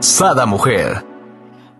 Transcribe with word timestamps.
Sada 0.00 0.46
Mujer. 0.46 1.04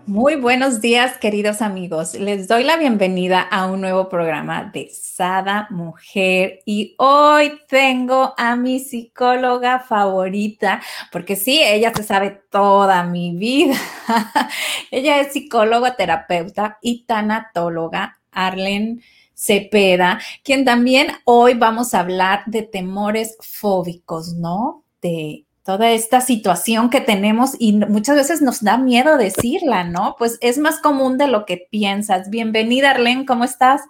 Muy 0.07 0.35
buenos 0.35 0.81
días, 0.81 1.19
queridos 1.19 1.63
amigos. 1.63 2.15
Les 2.15 2.49
doy 2.49 2.65
la 2.65 2.77
bienvenida 2.77 3.41
a 3.43 3.67
un 3.67 3.81
nuevo 3.81 4.09
programa 4.09 4.71
de 4.75 4.91
Sada 4.93 5.69
Mujer 5.71 6.61
y 6.67 6.97
hoy 6.99 7.61
tengo 7.69 8.35
a 8.37 8.57
mi 8.57 8.81
psicóloga 8.81 9.79
favorita, 9.79 10.83
porque 11.13 11.37
sí, 11.37 11.61
ella 11.63 11.93
se 11.95 12.03
sabe 12.03 12.43
toda 12.51 13.05
mi 13.05 13.37
vida. 13.37 13.77
ella 14.91 15.21
es 15.21 15.33
psicóloga, 15.33 15.95
terapeuta 15.95 16.79
y 16.83 17.05
tanatóloga, 17.05 18.19
Arlen 18.33 19.01
Cepeda, 19.33 20.19
quien 20.43 20.65
también 20.65 21.13
hoy 21.25 21.55
vamos 21.55 21.95
a 21.95 22.01
hablar 22.01 22.43
de 22.47 22.63
temores 22.63 23.37
fóbicos, 23.41 24.35
¿no? 24.35 24.83
De 25.01 25.45
toda 25.69 25.91
esta 25.91 26.23
situación 26.23 26.89
que 26.89 27.03
tenemos 27.03 27.55
y 27.59 27.75
muchas 27.75 28.17
veces 28.17 28.41
nos 28.41 28.65
da 28.65 28.79
miedo 28.79 29.19
decirla, 29.19 29.85
¿no? 29.85 30.17
Pues 30.19 30.39
es 30.41 30.57
más 30.57 30.81
común 30.81 31.19
de 31.19 31.29
lo 31.29 31.45
que 31.45 31.69
piensas. 31.71 32.31
Bienvenida, 32.31 32.93
Arlene, 32.93 33.27
¿cómo 33.27 33.45
estás? 33.45 33.83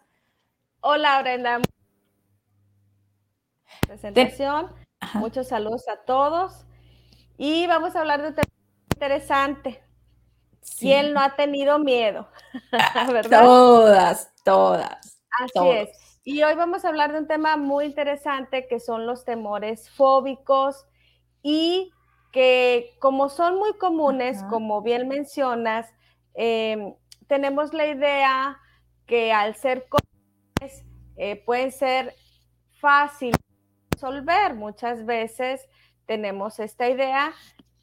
Hola, 0.81 1.23
Brenda. 1.23 1.61
Presentación. 3.87 4.73
Muchos 5.15 5.47
saludos 5.47 5.87
a 5.87 5.99
todos. 6.05 6.67
Y 7.37 7.69
vamos 7.69 7.95
a 7.95 8.01
hablar 8.01 8.23
de 8.23 8.29
un 8.31 8.35
tema 8.35 8.53
interesante. 8.97 9.81
¿Quién 10.81 11.15
no 11.15 11.21
ha 11.21 11.37
tenido 11.37 11.79
miedo? 11.79 12.27
¿verdad? 13.13 13.41
Todas, 13.41 14.33
todas. 14.45 15.21
Así 15.31 15.69
es. 15.69 16.21
Y 16.25 16.43
hoy 16.43 16.57
vamos 16.57 16.85
a 16.85 16.89
hablar 16.89 17.13
de 17.13 17.21
un 17.21 17.29
tema 17.29 17.57
muy 17.57 17.85
interesante 17.85 18.67
que 18.67 18.81
son 18.81 19.07
los 19.07 19.25
temores 19.25 19.89
fóbicos 19.91 20.85
y 21.43 21.93
que 22.33 22.97
como 23.01 23.29
son 23.29 23.57
muy 23.57 23.75
comunes, 23.75 24.43
como 24.51 24.83
bien 24.83 25.09
mencionas, 25.09 25.93
em, 26.35 26.95
tenemos 27.27 27.73
la 27.73 27.87
idea 27.87 28.59
que 29.07 29.33
al 29.33 29.55
ser 29.57 29.87
comunes 29.89 30.85
eh, 31.17 31.43
pueden 31.45 31.73
ser 31.73 32.15
fácil 32.81 33.33
de 33.33 33.39
resolver. 33.93 34.55
Muchas 34.55 35.05
veces 35.05 35.67
tenemos 36.07 36.59
esta 36.61 36.89
idea 36.89 37.33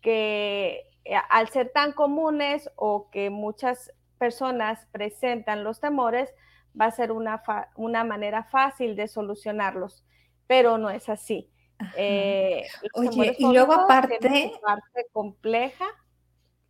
que 0.01 0.83
eh, 1.05 1.15
al 1.29 1.49
ser 1.49 1.71
tan 1.71 1.91
comunes 1.91 2.69
o 2.75 3.09
que 3.09 3.29
muchas 3.29 3.91
personas 4.17 4.87
presentan 4.91 5.63
los 5.63 5.79
temores, 5.79 6.33
va 6.79 6.85
a 6.85 6.91
ser 6.91 7.11
una, 7.11 7.41
una 7.75 8.03
manera 8.03 8.43
fácil 8.43 8.95
de 8.95 9.07
solucionarlos, 9.07 10.05
pero 10.47 10.77
no 10.77 10.89
es 10.89 11.09
así. 11.09 11.51
Eh, 11.97 12.63
Oye, 12.93 13.35
y 13.37 13.45
luego 13.45 13.73
aparte... 13.73 14.51
Parte 14.61 15.07
compleja. 15.11 15.85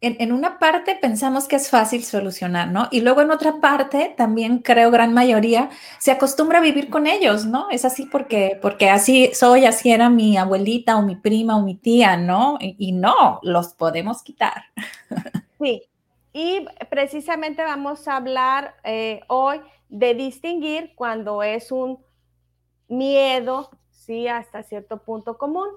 En, 0.01 0.17
en, 0.19 0.33
una 0.33 0.59
parte 0.59 0.95
pensamos 0.95 1.47
que 1.47 1.55
es 1.55 1.69
fácil 1.69 2.03
solucionar, 2.03 2.67
¿no? 2.67 2.87
Y 2.91 3.01
luego 3.01 3.21
en 3.21 3.31
otra 3.31 3.59
parte, 3.61 4.13
también 4.17 4.59
creo 4.59 4.91
gran 4.91 5.13
mayoría, 5.13 5.69
se 5.99 6.11
acostumbra 6.11 6.59
a 6.59 6.61
vivir 6.61 6.89
con 6.89 7.07
ellos, 7.07 7.45
¿no? 7.45 7.69
Es 7.71 7.85
así 7.85 8.05
porque, 8.05 8.59
porque 8.61 8.89
así 8.89 9.31
soy, 9.33 9.65
así 9.65 9.91
era 9.91 10.09
mi 10.09 10.37
abuelita 10.37 10.97
o 10.97 11.01
mi 11.01 11.15
prima 11.15 11.55
o 11.55 11.61
mi 11.61 11.75
tía, 11.75 12.17
¿no? 12.17 12.57
Y, 12.59 12.91
no, 12.91 13.39
los 13.41 13.73
podemos 13.73 14.21
quitar. 14.21 14.65
Sí, 15.59 15.83
y 16.33 16.65
precisamente 16.89 17.63
vamos 17.63 18.09
a 18.09 18.17
hablar 18.17 18.75
eh, 18.83 19.21
hoy 19.29 19.61
de 19.87 20.13
distinguir 20.13 20.91
cuando 20.95 21.41
es 21.41 21.71
un 21.71 22.03
miedo 22.89 23.71
sí, 24.05 24.27
hasta 24.27 24.63
cierto 24.63 25.03
punto 25.03 25.37
común. 25.37 25.69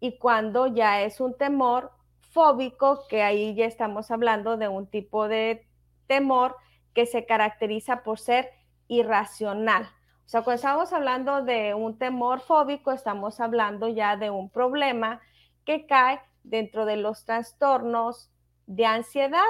Y 0.00 0.18
cuando 0.18 0.66
ya 0.66 1.02
es 1.02 1.20
un 1.20 1.36
temor 1.36 1.90
fóbico, 2.30 3.06
que 3.08 3.22
ahí 3.22 3.54
ya 3.54 3.64
estamos 3.64 4.10
hablando 4.10 4.56
de 4.56 4.68
un 4.68 4.86
tipo 4.86 5.28
de 5.28 5.66
temor 6.06 6.56
que 6.94 7.06
se 7.06 7.26
caracteriza 7.26 8.02
por 8.02 8.18
ser 8.18 8.50
irracional. 8.88 9.84
O 10.26 10.28
sea, 10.28 10.42
cuando 10.42 10.56
estamos 10.56 10.92
hablando 10.92 11.42
de 11.42 11.74
un 11.74 11.98
temor 11.98 12.40
fóbico, 12.40 12.92
estamos 12.92 13.40
hablando 13.40 13.88
ya 13.88 14.16
de 14.16 14.30
un 14.30 14.50
problema 14.50 15.20
que 15.64 15.86
cae 15.86 16.20
dentro 16.42 16.86
de 16.86 16.96
los 16.96 17.24
trastornos 17.24 18.30
de 18.66 18.86
ansiedad, 18.86 19.42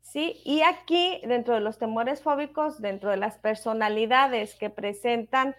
¿sí? 0.00 0.40
Y 0.44 0.62
aquí, 0.62 1.20
dentro 1.26 1.54
de 1.54 1.60
los 1.60 1.78
temores 1.78 2.22
fóbicos, 2.22 2.80
dentro 2.80 3.10
de 3.10 3.16
las 3.16 3.38
personalidades 3.38 4.54
que 4.56 4.70
presentan 4.70 5.54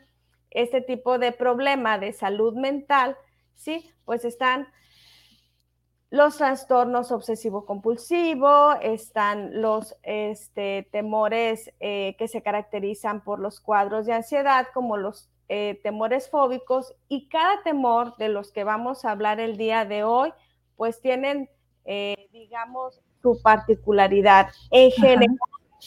este 0.55 0.81
tipo 0.81 1.19
de 1.19 1.31
problema 1.31 1.99
de 1.99 2.13
salud 2.13 2.55
mental, 2.55 3.16
¿sí? 3.55 3.91
Pues 4.05 4.25
están 4.25 4.67
los 6.09 6.38
trastornos 6.38 7.11
obsesivo-compulsivo, 7.11 8.73
están 8.81 9.61
los 9.61 9.95
este, 10.01 10.88
temores 10.91 11.73
eh, 11.81 12.16
que 12.17 12.29
se 12.29 12.41
caracterizan 12.41 13.21
por 13.21 13.39
los 13.39 13.59
cuadros 13.59 14.05
de 14.05 14.13
ansiedad, 14.13 14.67
como 14.73 14.95
los 14.95 15.29
eh, 15.49 15.79
temores 15.83 16.29
fóbicos, 16.29 16.95
y 17.09 17.27
cada 17.27 17.61
temor 17.63 18.16
de 18.16 18.29
los 18.29 18.53
que 18.53 18.63
vamos 18.63 19.03
a 19.03 19.11
hablar 19.11 19.41
el 19.41 19.57
día 19.57 19.83
de 19.83 20.05
hoy, 20.05 20.31
pues 20.77 21.01
tienen, 21.01 21.49
eh, 21.83 22.29
digamos, 22.31 23.01
su 23.22 23.41
particularidad. 23.41 24.47
En 24.72 24.91
general, 24.91 25.37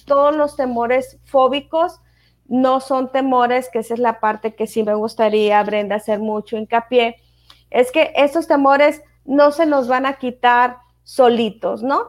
todos 0.04 0.36
los 0.36 0.56
temores 0.56 1.18
fóbicos 1.24 2.00
no 2.48 2.80
son 2.80 3.12
temores, 3.12 3.68
que 3.70 3.80
esa 3.80 3.94
es 3.94 4.00
la 4.00 4.20
parte 4.20 4.54
que 4.54 4.66
sí 4.66 4.82
me 4.82 4.94
gustaría, 4.94 5.62
Brenda, 5.62 5.96
hacer 5.96 6.18
mucho 6.18 6.56
hincapié, 6.56 7.16
es 7.70 7.92
que 7.92 8.12
esos 8.16 8.48
temores 8.48 9.02
no 9.24 9.52
se 9.52 9.66
nos 9.66 9.86
van 9.88 10.06
a 10.06 10.14
quitar 10.14 10.78
solitos, 11.04 11.82
¿no? 11.82 12.02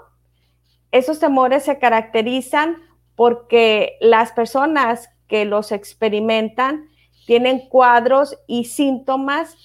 Esos 0.91 1.19
temores 1.19 1.63
se 1.63 1.77
caracterizan 1.77 2.77
porque 3.15 3.97
las 3.99 4.31
personas 4.31 5.09
que 5.27 5.45
los 5.45 5.71
experimentan 5.71 6.89
tienen 7.27 7.67
cuadros 7.67 8.35
y 8.47 8.65
síntomas 8.65 9.55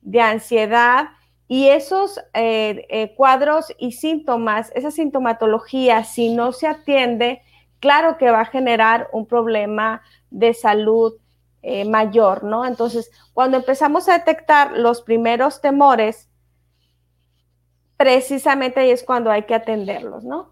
de 0.00 0.20
ansiedad 0.20 1.10
y 1.46 1.68
esos 1.68 2.18
eh, 2.32 2.86
eh, 2.88 3.14
cuadros 3.14 3.72
y 3.78 3.92
síntomas, 3.92 4.72
esa 4.74 4.90
sintomatología, 4.90 6.02
si 6.02 6.34
no 6.34 6.52
se 6.52 6.66
atiende, 6.66 7.42
claro 7.78 8.16
que 8.16 8.30
va 8.30 8.40
a 8.40 8.46
generar 8.46 9.08
un 9.12 9.26
problema 9.26 10.02
de 10.32 10.54
salud 10.54 11.14
eh, 11.62 11.84
mayor, 11.84 12.42
¿no? 12.42 12.66
Entonces, 12.66 13.10
cuando 13.32 13.56
empezamos 13.56 14.08
a 14.08 14.18
detectar 14.18 14.72
los 14.72 15.02
primeros 15.02 15.60
temores, 15.60 16.28
precisamente 17.96 18.80
ahí 18.80 18.90
es 18.90 19.04
cuando 19.04 19.30
hay 19.30 19.44
que 19.44 19.54
atenderlos, 19.54 20.24
¿no? 20.24 20.50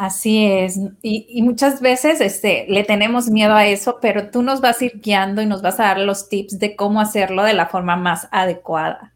Así 0.00 0.46
es. 0.46 0.80
Y, 1.02 1.42
muchas 1.42 1.82
veces 1.82 2.22
este, 2.22 2.64
le 2.70 2.84
tenemos 2.84 3.28
miedo 3.28 3.52
a 3.54 3.66
eso, 3.66 3.98
pero 4.00 4.30
tú 4.30 4.40
nos 4.40 4.62
vas 4.62 4.80
a 4.80 4.86
ir 4.86 4.98
guiando 4.98 5.42
y 5.42 5.46
nos 5.46 5.60
vas 5.60 5.78
a 5.78 5.84
dar 5.84 5.98
los 5.98 6.30
tips 6.30 6.58
de 6.58 6.74
cómo 6.74 7.02
hacerlo 7.02 7.42
de 7.42 7.52
la 7.52 7.66
forma 7.66 7.96
más 7.96 8.26
adecuada. 8.30 9.12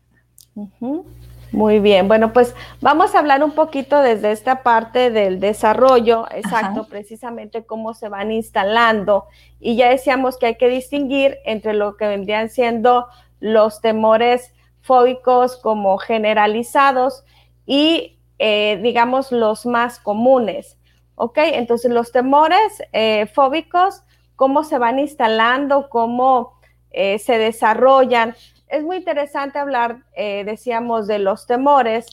Muy 1.54 1.78
bien, 1.78 2.08
bueno, 2.08 2.32
pues 2.32 2.52
vamos 2.80 3.14
a 3.14 3.20
hablar 3.20 3.44
un 3.44 3.52
poquito 3.52 4.00
desde 4.00 4.32
esta 4.32 4.64
parte 4.64 5.12
del 5.12 5.38
desarrollo, 5.38 6.26
exacto, 6.32 6.88
precisamente 6.88 7.64
cómo 7.64 7.94
se 7.94 8.08
van 8.08 8.32
instalando. 8.32 9.26
Y 9.60 9.76
ya 9.76 9.88
decíamos 9.88 10.36
que 10.36 10.46
hay 10.46 10.54
que 10.56 10.68
distinguir 10.68 11.38
entre 11.44 11.72
lo 11.72 11.96
que 11.96 12.08
vendrían 12.08 12.48
siendo 12.48 13.06
los 13.38 13.80
temores 13.80 14.52
fóbicos 14.80 15.56
como 15.56 15.96
generalizados 15.98 17.22
y, 17.66 18.18
eh, 18.40 18.80
digamos, 18.82 19.30
los 19.30 19.64
más 19.64 20.00
comunes. 20.00 20.76
¿Ok? 21.14 21.38
Entonces, 21.38 21.92
los 21.92 22.10
temores 22.10 22.82
eh, 22.92 23.26
fóbicos, 23.32 24.02
cómo 24.34 24.64
se 24.64 24.78
van 24.78 24.98
instalando, 24.98 25.88
cómo 25.88 26.58
eh, 26.90 27.20
se 27.20 27.38
desarrollan 27.38 28.34
es 28.74 28.82
muy 28.82 28.96
interesante 28.96 29.58
hablar, 29.58 30.04
eh, 30.16 30.42
decíamos, 30.44 31.06
de 31.06 31.20
los 31.20 31.46
temores. 31.46 32.06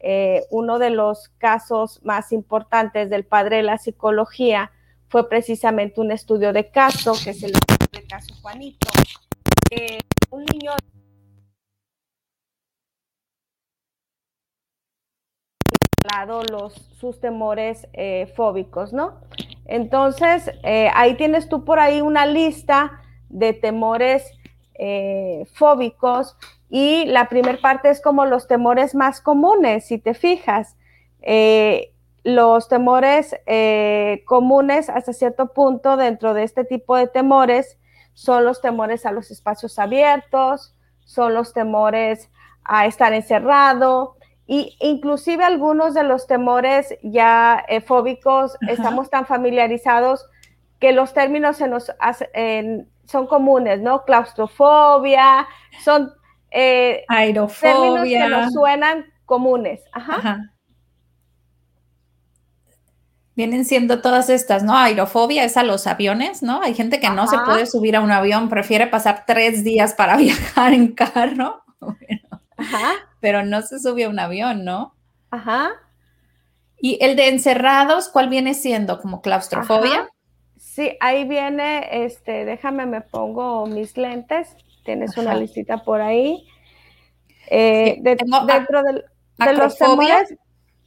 Eh, 0.00 0.44
uno 0.50 0.78
de 0.78 0.90
los 0.90 1.28
casos 1.38 2.00
más 2.04 2.32
importantes 2.32 3.10
del 3.10 3.24
padre 3.24 3.58
de 3.58 3.62
la 3.62 3.78
psicología 3.78 4.70
fue 5.08 5.28
precisamente 5.28 6.00
un 6.00 6.10
estudio 6.10 6.52
de 6.52 6.70
caso, 6.70 7.12
que 7.22 7.30
es 7.30 7.42
el 7.42 7.52
caso 8.08 8.34
Juanito. 8.42 8.88
un 10.30 10.44
niño 10.44 10.72
los, 16.50 16.72
sus 16.98 17.20
temores 17.20 17.86
eh, 17.92 18.32
fóbicos, 18.34 18.92
¿no? 18.92 19.20
Entonces, 19.66 20.50
ahí 20.94 21.16
tienes 21.16 21.48
tú 21.50 21.64
por 21.64 21.78
ahí 21.78 22.00
una 22.00 22.24
lista 22.24 23.02
de 23.28 23.52
temores 23.52 24.37
eh, 24.78 25.46
fóbicos 25.52 26.36
y 26.70 27.04
la 27.06 27.28
primera 27.28 27.60
parte 27.60 27.90
es 27.90 28.00
como 28.00 28.26
los 28.26 28.46
temores 28.46 28.94
más 28.94 29.20
comunes, 29.20 29.86
si 29.86 29.98
te 29.98 30.14
fijas. 30.14 30.76
los 32.24 32.68
temores 32.68 33.34
comunes 34.26 34.88
hasta 34.88 35.12
cierto 35.12 35.52
punto 35.52 35.96
dentro 35.96 36.34
de 36.34 36.44
este 36.44 36.64
tipo 36.64 36.96
de 36.96 37.06
temores 37.06 37.78
son 38.14 38.44
los 38.44 38.60
temores 38.60 39.06
a 39.06 39.12
los 39.12 39.30
espacios 39.30 39.78
abiertos, 39.78 40.74
son 41.04 41.34
los 41.34 41.52
temores 41.52 42.30
a 42.64 42.86
estar 42.86 43.12
encerrado, 43.12 44.18
y 44.50 44.76
inclusive 44.80 45.44
algunos 45.44 45.92
de 45.92 46.02
los 46.04 46.26
temores 46.26 46.96
ya 47.02 47.62
eh, 47.68 47.82
fóbicos 47.82 48.56
estamos 48.66 49.10
tan 49.10 49.26
familiarizados 49.26 50.24
que 50.80 50.92
los 50.92 51.12
términos 51.12 51.58
se 51.58 51.68
nos 51.68 51.92
son 53.08 53.26
comunes, 53.26 53.80
¿no? 53.80 54.04
Claustrofobia, 54.04 55.48
son 55.82 56.12
eh, 56.50 57.04
términos 57.08 58.04
que 58.04 58.28
nos 58.28 58.52
suenan 58.52 59.06
comunes. 59.24 59.80
Ajá. 59.92 60.52
Vienen 63.34 63.64
siendo 63.64 64.00
todas 64.00 64.30
estas, 64.30 64.62
¿no? 64.62 64.76
Aerofobia 64.76 65.44
es 65.44 65.56
a 65.56 65.64
los 65.64 65.86
aviones, 65.86 66.42
¿no? 66.42 66.62
Hay 66.62 66.74
gente 66.74 67.00
que 67.00 67.10
no 67.10 67.26
se 67.26 67.38
puede 67.38 67.66
subir 67.66 67.96
a 67.96 68.00
un 68.00 68.10
avión, 68.10 68.48
prefiere 68.48 68.86
pasar 68.86 69.24
tres 69.26 69.64
días 69.64 69.94
para 69.94 70.16
viajar 70.18 70.72
en 70.72 70.92
carro. 70.92 71.62
Ajá 72.56 73.08
pero 73.20 73.44
no 73.44 73.62
se 73.62 73.80
sube 73.80 74.04
a 74.04 74.08
un 74.08 74.18
avión, 74.18 74.64
¿no? 74.64 74.94
Ajá. 75.30 75.70
¿Y 76.80 76.98
el 77.04 77.16
de 77.16 77.28
encerrados, 77.28 78.08
cuál 78.08 78.28
viene 78.28 78.54
siendo? 78.54 79.00
¿Como 79.00 79.20
claustrofobia? 79.20 80.08
Sí, 80.78 80.96
ahí 81.00 81.24
viene, 81.24 82.04
este, 82.04 82.44
déjame, 82.44 82.86
me 82.86 83.00
pongo 83.00 83.66
mis 83.66 83.96
lentes. 83.96 84.56
Tienes 84.84 85.16
una 85.16 85.34
listita 85.34 85.82
por 85.82 86.00
ahí. 86.00 86.46
Eh, 87.50 87.96
dentro 88.00 88.84
de 88.84 89.02
los 89.56 89.76
temores. 89.76 90.36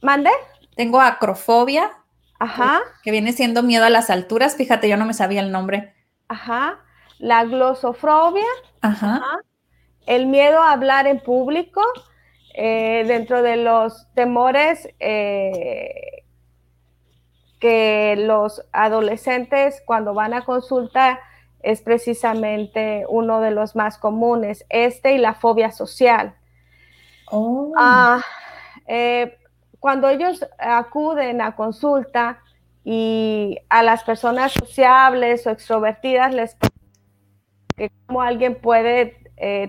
¿Mande? 0.00 0.30
Tengo 0.76 0.98
acrofobia. 0.98 1.90
Ajá. 2.38 2.80
Que 3.02 3.10
viene 3.10 3.34
siendo 3.34 3.62
miedo 3.62 3.84
a 3.84 3.90
las 3.90 4.08
alturas. 4.08 4.56
Fíjate, 4.56 4.88
yo 4.88 4.96
no 4.96 5.04
me 5.04 5.12
sabía 5.12 5.42
el 5.42 5.52
nombre. 5.52 5.92
Ajá. 6.26 6.78
La 7.18 7.44
glosofobia. 7.44 8.48
Ajá. 8.80 9.16
Ajá. 9.16 9.40
El 10.06 10.24
miedo 10.24 10.62
a 10.62 10.72
hablar 10.72 11.06
en 11.06 11.20
público. 11.20 11.82
Eh, 12.54 13.04
dentro 13.06 13.42
de 13.42 13.56
los 13.58 14.06
temores 14.14 14.88
eh, 15.00 16.21
que 17.62 18.16
los 18.18 18.60
adolescentes 18.72 19.84
cuando 19.86 20.14
van 20.14 20.34
a 20.34 20.44
consulta 20.44 21.20
es 21.62 21.80
precisamente 21.80 23.04
uno 23.08 23.40
de 23.40 23.52
los 23.52 23.76
más 23.76 23.98
comunes, 23.98 24.66
este 24.68 25.12
y 25.12 25.18
la 25.18 25.34
fobia 25.34 25.70
social. 25.70 26.34
Oh. 27.30 27.72
Ah, 27.78 28.20
eh, 28.88 29.38
cuando 29.78 30.08
ellos 30.08 30.44
acuden 30.58 31.40
a 31.40 31.54
consulta 31.54 32.40
y 32.84 33.60
a 33.68 33.84
las 33.84 34.02
personas 34.02 34.50
sociables 34.50 35.46
o 35.46 35.50
extrovertidas 35.50 36.34
les 36.34 36.56
que 37.76 37.92
como 38.08 38.22
alguien 38.22 38.60
puede 38.60 39.18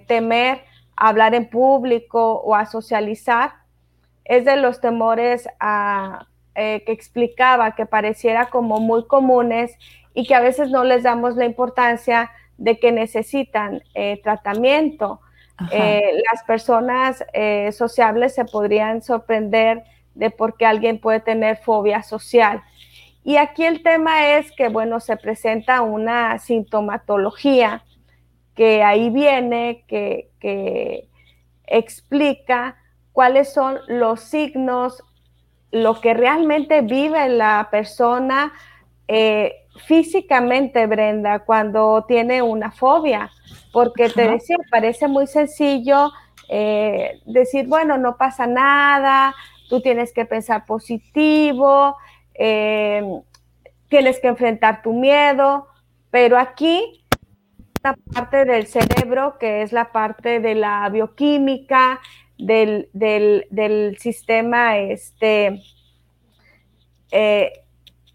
temer 0.08 0.64
hablar 0.96 1.36
en 1.36 1.48
público 1.48 2.42
o 2.42 2.56
a 2.56 2.66
socializar, 2.66 3.54
es 4.26 4.46
de 4.46 4.56
los 4.56 4.82
temores 4.82 5.48
eh, 6.56 6.84
que 6.86 6.92
explicaba 6.92 7.76
que 7.76 7.86
pareciera 7.86 8.50
como 8.50 8.80
muy 8.80 9.06
comunes 9.08 9.78
y 10.14 10.26
que 10.26 10.36
a 10.36 10.42
veces 10.42 10.70
no 10.70 10.84
les 10.84 11.04
damos 11.04 11.36
la 11.36 11.46
importancia 11.46 12.32
de 12.58 12.80
que 12.80 12.92
necesitan 12.92 13.82
eh, 13.94 14.22
tratamiento. 14.22 15.22
Eh, 15.72 16.22
las 16.32 16.44
personas 16.44 17.24
sociables 17.72 18.34
se 18.34 18.44
podrían 18.44 19.02
sorprender 19.02 19.84
de 20.14 20.30
por 20.30 20.58
qué 20.58 20.66
alguien 20.66 21.00
puede 21.00 21.20
tener 21.20 21.58
fobia 21.58 22.04
social. 22.04 22.62
Y 23.24 23.38
aquí 23.38 23.64
el 23.64 23.82
tema 23.82 24.36
es 24.36 24.52
que, 24.52 24.68
bueno, 24.68 25.00
se 25.00 25.16
presenta 25.16 25.82
una 25.82 26.38
sintomatología 26.40 27.84
que 28.56 28.84
ahí 28.84 29.10
viene, 29.10 29.86
que, 29.88 31.10
explica 31.66 32.76
cuáles 33.14 33.54
son 33.54 33.80
los 33.88 34.20
signos, 34.20 35.02
lo 35.74 36.00
que 36.00 36.14
realmente 36.14 36.82
vive 36.82 37.28
la 37.30 37.68
persona 37.72 38.54
eh, 39.08 39.66
físicamente, 39.88 40.86
Brenda, 40.86 41.40
cuando 41.40 42.06
tiene 42.08 42.44
una 42.44 42.72
fobia. 42.72 43.32
Porque 43.74 44.08
te 44.10 44.30
decía, 44.30 44.58
parece 44.70 45.08
muy 45.08 45.26
sencillo 45.26 46.12
eh, 46.48 47.20
decir, 47.26 47.68
bueno, 47.68 47.98
no 47.98 48.18
pasa 48.18 48.46
nada, 48.46 49.34
tú 49.68 49.82
tienes 49.82 50.14
que 50.14 50.26
pensar 50.26 50.68
positivo, 50.68 51.98
eh, 52.36 53.04
tienes 53.88 54.20
que 54.20 54.28
enfrentar 54.28 54.84
tu 54.84 54.94
miedo, 54.94 55.68
pero 56.12 56.38
aquí 56.38 57.04
parte 58.14 58.46
del 58.46 58.68
cerebro 58.68 59.38
que 59.40 59.64
es 59.64 59.74
la 59.74 59.92
parte 59.92 60.40
de 60.40 60.56
la 60.56 60.88
bioquímica, 60.90 62.00
del, 62.46 63.98
sistema, 64.00 64.78
este, 64.78 65.62
eh, 67.12 67.52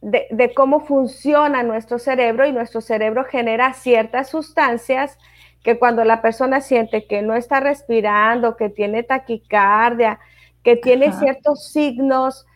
de, 0.00 0.52
cómo 0.54 0.80
funciona 0.80 1.62
nuestro 1.62 1.98
cerebro 1.98 2.46
y 2.46 2.52
nuestro 2.52 2.80
cerebro 2.80 3.24
genera 3.24 3.72
ciertas 3.72 4.30
sustancias 4.30 5.18
que 5.62 5.78
cuando 5.78 6.04
la 6.04 6.22
persona 6.22 6.60
siente 6.60 7.06
que 7.06 7.22
no 7.22 7.34
está 7.34 7.60
respirando, 7.60 8.56
que 8.56 8.68
tiene 8.68 9.02
taquicardia, 9.02 10.20
que 10.62 10.76
tiene 10.76 11.12
ciertos 11.12 11.68
signos, 11.68 12.46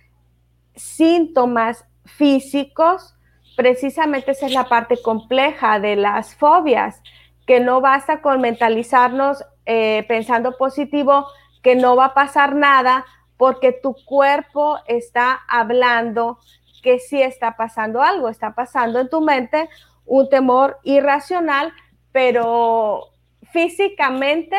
síntomas 0.75 1.85
físicos, 2.05 3.15
precisamente 3.57 4.31
esa 4.31 4.47
es 4.47 4.53
la 4.53 4.69
parte 4.69 4.97
compleja 5.03 5.81
de 5.81 5.97
las 5.97 6.35
fobias, 6.35 7.03
que 7.47 7.61
no 7.61 7.81
basta 7.81 8.23
con 8.23 8.41
mentalizarnos 8.41 9.45
eh, 9.67 10.05
pensando 10.09 10.57
positivo, 10.57 11.27
que 11.63 11.77
no 11.77 11.97
va 11.97 12.07
a 12.07 12.15
pasar 12.15 12.55
nada 12.55 13.05
porque 13.37 13.73
tu 13.73 13.97
cuerpo 14.05 14.79
está 14.87 15.41
hablando 15.49 16.39
que 16.83 16.99
sí 16.99 17.23
está 17.23 17.57
pasando 17.57 18.03
algo, 18.03 18.29
está 18.29 18.55
pasando 18.55 19.01
en 19.01 19.09
tu 19.09 19.21
mente 19.21 19.69
un 20.05 20.29
temor 20.29 20.79
irracional, 20.83 21.73
pero 22.11 23.09
físicamente 23.53 24.57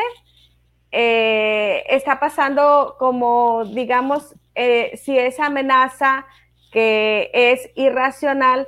eh, 0.90 1.84
está 1.88 2.18
pasando 2.18 2.96
como, 2.98 3.64
digamos, 3.66 4.34
eh, 4.54 4.96
si 4.96 5.18
esa 5.18 5.46
amenaza 5.46 6.26
que 6.72 7.30
es 7.32 7.70
irracional, 7.76 8.66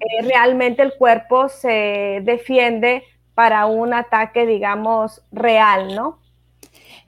eh, 0.00 0.22
realmente 0.22 0.82
el 0.82 0.94
cuerpo 0.94 1.48
se 1.48 2.20
defiende 2.22 3.02
para 3.34 3.66
un 3.66 3.92
ataque, 3.92 4.46
digamos, 4.46 5.24
real, 5.32 5.94
¿no? 5.94 6.19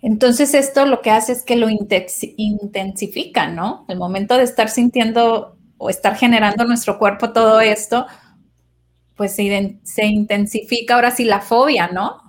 Entonces 0.02 0.52
esto 0.54 0.84
lo 0.84 1.00
que 1.00 1.10
hace 1.10 1.32
es 1.32 1.44
que 1.44 1.56
lo 1.56 1.68
intensifica, 1.68 3.46
¿no? 3.48 3.86
El 3.88 3.98
momento 3.98 4.36
de 4.36 4.44
estar 4.44 4.68
sintiendo 4.68 5.56
o 5.78 5.90
estar 5.90 6.16
generando 6.16 6.64
nuestro 6.64 6.98
cuerpo 6.98 7.32
todo 7.32 7.60
esto, 7.60 8.06
pues 9.16 9.36
se, 9.36 10.04
intensifica 10.04 10.96
ahora 10.96 11.12
sí 11.12 11.24
la 11.24 11.40
fobia, 11.40 11.86
¿no? 11.88 12.20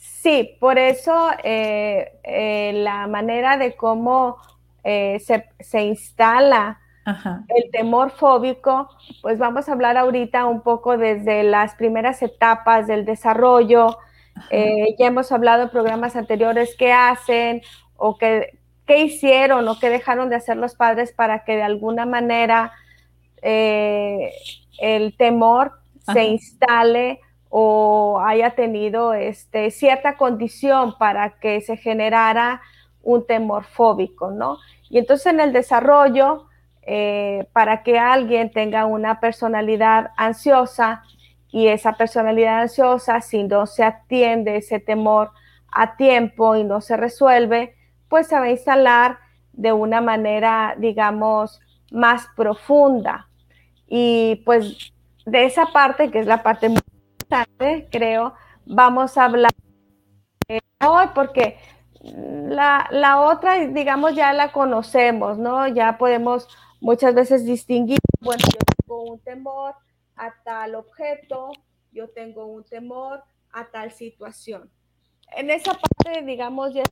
Sí, 0.00 0.56
por 0.58 0.78
eso 0.78 1.30
eh, 1.44 2.18
eh, 2.24 2.72
la 2.74 3.06
manera 3.06 3.56
de 3.56 3.76
cómo 3.76 4.36
se, 4.84 5.48
se 5.58 5.82
instala 5.82 6.78
el 7.48 7.70
temor 7.70 8.10
fóbico, 8.10 8.88
pues 9.22 9.38
vamos 9.38 9.68
a 9.68 9.72
hablar 9.72 9.96
ahorita 9.96 10.46
un 10.46 10.62
poco 10.62 10.96
desde 10.96 11.44
las 11.44 11.74
primeras 11.76 12.20
etapas 12.22 12.88
del 12.88 13.04
desarrollo. 13.04 13.98
Eh, 14.50 14.94
ya 14.98 15.06
hemos 15.06 15.32
hablado 15.32 15.64
en 15.64 15.70
programas 15.70 16.16
anteriores 16.16 16.74
qué 16.78 16.92
hacen 16.92 17.62
o 17.96 18.16
qué, 18.16 18.58
hicieron 18.88 19.66
o 19.68 19.78
qué 19.78 19.90
dejaron 19.90 20.28
de 20.28 20.36
hacer 20.36 20.56
los 20.56 20.74
padres 20.74 21.12
para 21.12 21.44
que 21.44 21.56
de 21.56 21.62
alguna 21.62 22.06
manera 22.06 22.72
eh, 23.42 24.30
el 24.78 25.16
temor 25.16 25.72
se 26.12 26.24
instale 26.24 27.20
o 27.48 28.20
haya 28.24 28.54
tenido 28.54 29.14
este, 29.14 29.70
cierta 29.70 30.16
condición 30.16 30.96
para 30.98 31.38
que 31.38 31.60
se 31.60 31.76
generara 31.76 32.60
un 33.02 33.26
temor 33.26 33.64
fóbico, 33.64 34.30
¿no? 34.30 34.58
Y 34.90 34.98
entonces 34.98 35.26
en 35.26 35.40
el 35.40 35.52
desarrollo, 35.52 36.48
eh, 36.82 37.48
para 37.52 37.82
que 37.82 37.98
alguien 37.98 38.50
tenga 38.50 38.86
una 38.86 39.18
personalidad 39.20 40.10
ansiosa 40.16 41.02
y 41.56 41.68
esa 41.68 41.94
personalidad 41.94 42.60
ansiosa, 42.60 43.22
si 43.22 43.42
no 43.42 43.64
se 43.64 43.82
atiende 43.82 44.58
ese 44.58 44.78
temor 44.78 45.30
a 45.72 45.96
tiempo 45.96 46.54
y 46.54 46.64
no 46.64 46.82
se 46.82 46.98
resuelve, 46.98 47.74
pues 48.10 48.26
se 48.26 48.38
va 48.38 48.42
a 48.42 48.50
instalar 48.50 49.20
de 49.54 49.72
una 49.72 50.02
manera, 50.02 50.74
digamos, 50.76 51.58
más 51.90 52.26
profunda. 52.36 53.30
Y 53.86 54.42
pues 54.44 54.92
de 55.24 55.46
esa 55.46 55.64
parte, 55.72 56.10
que 56.10 56.18
es 56.18 56.26
la 56.26 56.42
parte 56.42 56.68
muy 56.68 56.82
importante, 57.12 57.88
creo, 57.90 58.34
vamos 58.66 59.16
a 59.16 59.24
hablar 59.24 59.52
hoy 60.86 61.06
porque 61.14 61.56
la, 62.02 62.86
la, 62.90 63.22
otra, 63.22 63.66
digamos, 63.66 64.14
ya 64.14 64.34
la 64.34 64.52
conocemos, 64.52 65.38
¿no? 65.38 65.66
Ya 65.68 65.96
podemos 65.96 66.48
muchas 66.82 67.14
veces 67.14 67.46
distinguir, 67.46 67.98
bueno, 68.20 68.44
yo 68.44 68.58
tengo 68.76 69.04
un 69.04 69.18
temor 69.20 69.74
a 70.16 70.34
tal 70.44 70.74
objeto, 70.74 71.52
yo 71.92 72.10
tengo 72.10 72.46
un 72.46 72.64
temor 72.64 73.22
a 73.52 73.70
tal 73.70 73.92
situación. 73.92 74.70
En 75.36 75.50
esa 75.50 75.72
parte, 75.72 76.22
digamos, 76.22 76.74
ya 76.74 76.82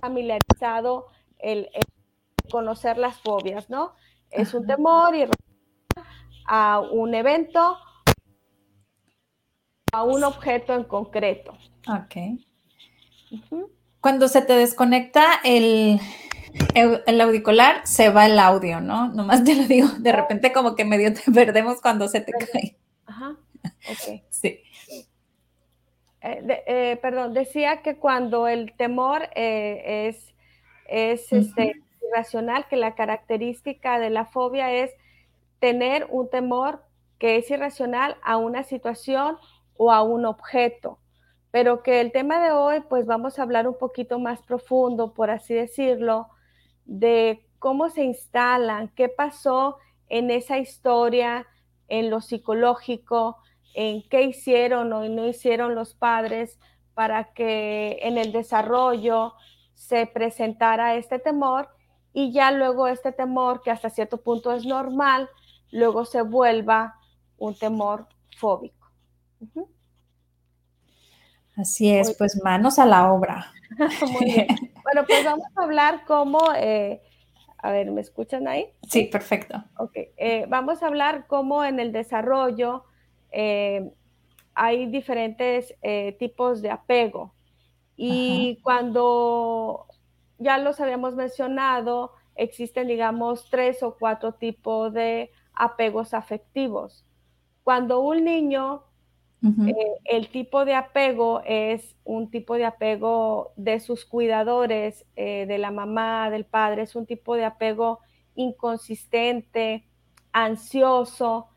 familiarizado 0.00 1.08
el, 1.38 1.68
conocer 2.50 2.98
las 2.98 3.18
fobias, 3.20 3.70
¿no? 3.70 3.94
Es 4.30 4.52
un 4.54 4.66
temor 4.66 5.14
y 5.14 5.26
a 6.46 6.80
un 6.80 7.14
evento, 7.14 7.78
a 9.92 10.02
un 10.02 10.24
objeto 10.24 10.74
en 10.74 10.84
concreto. 10.84 11.56
Ok. 11.88 12.16
Cuando 14.00 14.28
se 14.28 14.42
te 14.42 14.54
desconecta 14.54 15.40
el, 15.44 16.00
el, 16.74 17.20
auricular, 17.20 17.86
se 17.86 18.10
va 18.10 18.26
el 18.26 18.38
audio, 18.38 18.80
¿no? 18.80 19.08
Nomás 19.08 19.44
te 19.44 19.54
lo 19.54 19.64
digo, 19.64 19.88
de 19.98 20.12
repente 20.12 20.52
como 20.52 20.74
que 20.74 20.84
medio 20.84 21.12
te 21.12 21.22
perdemos 21.32 21.80
cuando 21.80 22.08
se 22.08 22.20
te 22.20 22.32
cae. 22.32 22.76
Ajá. 23.06 23.36
Ok. 23.64 24.22
Sí. 24.30 24.60
Eh, 26.20 26.62
eh, 26.66 26.98
perdón, 27.02 27.34
decía 27.34 27.82
que 27.82 27.96
cuando 27.96 28.48
el 28.48 28.72
temor 28.76 29.28
eh, 29.34 30.08
es, 30.08 30.34
es 30.88 31.30
este, 31.32 31.74
irracional, 32.08 32.66
que 32.68 32.76
la 32.76 32.94
característica 32.94 33.98
de 33.98 34.10
la 34.10 34.24
fobia 34.24 34.72
es 34.72 34.90
tener 35.58 36.06
un 36.10 36.30
temor 36.30 36.82
que 37.18 37.36
es 37.36 37.50
irracional 37.50 38.16
a 38.22 38.38
una 38.38 38.62
situación 38.62 39.36
o 39.76 39.92
a 39.92 40.02
un 40.02 40.24
objeto, 40.24 40.98
pero 41.50 41.82
que 41.82 42.00
el 42.00 42.10
tema 42.10 42.42
de 42.42 42.52
hoy, 42.52 42.80
pues 42.88 43.06
vamos 43.06 43.38
a 43.38 43.42
hablar 43.42 43.68
un 43.68 43.78
poquito 43.78 44.18
más 44.18 44.40
profundo, 44.42 45.12
por 45.12 45.30
así 45.30 45.52
decirlo, 45.54 46.28
de 46.84 47.46
cómo 47.58 47.88
se 47.90 48.04
instalan, 48.04 48.88
qué 48.88 49.08
pasó 49.08 49.78
en 50.08 50.30
esa 50.30 50.58
historia, 50.58 51.46
en 51.88 52.10
lo 52.10 52.20
psicológico, 52.20 53.38
en 53.74 54.06
qué 54.08 54.22
hicieron 54.22 54.92
o 54.92 55.08
no 55.08 55.26
hicieron 55.26 55.74
los 55.74 55.94
padres 55.94 56.58
para 56.94 57.32
que 57.32 57.98
en 58.02 58.18
el 58.18 58.32
desarrollo 58.32 59.34
se 59.74 60.06
presentara 60.06 60.94
este 60.94 61.18
temor 61.18 61.68
y 62.12 62.32
ya 62.32 62.52
luego 62.52 62.86
este 62.86 63.10
temor, 63.10 63.60
que 63.62 63.72
hasta 63.72 63.90
cierto 63.90 64.22
punto 64.22 64.52
es 64.52 64.64
normal, 64.64 65.28
luego 65.72 66.04
se 66.04 66.22
vuelva 66.22 66.94
un 67.38 67.58
temor 67.58 68.06
fóbico. 68.36 68.88
Así 71.56 71.90
es, 71.90 72.14
pues 72.16 72.40
manos 72.42 72.78
a 72.78 72.86
la 72.86 73.12
obra. 73.12 73.52
Muy 74.12 74.24
bien. 74.24 74.46
Bueno, 74.84 75.06
pues 75.08 75.24
vamos 75.24 75.46
a 75.56 75.62
hablar 75.64 76.04
cómo, 76.06 76.40
eh, 76.54 77.00
a 77.56 77.70
ver, 77.72 77.90
¿me 77.90 78.02
escuchan 78.02 78.46
ahí? 78.46 78.68
Sí, 78.86 79.04
perfecto. 79.04 79.64
Ok, 79.78 79.92
eh, 80.18 80.44
vamos 80.46 80.82
a 80.82 80.88
hablar 80.88 81.26
cómo 81.26 81.64
en 81.64 81.80
el 81.80 81.90
desarrollo 81.90 82.84
eh, 83.32 83.90
hay 84.54 84.84
diferentes 84.86 85.74
tipos 86.18 86.60
de 86.60 86.70
apego. 86.70 87.34
Y 87.96 88.60
cuando 88.62 89.86
ya 90.38 90.58
los 90.58 90.80
habíamos 90.80 91.16
mencionado, 91.16 92.12
existen, 92.34 92.86
digamos, 92.86 93.48
tres 93.48 93.82
o 93.82 93.96
cuatro 93.98 94.34
tipos 94.34 94.92
de 94.92 95.30
apegos 95.54 96.12
afectivos. 96.12 97.06
Cuando 97.62 98.00
un 98.00 98.24
niño 98.24 98.84
eh, 99.44 99.74
el 100.04 100.28
tipo 100.28 100.64
de 100.64 100.74
apego 100.74 101.42
es 101.44 101.96
un 102.04 102.30
tipo 102.30 102.54
de 102.54 102.64
apego 102.64 103.52
de 103.56 103.78
sus 103.80 104.06
cuidadores, 104.06 105.04
eh, 105.16 105.44
de 105.46 105.58
la 105.58 105.70
mamá, 105.70 106.30
del 106.30 106.46
padre, 106.46 106.82
es 106.82 106.96
un 106.96 107.04
tipo 107.04 107.34
de 107.36 107.44
apego 107.44 108.00
inconsistente, 108.34 109.84
ansioso. 110.32 111.48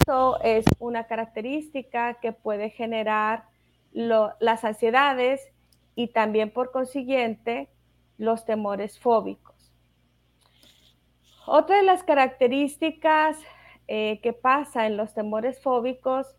Eso 0.00 0.40
es 0.42 0.66
una 0.78 1.06
característica 1.06 2.14
que 2.20 2.32
puede 2.32 2.70
generar 2.70 3.44
las 3.92 4.64
ansiedades 4.64 5.40
y 5.94 6.08
también 6.08 6.52
por 6.52 6.70
consiguiente 6.70 7.70
los 8.18 8.44
temores 8.44 8.98
fóbicos. 8.98 9.72
Otra 11.46 11.78
de 11.78 11.82
las 11.82 12.04
características 12.04 13.38
eh, 13.88 14.20
que 14.22 14.32
pasa 14.32 14.86
en 14.86 14.96
los 14.96 15.14
temores 15.14 15.60
fóbicos 15.60 16.36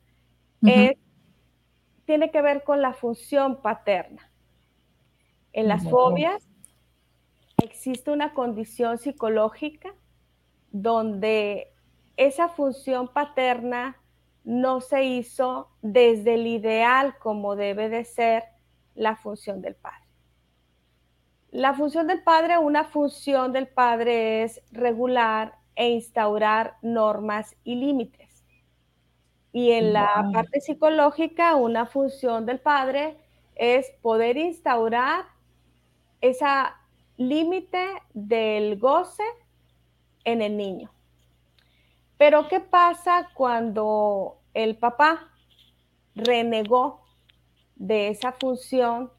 tiene 0.62 2.32
que 2.32 2.42
ver 2.42 2.64
con 2.64 2.82
la 2.82 2.94
función 2.94 3.62
paterna. 3.62 4.30
En 5.54 5.68
las 5.68 5.84
fobias 5.90 6.48
existe 7.62 8.12
una 8.12 8.34
condición 8.34 8.98
psicológica 8.98 9.94
donde 10.72 11.74
esa 12.18 12.50
función 12.50 13.08
paterna 13.08 13.98
no 14.44 14.82
se 14.82 15.04
hizo 15.04 15.70
desde 15.82 16.36
el 16.36 16.48
ideal 16.48 17.16
como 17.20 17.56
debe 17.56 17.90
de 17.90 18.06
ser 18.06 18.44
la 18.96 19.16
función 19.16 19.62
del 19.62 19.76
padre. 19.76 20.06
La 21.52 21.74
función 21.74 22.08
del 22.08 22.24
padre, 22.24 22.58
una 22.58 22.86
función 22.86 23.52
del 23.52 23.68
padre 23.68 24.44
es 24.44 24.62
regular 24.72 25.56
e 25.76 25.90
instaurar 25.90 26.78
normas 26.82 27.56
y 27.64 27.76
límites. 27.76 28.21
Y 29.54 29.72
en 29.72 29.94
la 29.94 30.30
parte 30.34 30.62
psicológica, 30.62 31.56
una 31.56 31.86
función 31.86 32.46
del 32.46 32.60
padre 32.60 33.18
es 33.56 33.92
poder 34.02 34.38
instaurar 34.38 35.26
esa 36.22 36.78
límite 37.18 37.86
del 38.14 38.80
goce 38.80 39.24
en 40.24 40.42
el 40.42 40.56
niño. 40.56 40.90
Pero 42.18 42.48
¿qué 42.48 42.60
pasa 42.60 43.30
cuando 43.34 44.38
el 44.54 44.78
papá 44.78 45.30
renegó 46.16 47.02
de 47.76 48.10
esa 48.10 48.32
función 48.34 49.12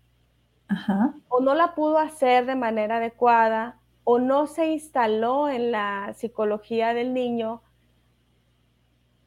o 1.28 1.40
no 1.40 1.54
la 1.54 1.74
pudo 1.74 1.98
hacer 1.98 2.46
de 2.46 2.54
manera 2.54 2.96
adecuada 2.96 3.78
o 4.04 4.18
no 4.18 4.46
se 4.46 4.72
instaló 4.72 5.48
en 5.48 5.70
la 5.72 6.14
psicología 6.14 6.94
del 6.94 7.12
niño 7.12 7.62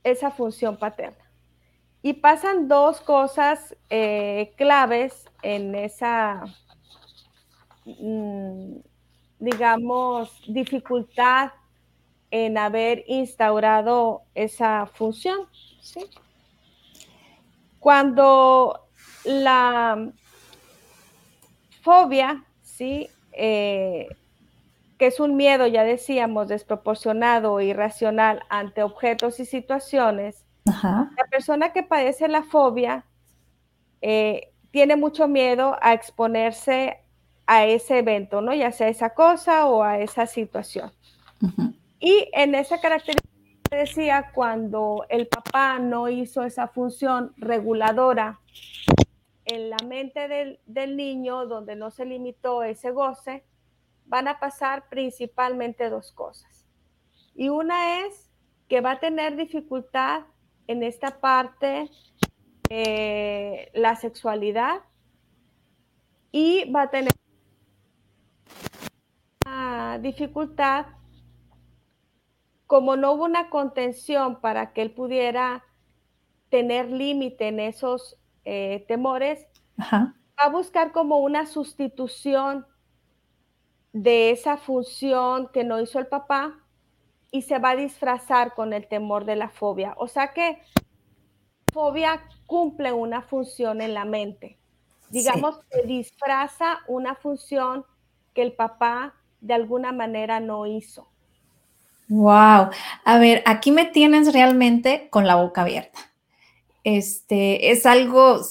esa 0.06 0.32
función 0.32 0.78
paterna. 0.78 1.26
Y 2.02 2.14
pasan 2.14 2.68
dos 2.68 3.02
cosas 3.02 3.76
eh, 3.90 4.54
claves 4.56 5.26
en 5.42 5.74
esa, 5.74 6.44
mm, 7.86 8.78
digamos, 9.40 10.42
dificultad 10.48 11.52
en 12.30 12.58
haber 12.60 13.04
instaurado 13.08 14.22
esa 14.36 14.86
función. 14.86 15.48
Cuando 17.80 18.88
la 19.24 20.12
fobia, 21.82 22.46
¿sí? 22.62 23.10
Eh, 23.32 24.08
que 24.98 25.08
es 25.08 25.20
un 25.20 25.36
miedo, 25.36 25.68
ya 25.68 25.84
decíamos, 25.84 26.48
desproporcionado 26.48 27.60
irracional 27.62 28.44
ante 28.50 28.84
objetos 28.84 29.40
y 29.40 29.46
situaciones, 29.46 30.46
la 30.66 31.26
persona 31.30 31.74
que 31.74 31.84
padece 31.84 32.28
la 32.28 32.44
fobia 32.44 33.06
eh, 34.02 34.52
tiene 34.72 34.96
mucho 34.96 35.28
miedo 35.28 35.78
a 35.82 35.94
exponerse 35.94 37.00
a 37.46 37.66
ese 37.66 38.00
evento, 38.00 38.42
¿no? 38.42 38.54
Ya 38.54 38.72
sea 38.72 38.88
esa 38.88 39.12
cosa 39.12 39.68
o 39.68 39.84
a 39.84 40.00
esa 40.00 40.26
situación. 40.26 40.92
Y 42.00 42.30
en 42.34 42.56
esa 42.56 42.80
característica 42.80 43.30
decía, 43.70 44.32
cuando 44.34 45.06
el 45.10 45.28
papá 45.28 45.80
no 45.80 46.10
hizo 46.10 46.44
esa 46.44 46.68
función 46.68 47.34
reguladora 47.38 48.40
en 49.46 49.70
la 49.70 49.78
mente 49.86 50.28
del, 50.28 50.60
del 50.66 50.98
niño, 50.98 51.46
donde 51.46 51.76
no 51.76 51.92
se 51.92 52.06
limitó 52.06 52.64
ese 52.64 52.92
goce, 52.92 53.44
van 54.06 54.28
a 54.28 54.40
pasar 54.40 54.88
principalmente 54.90 55.90
dos 55.90 56.12
cosas. 56.12 56.66
Y 57.34 57.50
una 57.50 58.06
es 58.06 58.32
que 58.68 58.82
va 58.82 58.92
a 58.92 59.00
tener 59.00 59.36
dificultad 59.36 60.24
en 60.68 60.84
esta 60.84 61.20
parte 61.20 61.90
de 62.70 63.72
la 63.74 63.96
sexualidad 63.96 64.82
y 66.32 66.70
va 66.72 66.84
a 66.84 66.90
tener 66.90 67.14
dificultad 70.02 70.88
como 72.68 72.96
no 72.96 73.14
hubo 73.14 73.26
una 73.26 73.50
contención 73.50 74.42
para 74.42 74.74
que 74.74 74.82
él 74.82 74.92
pudiera 74.92 75.64
tener 76.50 76.90
límite 76.90 77.48
en 77.48 77.60
esos 77.60 78.18
eh, 78.44 78.86
temores, 78.88 79.48
va 79.80 80.14
a 80.38 80.50
buscar 80.50 80.92
como 80.92 81.20
una 81.20 81.46
sustitución 81.46 82.66
de 83.96 84.32
esa 84.32 84.58
función 84.58 85.48
que 85.54 85.64
no 85.64 85.80
hizo 85.80 86.00
el 86.00 86.08
papá 86.08 86.60
y 87.32 87.44
se 87.44 87.60
va 87.60 87.70
a 87.70 87.76
disfrazar 87.78 88.54
con 88.54 88.74
el 88.74 88.88
temor 88.88 89.24
de 89.24 89.38
la 89.38 89.48
fobia. 89.48 89.94
O 89.96 90.10
sea 90.10 90.34
que 90.34 90.62
fobia 91.72 92.22
cumple 92.46 92.92
una 92.92 93.22
función 93.22 93.80
en 93.80 93.94
la 93.94 94.04
mente. 94.04 94.60
Digamos 95.12 95.62
que 95.72 95.88
disfraza 95.88 96.80
una 96.90 97.16
función 97.16 97.86
que 98.34 98.42
el 98.42 98.52
papá 98.52 99.16
de 99.40 99.54
alguna 99.54 99.94
manera 99.94 100.42
no 100.42 100.66
hizo. 100.66 101.08
Wow. 102.10 102.72
A 103.06 103.18
ver, 103.18 103.44
aquí 103.46 103.72
me 103.72 103.86
tienes 103.86 104.34
realmente 104.34 105.08
con 105.10 105.26
la 105.26 105.36
boca 105.36 105.62
abierta. 105.62 106.00
Este 106.84 107.72
es 107.72 107.86
algo 107.86 108.42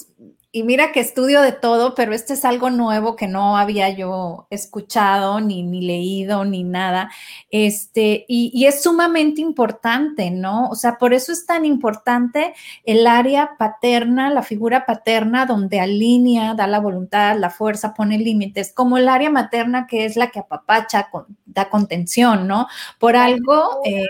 y 0.55 0.63
mira 0.63 0.93
que 0.93 1.01
estudio 1.01 1.41
de 1.41 1.51
todo, 1.51 1.95
pero 1.95 2.13
este 2.13 2.31
es 2.31 2.45
algo 2.45 2.69
nuevo 2.69 3.17
que 3.17 3.27
no 3.27 3.57
había 3.57 3.89
yo 3.89 4.47
escuchado, 4.49 5.41
ni, 5.41 5.63
ni 5.63 5.81
leído, 5.81 6.45
ni 6.45 6.63
nada. 6.63 7.11
Este, 7.51 8.23
y, 8.29 8.51
y, 8.53 8.65
es 8.65 8.81
sumamente 8.81 9.41
importante, 9.41 10.31
¿no? 10.31 10.69
O 10.69 10.75
sea, 10.75 10.97
por 10.97 11.13
eso 11.13 11.33
es 11.33 11.45
tan 11.45 11.65
importante 11.65 12.53
el 12.85 13.05
área 13.05 13.57
paterna, 13.59 14.29
la 14.29 14.43
figura 14.43 14.85
paterna, 14.85 15.45
donde 15.45 15.81
alinea, 15.81 16.53
da 16.53 16.67
la 16.67 16.79
voluntad, 16.79 17.37
la 17.37 17.49
fuerza, 17.49 17.93
pone 17.93 18.17
límites, 18.17 18.71
como 18.71 18.97
el 18.97 19.09
área 19.09 19.29
materna, 19.29 19.87
que 19.87 20.05
es 20.05 20.15
la 20.15 20.31
que 20.31 20.39
apapacha, 20.39 21.09
da 21.45 21.69
contención, 21.69 22.47
¿no? 22.47 22.67
Por 22.97 23.17
algo. 23.17 23.81
Eh, 23.83 24.05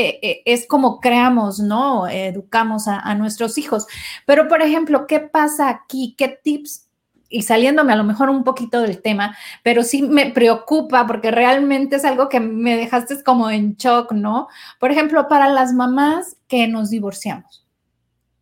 eh, 0.00 0.18
eh, 0.22 0.42
es 0.44 0.66
como 0.66 1.00
creamos, 1.00 1.60
¿no? 1.60 2.08
Educamos 2.08 2.88
a, 2.88 3.14
nuestros 3.14 3.58
hijos. 3.58 3.86
Pero, 4.26 4.48
por 4.48 4.62
ejemplo, 4.62 5.06
¿qué 5.06 5.20
pasa 5.20 5.68
aquí? 5.68 6.14
¿Qué 6.16 6.28
tips? 6.42 6.88
Y 7.28 7.42
saliéndome 7.42 7.92
a 7.92 7.96
lo 7.96 8.04
mejor 8.04 8.28
un 8.28 8.42
poquito 8.42 8.80
del 8.80 9.02
tema, 9.02 9.36
pero 9.62 9.84
sí 9.84 10.02
me 10.02 10.30
preocupa 10.30 11.06
porque 11.06 11.30
realmente 11.30 11.96
es 11.96 12.04
algo 12.04 12.28
que 12.28 12.40
me 12.40 12.76
dejaste 12.76 13.22
como 13.22 13.50
en 13.50 13.76
shock, 13.76 14.12
¿no? 14.12 14.48
Por 14.80 14.90
ejemplo, 14.90 15.28
para 15.28 15.48
las 15.48 15.72
mamás 15.72 16.36
que 16.48 16.66
nos 16.66 16.90
divorciamos. 16.90 17.64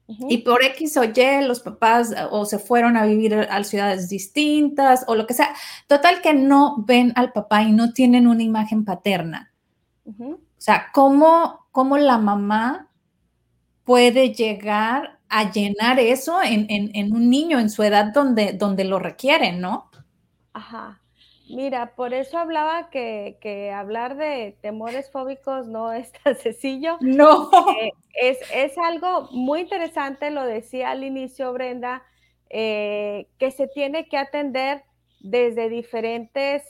Y 0.07 0.39
por 0.39 0.65
X 0.65 0.97
o 0.97 1.05
Y 1.05 1.47
los 1.47 1.61
papás 1.61 2.15
o 2.31 2.47
se 2.47 2.59
fueron 2.59 2.97
a 2.97 3.05
vivir 3.05 3.35
a 3.35 3.63
ciudades 3.63 4.09
distintas 4.09 5.05
o 5.07 5.15
lo 5.15 5.27
que 5.27 5.35
sea. 5.35 5.55
Total 5.87 6.23
que 6.23 6.33
no 6.33 6.83
ven 6.87 7.13
al 7.15 7.33
papá 7.33 7.63
y 7.63 7.73
no 7.73 7.93
tienen 7.93 8.27
una 8.27 8.43
imagen 8.43 8.87
paterna. 8.87 9.53
O 10.59 10.61
sea, 10.61 10.89
¿cómo, 10.93 11.67
cómo 11.71 11.97
la 11.99 12.19
mamá 12.19 12.89
puede 13.85 14.35
llegar 14.35 15.19
a 15.29 15.51
llenar 15.51 16.01
eso 16.01 16.41
en, 16.43 17.13
un 17.13 17.31
niño 17.31 17.59
en 17.61 17.71
su 17.71 17.83
edad 17.83 18.13
donde, 18.13 18.53
donde 18.53 18.85
lo 18.85 18.99
requieren, 18.99 19.61
¿no? 19.61 19.91
Ajá. 20.53 21.01
Mira, 21.49 21.95
por 21.95 22.13
eso 22.13 22.37
hablaba 22.39 22.91
que, 22.91 23.73
hablar 23.75 24.17
de 24.17 24.59
temores 24.61 25.11
fóbicos 25.11 25.67
no 25.67 25.93
es 25.95 26.13
tan 26.13 26.37
sencillo. 26.37 26.99
No. 27.01 27.51
Eh, 27.81 27.93
es, 28.15 28.39
es, 28.53 28.77
algo 28.79 29.29
muy 29.31 29.61
interesante, 29.61 30.31
lo 30.31 30.45
decía 30.45 30.91
al 30.91 31.05
inicio 31.05 31.53
Brenda, 31.53 32.03
eh, 32.51 33.29
que 33.39 33.51
se 33.51 33.69
tiene 33.69 34.09
que 34.09 34.19
atender 34.19 34.83
desde 35.21 35.69
diferentes 35.69 36.63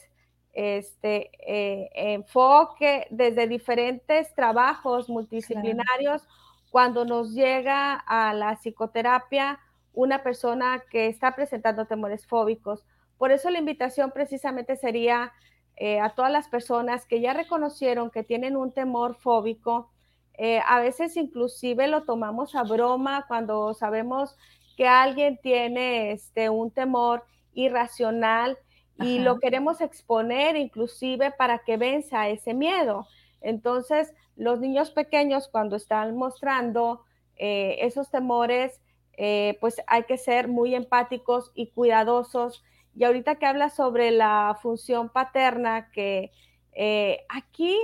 este, 0.59 1.31
eh, 1.47 1.89
enfoque 1.95 3.07
desde 3.11 3.47
diferentes 3.47 4.35
trabajos 4.35 5.09
multidisciplinarios 5.09 6.23
cuando 6.71 7.05
nos 7.05 7.33
llega 7.33 7.95
a 7.95 8.35
la 8.35 8.57
psicoterapia 8.57 9.61
una 9.93 10.25
persona 10.25 10.83
que 10.91 11.07
está 11.07 11.37
presentando 11.37 11.87
temores 11.87 12.27
fóbicos. 12.27 12.85
Por 13.19 13.31
eso 13.31 13.51
la 13.51 13.61
invitación 13.61 14.11
precisamente 14.11 14.75
sería 14.75 15.33
eh, 15.77 16.01
a 16.01 16.11
todas 16.11 16.33
las 16.33 16.49
personas 16.49 17.07
que 17.07 17.21
ya 17.21 17.35
reconocieron 17.35 18.11
que 18.11 18.25
tienen 18.25 18.57
un 18.57 18.73
temor 18.73 19.15
fóbico. 19.15 19.93
Eh, 20.39 20.61
a 20.67 20.81
veces 20.81 21.17
inclusive 21.17 21.87
lo 21.87 22.03
tomamos 22.03 22.57
a 22.57 22.65
broma 22.65 23.27
cuando 23.29 23.75
sabemos 23.75 24.37
que 24.77 24.89
alguien 24.89 25.39
tiene 25.41 26.11
este, 26.11 26.51
un 26.51 26.73
temor 26.73 27.25
irracional 27.55 28.59
y 29.01 29.21
lo 29.21 29.39
queremos 29.39 29.81
exponer 29.81 30.57
inclusive 30.57 31.31
para 31.31 31.61
que 31.61 31.77
venza 31.77 32.29
ese 32.29 32.55
miedo. 32.55 33.07
Entonces, 33.41 34.13
los 34.37 34.61
niños 34.61 34.91
pequeños 34.91 35.49
cuando 35.49 35.77
están 35.77 36.17
mostrando 36.17 37.05
eh, 37.37 37.77
esos 37.81 38.11
temores, 38.11 38.81
eh, 39.17 39.57
pues 39.61 39.81
hay 39.87 40.05
que 40.05 40.19
ser 40.19 40.49
muy 40.49 40.75
empáticos 40.75 41.53
y 41.55 41.71
cuidadosos. 41.71 42.65
Y 42.95 43.05
ahorita 43.05 43.37
que 43.37 43.47
habla 43.47 43.71
sobre 43.71 44.11
la 44.11 44.59
función 44.61 45.09
paterna, 45.09 45.91
que 45.93 46.33
eh, 46.73 47.25
aquí 47.29 47.77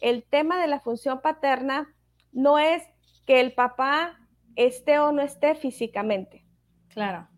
el 0.00 0.24
tema 0.24 0.60
de 0.60 0.68
la 0.68 0.80
función 0.80 1.20
paterna 1.20 1.94
no 2.32 2.58
es 2.58 2.82
que 3.26 3.40
el 3.40 3.52
papá 3.52 4.18
esté 4.56 4.98
o 4.98 5.12
no 5.12 5.22
esté 5.22 5.54
físicamente. 5.54 6.44
Claro 6.88 7.28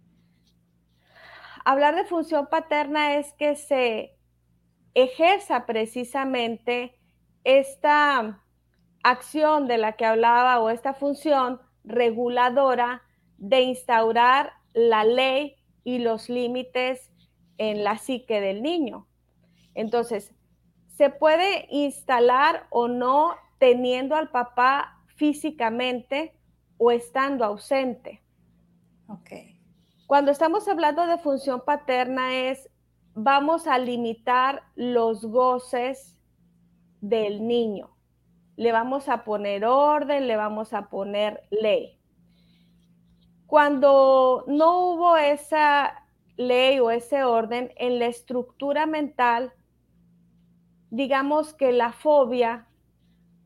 hablar 1.67 1.97
de 1.97 2.05
función 2.05 2.47
paterna 2.47 3.17
es 3.17 3.33
que 3.33 3.57
se 3.57 4.17
ejerza 4.95 5.67
precisamente 5.67 6.97
esta 7.43 8.41
acción 9.03 9.67
de 9.67 9.77
la 9.77 9.93
que 9.95 10.05
hablaba 10.05 10.61
o 10.61 10.71
esta 10.71 10.95
función 10.95 11.61
reguladora 11.83 13.03
de 13.37 13.63
instaurar 13.63 14.53
la 14.75 15.03
ley 15.03 15.57
y 15.83 15.99
los 15.99 16.29
límites 16.29 17.11
en 17.59 17.83
la 17.83 17.99
psique 17.99 18.41
del 18.41 18.63
niño. 18.63 19.09
Entonces, 19.75 20.33
se 20.97 21.11
puede 21.11 21.67
instalar 21.71 22.69
o 22.71 22.87
no 22.87 23.35
teniendo 23.59 24.15
al 24.15 24.31
papá 24.31 25.03
físicamente 25.17 26.39
o 26.79 26.93
estando 26.93 27.45
ausente. 27.45 28.23
Ok. 29.09 29.56
Cuando 30.07 30.31
estamos 30.31 30.69
hablando 30.69 31.05
de 31.07 31.19
función 31.19 31.63
paterna 31.65 32.37
es, 32.37 32.71
vamos 33.15 33.67
a 33.67 33.77
limitar 33.79 34.63
los 34.77 35.25
goces 35.25 36.17
del 37.01 37.47
niño. 37.47 37.91
Le 38.57 38.71
vamos 38.71 39.09
a 39.09 39.25
poner 39.25 39.65
orden, 39.65 40.29
le 40.29 40.37
vamos 40.37 40.73
a 40.73 40.89
poner 40.91 41.43
ley. 41.51 41.99
Cuando 43.47 44.45
no 44.47 44.91
hubo 44.91 45.17
esa 45.17 46.05
ley 46.37 46.79
o 46.79 46.91
ese 46.91 47.25
orden 47.25 47.73
en 47.77 47.99
la 47.99 48.07
estructura 48.07 48.87
mental, 48.87 49.53
digamos 50.91 51.53
que 51.53 51.73
la 51.73 51.93
fobia 51.93 52.69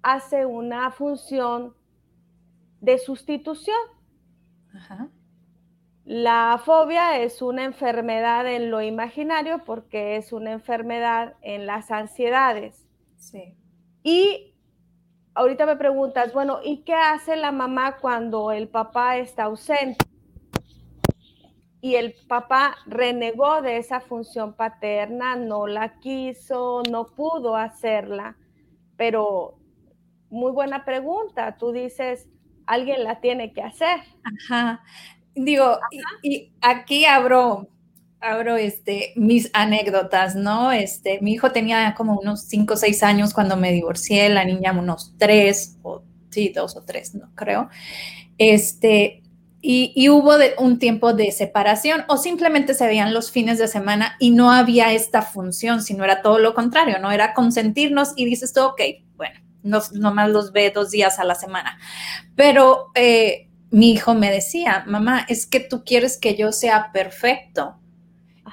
hace 0.03 0.45
una 0.45 0.91
función 0.91 1.75
de 2.81 2.99
sustitución. 2.99 3.79
Ajá. 4.75 5.09
La 6.11 6.61
fobia 6.65 7.21
es 7.21 7.41
una 7.41 7.63
enfermedad 7.63 8.45
en 8.45 8.73
lo 8.73 8.83
imaginario 8.83 9.63
porque 9.65 10.17
es 10.17 10.33
una 10.33 10.51
enfermedad 10.51 11.37
en 11.41 11.67
las 11.67 11.93
ansiedades. 11.93 12.85
Sí. 13.17 13.55
Y 14.03 14.57
ahorita 15.35 15.67
me 15.67 15.77
preguntas, 15.77 16.33
bueno, 16.33 16.59
¿y 16.65 16.79
qué 16.79 16.95
hace 16.95 17.37
la 17.37 17.53
mamá 17.53 17.99
cuando 17.99 18.51
el 18.51 18.67
papá 18.67 19.19
está 19.19 19.45
ausente? 19.45 20.05
Y 21.81 21.95
el 21.95 22.17
papá 22.27 22.75
renegó 22.87 23.63
de 23.63 23.77
esa 23.77 24.01
función 24.01 24.55
paterna, 24.55 25.37
no 25.37 25.69
la 25.69 26.01
quiso, 26.01 26.83
no 26.91 27.07
pudo 27.07 27.55
hacerla. 27.55 28.37
Pero 28.97 29.61
muy 30.29 30.51
buena 30.51 30.85
pregunta, 30.85 31.57
tú 31.57 31.71
dices, 31.71 32.29
alguien 32.67 33.05
la 33.05 33.21
tiene 33.21 33.53
que 33.53 33.63
hacer. 33.63 34.01
Ajá. 34.25 34.83
Digo, 35.35 35.79
y, 36.23 36.53
aquí 36.61 37.05
abro, 37.05 37.69
abro 38.21 38.57
este, 38.57 39.13
mis 39.17 39.51
anécdotas, 39.53 40.35
¿no? 40.35 40.73
Este, 40.73 41.21
mi 41.21 41.33
hijo 41.33 41.53
tenía 41.53 41.95
como 41.95 42.19
unos 42.19 42.43
5 42.43 42.75
o 42.75 42.77
6 42.77 43.03
años 43.03 43.33
cuando 43.33 43.57
me 43.57 43.73
divorcié, 43.73 44.29
la 44.29 44.45
niña 44.45 44.73
unos 44.73 45.15
3, 45.19 45.79
o 45.83 46.03
sí, 46.31 46.53
2 46.55 46.77
o 46.77 46.83
3, 46.83 47.15
no 47.15 47.31
creo. 47.35 47.69
Este, 48.39 49.23
y, 49.63 49.93
y, 49.95 50.09
hubo 50.09 50.39
de, 50.39 50.55
un 50.59 50.79
tiempo 50.79 51.13
de 51.13 51.31
separación 51.33 52.05
o 52.09 52.17
simplemente 52.17 52.73
se 52.73 52.87
veían 52.87 53.13
los 53.13 53.31
fines 53.31 53.59
de 53.59 53.69
semana 53.69 54.17
y 54.19 54.31
no 54.31 54.51
había 54.51 54.93
esta 54.93 55.21
función, 55.21 55.83
sino 55.83 56.03
era 56.03 56.23
todo 56.23 56.39
lo 56.39 56.55
contrario, 56.55 56.99
¿no? 56.99 57.13
Era 57.13 57.35
consentirnos 57.35 58.15
y 58.17 58.25
dices 58.25 58.55
tú, 58.55 58.63
ok, 58.63 58.81
bueno, 59.17 59.39
no, 59.63 59.81
nomás 59.93 60.31
los 60.31 60.53
ve 60.53 60.71
dos 60.71 60.91
días 60.91 61.19
a 61.19 61.25
la 61.25 61.35
semana. 61.35 61.79
Pero 62.35 62.87
eh, 62.95 63.50
mi 63.71 63.93
hijo 63.93 64.15
me 64.15 64.31
decía, 64.31 64.85
mamá, 64.87 65.25
es 65.29 65.47
que 65.47 65.61
tú 65.61 65.85
quieres 65.85 66.19
que 66.19 66.37
yo 66.37 66.53
sea 66.53 66.91
perfecto, 66.93 67.77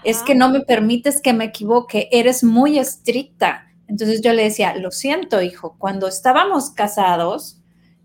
es 0.03 0.21
que 0.21 0.35
no 0.35 0.49
me 0.49 0.61
permites 0.61 1.21
que 1.21 1.33
me 1.33 1.45
equivoque, 1.45 2.07
eres 2.11 2.43
muy 2.43 2.77
estricta. 2.77 3.67
Entonces 3.87 4.21
yo 4.21 4.33
le 4.33 4.43
decía, 4.43 4.75
lo 4.75 4.91
siento, 4.91 5.41
hijo, 5.41 5.75
cuando 5.79 6.07
estábamos 6.07 6.69
casados 6.69 7.61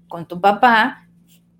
con 0.08 0.26
tu 0.26 0.40
papá, 0.40 1.06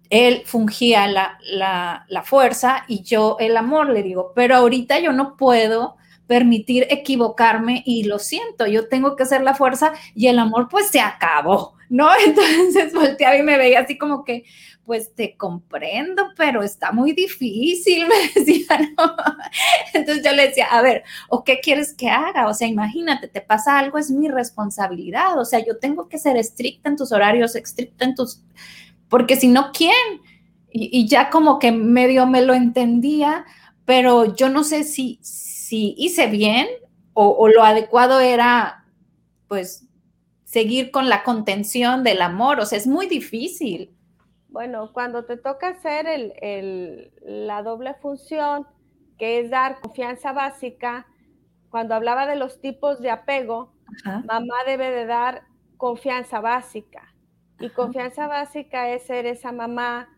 él 0.09 0.43
fungía 0.47 1.07
la, 1.07 1.39
la, 1.43 2.07
la 2.09 2.23
fuerza 2.23 2.85
y 2.89 3.03
yo 3.03 3.37
el 3.41 3.57
amor, 3.57 3.91
le 3.91 4.03
digo, 4.03 4.33
pero 4.35 4.57
ahorita 4.57 5.01
yo 5.01 5.13
no 5.13 5.37
puedo 5.37 5.97
permitir 6.27 6.87
equivocarme 6.89 7.83
y 7.85 8.05
lo 8.05 8.19
siento, 8.19 8.67
yo 8.67 8.89
tengo 8.89 9.17
que 9.17 9.25
hacer 9.25 9.43
la 9.43 9.55
fuerza 9.55 9.93
y 10.15 10.29
el 10.29 10.39
amor 10.39 10.69
pues 10.71 10.89
se 10.89 11.01
acabó, 11.01 11.75
¿no? 11.93 12.09
Entonces 12.27 12.95
volteaba 12.95 13.37
y 13.37 13.43
me 13.43 13.59
veía 13.59 13.81
así 13.81 13.99
como 13.99 14.25
que, 14.25 14.45
pues 14.85 15.15
te 15.15 15.37
comprendo, 15.37 16.31
pero 16.37 16.63
está 16.63 16.91
muy 16.91 17.13
difícil, 17.13 18.07
me 18.09 18.15
decía. 18.35 18.95
Entonces 19.93 20.25
yo 20.25 20.33
le 20.33 20.49
decía, 20.49 20.67
a 20.71 20.81
ver, 20.81 21.05
¿o 21.29 21.45
qué 21.45 21.61
quieres 21.61 21.93
que 21.93 22.09
haga? 22.09 22.49
O 22.49 22.55
sea, 22.55 22.67
imagínate, 22.67 23.29
te 23.29 23.43
pasa 23.43 23.79
algo, 23.79 23.99
es 23.99 24.11
mi 24.11 24.29
responsabilidad, 24.29 25.39
o 25.39 25.45
sea, 25.45 25.65
yo 25.65 25.79
tengo 25.79 26.09
que 26.09 26.19
ser 26.19 26.39
estricta 26.39 26.89
en 26.89 26.97
tus 26.97 27.13
horarios, 27.13 27.55
estricta 27.55 28.07
en 28.07 28.15
tus, 28.15 28.43
porque 29.09 29.37
si 29.37 29.49
no, 29.49 29.71
¿quién? 29.73 29.93
Y, 30.75 31.07
ya 31.07 31.29
como 31.29 31.59
que 31.59 31.71
medio 31.71 32.27
me 32.27 32.41
lo 32.41 32.55
entendía, 32.55 33.45
pero 33.85 34.35
yo 34.35 34.49
no 34.49 34.65
sé 34.65 34.85
si, 34.85 35.19
si 35.21 35.95
hice 35.99 36.29
bien 36.29 36.67
o, 37.13 37.29
o 37.29 37.49
lo 37.49 37.63
adecuado 37.63 38.21
era, 38.21 38.87
pues, 39.49 39.85
seguir 40.53 40.91
con 40.91 41.09
la 41.09 41.23
contención 41.23 42.05
del 42.05 42.21
amor, 42.21 42.61
o 42.61 42.67
sea, 42.67 42.77
es 42.77 42.87
muy 42.87 43.07
difícil. 43.07 43.97
Bueno, 44.51 44.93
cuando 44.93 45.25
te 45.25 45.39
toca 45.39 45.69
hacer 45.69 46.07
el, 46.07 47.11
la 47.23 47.63
doble 47.63 47.95
función, 47.95 48.67
que 49.17 49.41
es 49.41 49.49
dar 49.49 49.81
confianza 49.81 50.35
básica, 50.35 51.07
cuando 51.71 51.95
hablaba 51.95 52.27
de 52.27 52.37
los 52.37 52.61
tipos 52.61 53.01
de 53.01 53.09
apego, 53.09 53.73
mamá 54.05 54.57
debe 54.67 54.91
de 54.91 55.07
dar 55.07 55.45
confianza 55.79 56.41
básica. 56.41 57.15
Y 57.59 57.71
confianza 57.71 58.27
básica 58.27 58.91
es 58.91 59.05
ser 59.05 59.25
esa 59.25 59.53
mamá 59.53 60.11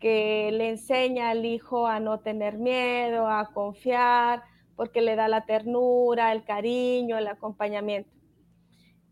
que 0.00 0.50
le 0.52 0.70
enseña 0.70 1.30
al 1.30 1.44
hijo 1.44 1.86
a 1.86 2.00
no 2.00 2.18
tener 2.18 2.58
miedo, 2.58 3.28
a 3.28 3.52
confiar, 3.52 4.42
porque 4.74 5.02
le 5.02 5.14
da 5.14 5.28
la 5.28 5.44
ternura, 5.44 6.32
el 6.32 6.42
cariño, 6.42 7.16
el 7.16 7.28
acompañamiento. 7.28 8.17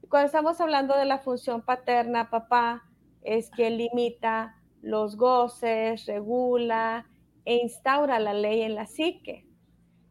Cuando 0.09 0.27
estamos 0.27 0.61
hablando 0.61 0.97
de 0.97 1.05
la 1.05 1.19
función 1.19 1.62
paterna, 1.62 2.31
papá 2.31 2.85
es 3.23 3.51
quien 3.51 3.77
limita 3.77 4.55
los 4.81 5.16
goces, 5.16 6.07
regula 6.07 7.07
e 7.45 7.57
instaura 7.57 8.21
la 8.21 8.33
ley 8.33 8.62
en 8.62 8.77
la 8.77 8.87
psique. 8.87 9.47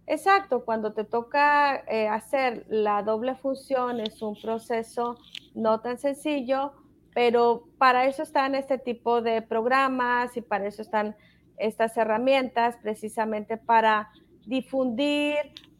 Exacto, 0.05 0.65
cuando 0.65 0.93
te 0.93 1.05
toca 1.05 1.77
eh, 1.88 2.10
hacer 2.10 2.65
la 2.67 3.03
doble 3.03 3.36
función 3.36 4.01
es 4.01 4.21
un 4.21 4.36
proceso 4.39 5.15
no 5.55 5.79
tan 5.79 5.97
sencillo, 5.97 6.73
pero 7.13 7.69
para 7.77 8.05
eso 8.05 8.21
están 8.21 8.53
este 8.53 8.77
tipo 8.77 9.21
de 9.21 9.41
programas 9.41 10.36
y 10.36 10.41
para 10.41 10.67
eso 10.67 10.81
están 10.81 11.15
estas 11.58 11.95
herramientas, 11.95 12.75
precisamente 12.81 13.55
para 13.55 14.10
difundir, 14.45 15.38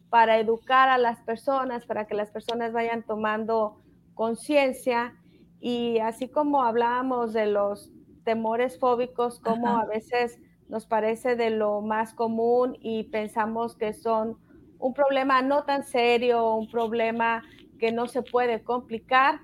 para 0.08 0.38
educar 0.38 0.88
a 0.88 0.96
las 0.96 1.20
personas, 1.20 1.84
para 1.84 2.06
que 2.06 2.14
las 2.14 2.30
personas 2.30 2.72
vayan 2.72 3.02
tomando 3.02 3.82
conciencia. 4.16 5.14
Y 5.60 6.00
así 6.00 6.28
como 6.28 6.62
hablábamos 6.62 7.32
de 7.32 7.46
los 7.46 7.92
temores 8.24 8.80
fóbicos, 8.80 9.38
como 9.38 9.68
a 9.68 9.84
veces 9.84 10.40
nos 10.68 10.86
parece 10.86 11.36
de 11.36 11.50
lo 11.50 11.80
más 11.80 12.12
común 12.12 12.76
y 12.80 13.04
pensamos 13.04 13.76
que 13.76 13.92
son 13.92 14.36
un 14.78 14.94
problema 14.94 15.42
no 15.42 15.64
tan 15.64 15.84
serio, 15.84 16.54
un 16.54 16.68
problema 16.68 17.44
que 17.78 17.92
no 17.92 18.08
se 18.08 18.22
puede 18.22 18.64
complicar. 18.64 19.40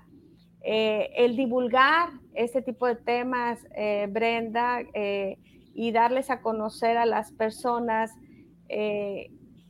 Eh, 0.65 1.09
el 1.15 1.35
divulgar 1.35 2.09
este 2.33 2.61
tipo 2.61 2.87
de 2.87 2.95
temas, 2.95 3.65
eh, 3.75 4.07
Brenda, 4.09 4.81
eh, 4.93 5.37
y 5.73 5.91
darles 5.91 6.29
a 6.29 6.41
conocer 6.41 6.97
a 6.97 7.05
las 7.05 7.31
personas 7.31 8.11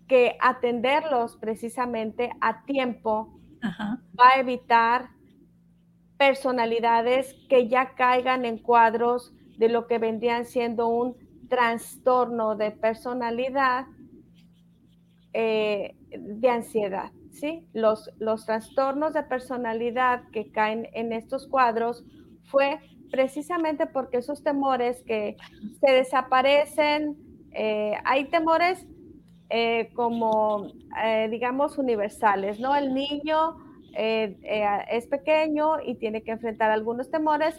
que 0.08 0.38
atenderlos 0.40 1.36
precisamente 1.36 2.32
a 2.40 2.64
tiempo 2.64 3.38
va 3.64 4.30
a 4.36 4.40
evitar 4.40 5.10
personalidades 6.18 7.36
que 7.50 7.68
ya 7.68 7.96
caigan 7.96 8.46
en 8.46 8.58
cuadros 8.58 9.34
de 9.58 9.70
lo 9.70 9.88
que 9.88 9.98
vendrían 9.98 10.46
siendo 10.46 10.88
un 10.88 11.16
trastorno 11.50 12.56
de 12.56 12.72
personalidad 12.72 13.86
eh, 15.34 15.96
de 16.12 16.50
ansiedad. 16.50 17.12
¿sí? 17.32 17.68
Los, 17.74 18.10
los 18.20 18.46
trastornos 18.46 19.14
de 19.14 19.24
personalidad 19.24 20.24
que 20.32 20.52
caen 20.52 20.88
en 20.94 21.14
estos 21.14 21.48
cuadros 21.48 22.04
fue 22.46 22.80
precisamente 23.12 23.86
porque 23.88 24.18
esos 24.18 24.44
temores 24.44 25.04
que 25.04 25.38
se 25.80 25.92
desaparecen, 25.92 27.18
eh, 27.52 27.94
hay 28.06 28.26
temores 28.26 28.88
eh, 29.56 29.92
como, 29.94 30.72
digamos, 31.30 31.78
universales, 31.78 32.60
¿no? 32.60 32.76
El 32.76 32.94
niño 32.94 33.56
eh, 33.96 34.40
eh, 34.42 34.66
es 34.90 35.06
pequeño 35.06 35.80
y 35.86 35.96
tiene 35.96 36.24
que 36.24 36.32
enfrentar 36.32 36.72
algunos 36.72 37.12
temores, 37.12 37.56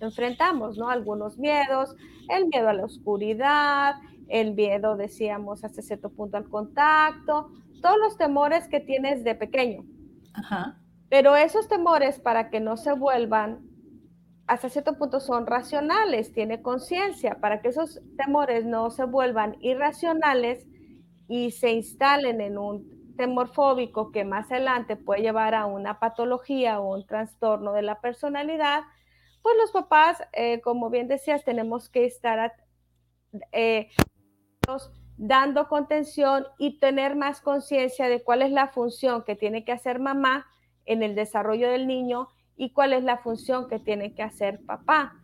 enfrentamos, 0.00 0.78
¿no? 0.78 0.88
Algunos 0.88 1.38
miedos, 1.38 1.96
el 2.28 2.46
miedo 2.46 2.68
a 2.68 2.74
la 2.74 2.84
oscuridad, 2.84 3.96
el 4.28 4.54
miedo, 4.54 4.96
decíamos, 4.96 5.64
hasta 5.64 5.82
cierto 5.82 6.10
punto 6.10 6.36
al 6.36 6.48
contacto, 6.48 7.50
todos 7.82 7.98
los 7.98 8.16
temores 8.16 8.68
que 8.68 8.78
tienes 8.78 9.24
de 9.24 9.34
pequeño. 9.34 9.84
Pero 11.08 11.34
esos 11.34 11.68
temores, 11.68 12.20
para 12.20 12.50
que 12.50 12.60
no 12.60 12.76
se 12.76 12.92
vuelvan, 12.92 13.60
hasta 14.46 14.68
cierto 14.68 14.98
punto 14.98 15.20
son 15.20 15.46
racionales, 15.46 16.32
tiene 16.32 16.60
conciencia, 16.60 17.38
para 17.40 17.62
que 17.62 17.68
esos 17.68 18.00
temores 18.16 18.64
no 18.64 18.90
se 18.90 19.04
vuelvan 19.04 19.56
irracionales 19.60 20.66
y 21.28 21.50
se 21.52 21.72
instalen 21.72 22.40
en 22.40 22.58
un 22.58 23.14
temor 23.16 23.48
fóbico 23.48 24.10
que 24.10 24.24
más 24.24 24.50
adelante 24.50 24.96
puede 24.96 25.22
llevar 25.22 25.54
a 25.54 25.66
una 25.66 25.98
patología 25.98 26.80
o 26.80 26.94
un 26.94 27.06
trastorno 27.06 27.72
de 27.72 27.82
la 27.82 28.00
personalidad, 28.00 28.82
pues 29.42 29.56
los 29.56 29.70
papás, 29.70 30.22
eh, 30.32 30.60
como 30.60 30.90
bien 30.90 31.08
decías, 31.08 31.44
tenemos 31.44 31.88
que 31.88 32.04
estar 32.04 32.52
eh, 33.52 33.88
dando 35.16 35.68
contención 35.68 36.46
y 36.58 36.78
tener 36.78 37.16
más 37.16 37.40
conciencia 37.40 38.08
de 38.08 38.22
cuál 38.22 38.42
es 38.42 38.50
la 38.50 38.68
función 38.68 39.22
que 39.24 39.36
tiene 39.36 39.64
que 39.64 39.72
hacer 39.72 40.00
mamá 40.00 40.46
en 40.86 41.02
el 41.02 41.14
desarrollo 41.14 41.70
del 41.70 41.86
niño 41.86 42.28
y 42.56 42.70
cuál 42.70 42.92
es 42.92 43.04
la 43.04 43.18
función 43.18 43.68
que 43.68 43.78
tiene 43.78 44.14
que 44.14 44.22
hacer 44.22 44.60
papá. 44.64 45.16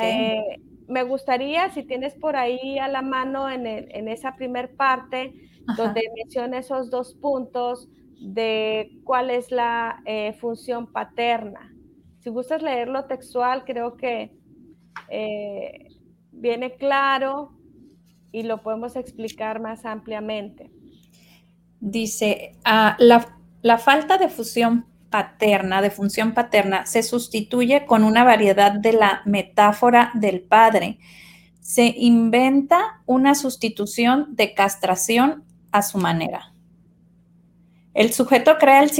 Eh, 0.00 0.60
me 0.88 1.02
gustaría, 1.02 1.70
si 1.70 1.82
tienes 1.82 2.14
por 2.14 2.36
ahí 2.36 2.78
a 2.78 2.88
la 2.88 3.02
mano 3.02 3.48
en, 3.50 3.66
en 3.66 4.08
esa 4.08 4.36
primer 4.36 4.76
parte, 4.76 5.34
donde 5.76 6.02
menciona 6.16 6.58
esos 6.58 6.90
dos 6.90 7.14
puntos 7.14 7.88
de 8.20 8.98
cuál 9.04 9.30
es 9.30 9.50
la 9.50 10.02
eh, 10.04 10.34
función 10.34 10.92
paterna. 10.92 11.72
Si 12.20 12.30
gustas 12.30 12.62
leerlo 12.62 13.04
textual, 13.04 13.64
creo 13.64 13.96
que 13.96 14.32
eh, 15.08 15.88
viene 16.32 16.76
claro 16.76 17.52
y 18.32 18.42
lo 18.42 18.62
podemos 18.62 18.96
explicar 18.96 19.60
más 19.60 19.84
ampliamente. 19.84 20.70
Dice, 21.80 22.52
ah, 22.64 22.96
la, 22.98 23.38
la 23.62 23.78
falta 23.78 24.16
de 24.16 24.28
función 24.28 24.86
paterna, 25.14 25.80
de 25.80 25.92
función 25.92 26.34
paterna, 26.34 26.86
se 26.86 27.04
sustituye 27.04 27.86
con 27.86 28.02
una 28.02 28.24
variedad 28.24 28.72
de 28.72 28.94
la 28.94 29.22
metáfora 29.26 30.10
del 30.14 30.40
padre. 30.40 30.98
Se 31.60 31.94
inventa 31.96 33.00
una 33.06 33.36
sustitución 33.36 34.34
de 34.34 34.54
castración 34.54 35.44
a 35.70 35.82
su 35.82 35.98
manera. 35.98 36.52
El 37.94 38.12
sujeto 38.12 38.58
crea 38.58 38.82
el. 38.82 38.90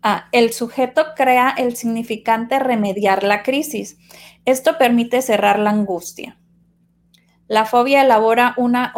Ah, 0.00 0.28
el 0.30 0.52
sujeto 0.52 1.06
crea 1.16 1.50
el 1.50 1.74
significante 1.74 2.60
remediar 2.60 3.24
la 3.24 3.42
crisis. 3.42 3.98
Esto 4.44 4.78
permite 4.78 5.22
cerrar 5.22 5.58
la 5.58 5.70
angustia. 5.70 6.38
La 7.48 7.64
fobia 7.64 8.02
elabora 8.02 8.54
una 8.58 8.92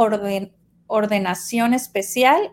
ordenación 0.89 1.73
especial. 1.73 2.53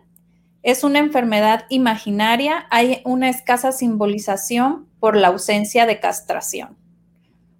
Es 0.62 0.84
una 0.84 0.98
enfermedad 0.98 1.64
imaginaria. 1.68 2.66
Hay 2.70 3.02
una 3.04 3.28
escasa 3.28 3.72
simbolización 3.72 4.88
por 5.00 5.16
la 5.16 5.28
ausencia 5.28 5.86
de 5.86 6.00
castración. 6.00 6.76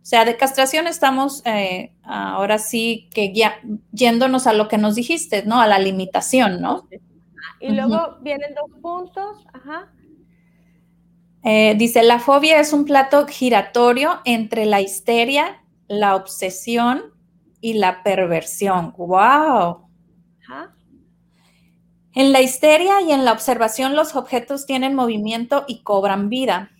O 0.02 0.04
sea, 0.04 0.24
de 0.24 0.36
castración 0.36 0.88
estamos 0.88 1.42
eh, 1.44 1.92
ahora 2.02 2.58
sí 2.58 3.08
que 3.14 3.32
yéndonos 3.92 4.48
a 4.48 4.52
lo 4.52 4.66
que 4.66 4.76
nos 4.76 4.96
dijiste, 4.96 5.44
¿no? 5.44 5.60
A 5.60 5.68
la 5.68 5.78
limitación, 5.78 6.60
¿no? 6.60 6.88
Y 7.60 7.70
luego 7.70 8.18
vienen 8.20 8.54
dos 8.54 8.80
puntos, 8.80 9.46
ajá. 9.52 9.92
Eh, 11.44 11.74
dice, 11.76 12.02
la 12.02 12.18
fobia 12.18 12.58
es 12.58 12.72
un 12.72 12.84
plato 12.84 13.26
giratorio 13.26 14.20
entre 14.24 14.66
la 14.66 14.80
histeria, 14.80 15.62
la 15.86 16.16
obsesión 16.16 17.02
y 17.60 17.74
la 17.74 18.02
perversión. 18.02 18.94
¡Wow! 18.96 19.88
En 22.14 22.32
la 22.32 22.40
histeria 22.40 23.00
y 23.00 23.12
en 23.12 23.24
la 23.24 23.32
observación 23.32 23.96
los 23.96 24.16
objetos 24.16 24.66
tienen 24.66 24.94
movimiento 24.94 25.64
y 25.66 25.82
cobran 25.82 26.28
vida. 26.28 26.70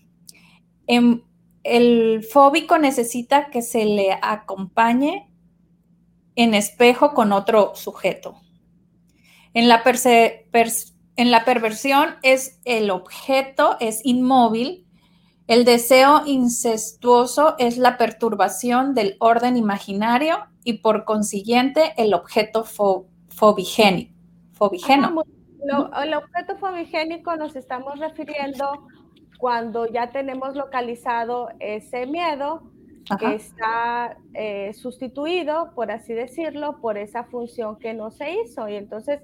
En, 0.85 1.23
el 1.63 2.23
fóbico 2.29 2.77
necesita 2.77 3.49
que 3.49 3.61
se 3.61 3.85
le 3.85 4.17
acompañe 4.21 5.29
en 6.35 6.53
espejo 6.53 7.13
con 7.13 7.31
otro 7.31 7.73
sujeto. 7.75 8.41
En 9.53 9.69
la, 9.69 9.83
en 11.15 11.31
la 11.31 11.45
perversión 11.45 12.15
es 12.21 12.59
el 12.65 12.89
objeto, 12.89 13.77
es 13.79 14.01
inmóvil. 14.03 14.87
El 15.47 15.63
deseo 15.63 16.23
incestuoso 16.25 17.55
es 17.59 17.77
la 17.77 17.97
perturbación 17.97 18.93
del 18.93 19.15
orden 19.19 19.57
imaginario 19.57 20.39
y 20.63 20.73
por 20.73 21.05
consiguiente 21.05 21.93
el 21.97 22.13
objeto 22.13 22.65
fobigénico. 23.29 24.12
Fobigeno. 24.53 25.23
el 26.01 26.13
objeto 26.13 26.57
fobigénico 26.57 27.35
nos 27.35 27.55
estamos 27.55 27.99
refiriendo 27.99 28.87
cuando 29.39 29.87
ya 29.87 30.11
tenemos 30.11 30.55
localizado 30.55 31.49
ese 31.59 32.05
miedo 32.05 32.63
que 33.19 33.35
está 33.35 34.17
eh, 34.33 34.73
sustituido, 34.73 35.73
por 35.75 35.91
así 35.91 36.13
decirlo, 36.13 36.79
por 36.79 36.97
esa 36.97 37.25
función 37.25 37.77
que 37.77 37.93
no 37.93 38.11
se 38.11 38.31
hizo. 38.31 38.69
Y 38.69 38.75
entonces 38.75 39.21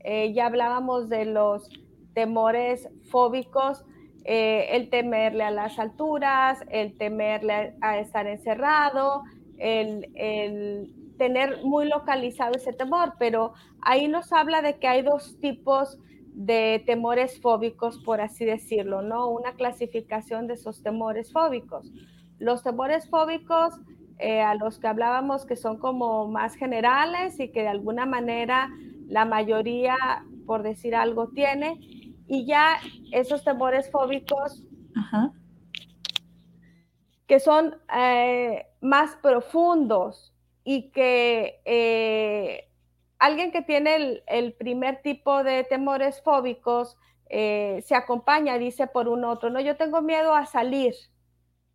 eh, 0.00 0.32
ya 0.32 0.46
hablábamos 0.46 1.08
de 1.08 1.26
los 1.26 1.68
temores 2.14 2.88
fóbicos, 3.10 3.84
eh, 4.24 4.68
el 4.72 4.90
temerle 4.90 5.44
a 5.44 5.50
las 5.50 5.78
alturas, 5.78 6.58
el 6.70 6.96
temerle 6.96 7.74
a, 7.80 7.98
estar 7.98 8.26
encerrado, 8.26 9.22
el, 9.58 10.10
el, 10.14 10.94
tener 11.18 11.64
muy 11.64 11.88
localizado 11.88 12.54
ese 12.54 12.72
temor, 12.72 13.14
pero 13.18 13.52
ahí 13.82 14.08
nos 14.08 14.32
habla 14.32 14.62
de 14.62 14.78
que 14.78 14.88
hay 14.88 15.02
dos 15.02 15.38
tipos 15.40 15.98
de 16.32 16.82
temores 16.86 17.40
fóbicos, 17.40 17.98
por 17.98 18.20
así 18.20 18.44
decirlo, 18.44 19.02
¿no? 19.02 19.28
Una 19.28 19.54
clasificación 19.54 20.46
de 20.46 20.54
esos 20.54 20.82
temores 20.82 21.32
fóbicos. 21.32 21.90
Los 22.38 22.62
temores 22.62 23.10
fóbicos 23.10 23.74
eh, 24.18 24.40
a 24.40 24.54
los 24.54 24.78
que 24.78 24.86
hablábamos 24.86 25.44
que 25.44 25.56
son 25.56 25.78
como 25.78 26.28
más 26.28 26.54
generales 26.54 27.38
y 27.40 27.50
que 27.50 27.62
de 27.62 27.68
alguna 27.68 28.06
manera 28.06 28.70
la 29.08 29.24
mayoría, 29.24 29.96
por 30.46 30.62
decir 30.62 30.94
algo, 30.94 31.28
tiene. 31.28 31.78
Y 32.28 32.46
ya 32.46 32.78
esos 33.10 33.42
temores 33.42 33.90
fóbicos 33.90 34.62
que 37.26 37.40
son 37.40 37.76
eh, 37.96 38.66
más 38.80 39.16
profundos 39.16 40.34
y 40.70 40.90
que 40.90 41.62
eh, 41.64 42.68
alguien 43.18 43.52
que 43.52 43.62
tiene 43.62 44.20
el, 44.26 44.52
primer 44.52 45.00
tipo 45.00 45.42
de 45.42 45.64
temores 45.64 46.20
fóbicos 46.20 46.98
eh, 47.30 47.82
se 47.86 47.94
acompaña, 47.94 48.58
dice 48.58 48.86
por 48.86 49.08
un 49.08 49.24
otro, 49.24 49.48
no, 49.48 49.60
yo 49.60 49.78
tengo 49.78 50.02
miedo 50.02 50.34
a 50.34 50.44
salir, 50.44 50.92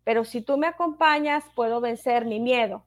pero 0.04 0.24
si 0.24 0.42
tú 0.42 0.58
me 0.58 0.68
acompañas, 0.68 1.42
puedo 1.56 1.80
vencer 1.80 2.24
mi 2.24 2.38
miedo. 2.38 2.84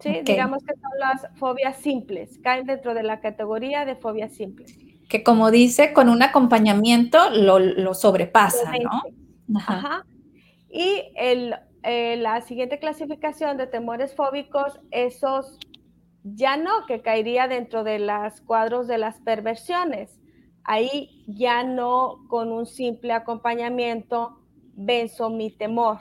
¿Sí? 0.00 0.22
Digamos 0.24 0.64
que 0.64 0.72
son 0.72 0.98
las 0.98 1.38
fobias 1.38 1.76
simples, 1.76 2.38
caen 2.42 2.64
dentro 2.64 2.94
de 2.94 3.02
la 3.02 3.20
categoría 3.20 3.84
de 3.84 3.96
fobias 3.96 4.32
simples. 4.32 4.74
Que 5.10 5.22
como 5.22 5.50
dice, 5.50 5.92
con 5.92 6.08
un 6.08 6.22
acompañamiento 6.22 7.28
lo, 7.28 7.92
sobrepasa, 7.92 8.72
¿no? 8.82 9.58
Ajá. 9.58 10.06
Y 10.70 11.12
el, 11.14 11.56
eh, 11.84 12.16
la 12.16 12.40
siguiente 12.40 12.78
clasificación 12.78 13.56
de 13.56 13.66
temores 13.66 14.14
fóbicos, 14.16 14.80
esos 14.90 15.58
ya 16.24 16.56
no, 16.56 16.86
que 16.86 17.02
caería 17.02 17.48
dentro 17.48 17.84
de 17.84 17.98
los 17.98 18.40
cuadros 18.40 18.86
de 18.86 18.98
las 18.98 19.20
perversiones. 19.20 20.18
Ahí 20.64 21.24
ya 21.28 21.62
no 21.62 22.24
con 22.28 22.50
un 22.50 22.64
simple 22.64 23.12
acompañamiento 23.12 24.38
venzo 24.74 25.28
mi 25.28 25.50
temor. 25.50 25.98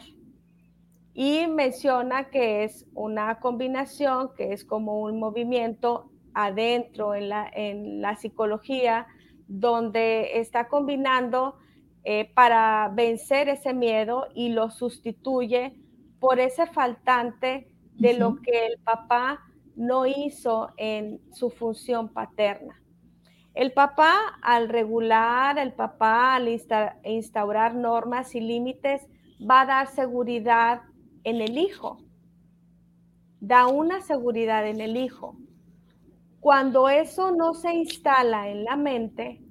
Y 1.14 1.48
menciona 1.48 2.30
que 2.30 2.64
es 2.64 2.88
una 2.94 3.40
combinación, 3.40 4.32
que 4.36 4.54
es 4.54 4.64
como 4.64 5.02
un 5.02 5.20
movimiento 5.20 6.10
adentro 6.34 7.14
en 7.14 7.30
la, 7.30 7.52
en 7.54 8.02
la 8.02 8.16
psicología, 8.16 9.06
donde 9.48 10.40
está 10.40 10.70
combinando 10.70 11.58
eh, 12.04 12.32
para 12.34 12.90
vencer 12.94 13.50
ese 13.50 13.74
miedo 13.74 14.28
y 14.36 14.50
lo 14.50 14.70
sustituye 14.70 15.80
por 16.20 16.40
ese 16.40 16.66
faltante 16.68 17.68
de 17.94 18.14
lo 18.18 18.42
que 18.42 18.66
el 18.66 18.80
papá 18.80 19.42
no 19.76 20.06
hizo 20.06 20.72
en 20.78 21.22
su 21.34 21.50
función 21.50 22.10
paterna. 22.10 22.82
El 23.54 23.72
papá 23.72 24.40
al 24.42 24.68
regular, 24.68 25.58
el 25.60 25.74
papá 25.74 26.36
al 26.36 26.50
instaurar 26.50 27.76
normas 27.76 28.36
y 28.36 28.42
límites, 28.42 29.08
va 29.40 29.62
a 29.62 29.66
dar 29.66 29.88
seguridad 29.88 30.82
en 31.24 31.40
el 31.42 31.58
hijo. 31.58 32.00
Da 33.40 33.68
una 33.68 34.02
seguridad 34.02 34.68
en 34.68 34.82
el 34.82 34.98
hijo. 34.98 35.38
Cuando 36.40 36.90
eso 36.90 37.32
no 37.32 37.54
se 37.54 37.74
instala 37.74 38.50
en 38.50 38.64
la 38.66 38.76
mente, 38.76 39.42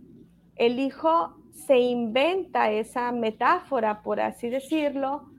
el 0.56 0.78
hijo 0.78 1.41
se 1.52 1.78
inventa 1.78 2.70
esa 2.70 3.12
metáfora, 3.12 4.02
por 4.02 4.20
así 4.20 4.48
decirlo, 4.48 5.30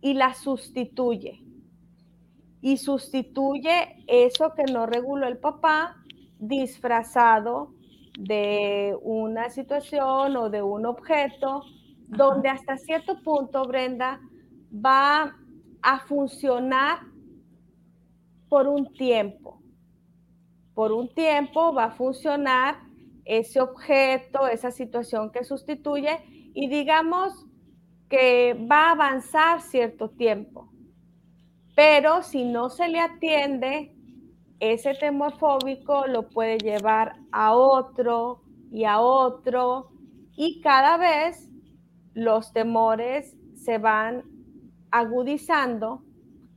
y 0.00 0.14
la 0.14 0.34
sustituye 0.34 1.46
y 2.66 2.78
sustituye 2.78 4.04
eso 4.08 4.52
que 4.54 4.64
no 4.64 4.86
reguló 4.86 5.28
el 5.28 5.38
papá 5.38 6.02
disfrazado 6.40 7.72
de 8.18 8.96
una 9.02 9.50
situación 9.50 10.36
o 10.36 10.50
de 10.50 10.62
un 10.62 10.84
objeto, 10.84 11.62
donde 12.08 12.48
hasta 12.48 12.76
cierto 12.76 13.22
punto, 13.22 13.64
Brenda, 13.68 14.20
va 14.72 15.36
a 15.80 16.00
funcionar 16.06 17.00
por 18.48 18.66
un 18.66 18.92
tiempo. 18.94 19.62
Por 20.74 20.90
un 20.90 21.08
tiempo 21.14 21.72
va 21.72 21.84
a 21.84 21.90
funcionar 21.92 22.78
ese 23.26 23.60
objeto, 23.60 24.46
esa 24.46 24.70
situación 24.70 25.30
que 25.32 25.44
sustituye 25.44 26.20
y 26.54 26.68
digamos 26.68 27.46
que 28.08 28.54
va 28.54 28.88
a 28.88 28.92
avanzar 28.92 29.60
cierto 29.60 30.10
tiempo. 30.10 30.70
Pero 31.74 32.22
si 32.22 32.44
no 32.44 32.70
se 32.70 32.88
le 32.88 33.00
atiende, 33.00 33.92
ese 34.60 34.94
temor 34.94 35.36
fóbico 35.38 36.06
lo 36.06 36.28
puede 36.28 36.56
llevar 36.58 37.16
a 37.32 37.54
otro 37.54 38.42
y 38.70 38.84
a 38.84 39.00
otro 39.00 39.90
y 40.36 40.60
cada 40.60 40.96
vez 40.96 41.50
los 42.14 42.52
temores 42.52 43.36
se 43.56 43.78
van 43.78 44.22
agudizando 44.90 46.02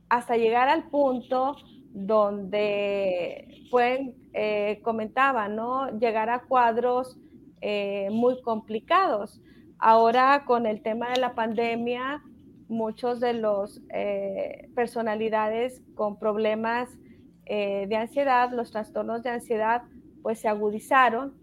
hasta 0.08 0.36
llegar 0.36 0.68
al 0.68 0.88
punto 0.88 1.56
donde 1.92 3.66
pueden, 3.70 4.14
eh, 4.32 4.80
comentaba, 4.82 5.48
¿no? 5.48 5.98
Llegar 5.98 6.30
a 6.30 6.42
cuadros 6.42 7.18
eh, 7.60 8.08
muy 8.10 8.40
complicados. 8.42 9.40
Ahora 9.78 10.44
con 10.44 10.66
el 10.66 10.82
tema 10.82 11.10
de 11.10 11.20
la 11.20 11.34
pandemia, 11.34 12.22
muchos 12.68 13.18
de 13.18 13.32
los 13.32 13.80
eh, 13.92 14.68
personalidades 14.74 15.82
con 15.94 16.18
problemas 16.18 16.88
de 17.46 17.96
ansiedad, 17.96 18.52
los 18.52 18.70
trastornos 18.70 19.24
de 19.24 19.30
ansiedad, 19.30 19.82
pues 20.22 20.38
se 20.38 20.46
agudizaron 20.46 21.34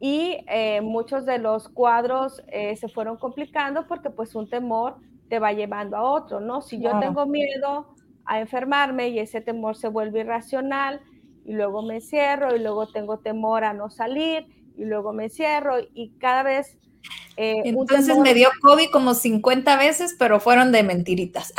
y 0.00 0.38
muchos 0.82 1.24
de 1.24 1.38
los 1.38 1.68
cuadros 1.68 2.42
se 2.50 2.88
fueron 2.88 3.16
complicando 3.16 3.86
porque 3.86 4.10
pues 4.10 4.34
un 4.34 4.50
temor 4.50 4.96
te 5.28 5.38
va 5.38 5.52
llevando 5.52 5.96
a 5.96 6.02
otro, 6.02 6.40
¿no? 6.40 6.62
Si 6.62 6.80
yo 6.80 6.98
tengo 6.98 7.26
miedo 7.26 7.91
a 8.24 8.40
enfermarme 8.40 9.08
y 9.08 9.18
ese 9.18 9.40
temor 9.40 9.76
se 9.76 9.88
vuelve 9.88 10.20
irracional 10.20 11.00
y 11.44 11.52
luego 11.52 11.82
me 11.82 11.96
encierro 11.96 12.54
y 12.54 12.60
luego 12.60 12.88
tengo 12.88 13.18
temor 13.18 13.64
a 13.64 13.72
no 13.72 13.90
salir 13.90 14.46
y 14.76 14.84
luego 14.84 15.12
me 15.12 15.24
encierro 15.24 15.76
y 15.94 16.10
cada 16.18 16.42
vez 16.42 16.78
eh, 17.36 17.62
Entonces 17.64 18.16
me 18.18 18.34
dio 18.34 18.50
COVID 18.60 18.90
como 18.92 19.14
50 19.14 19.76
veces, 19.76 20.14
pero 20.18 20.40
fueron 20.40 20.72
de 20.72 20.82
mentiritas. 20.82 21.52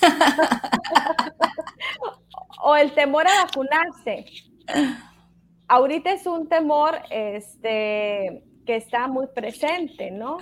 o 2.62 2.76
el 2.76 2.92
temor 2.92 3.26
a 3.28 3.44
vacunarse. 3.44 4.26
Ahorita 5.68 6.12
es 6.12 6.26
un 6.26 6.48
temor 6.48 6.96
este, 7.10 8.42
que 8.66 8.76
está 8.76 9.08
muy 9.08 9.26
presente, 9.28 10.10
¿no? 10.10 10.38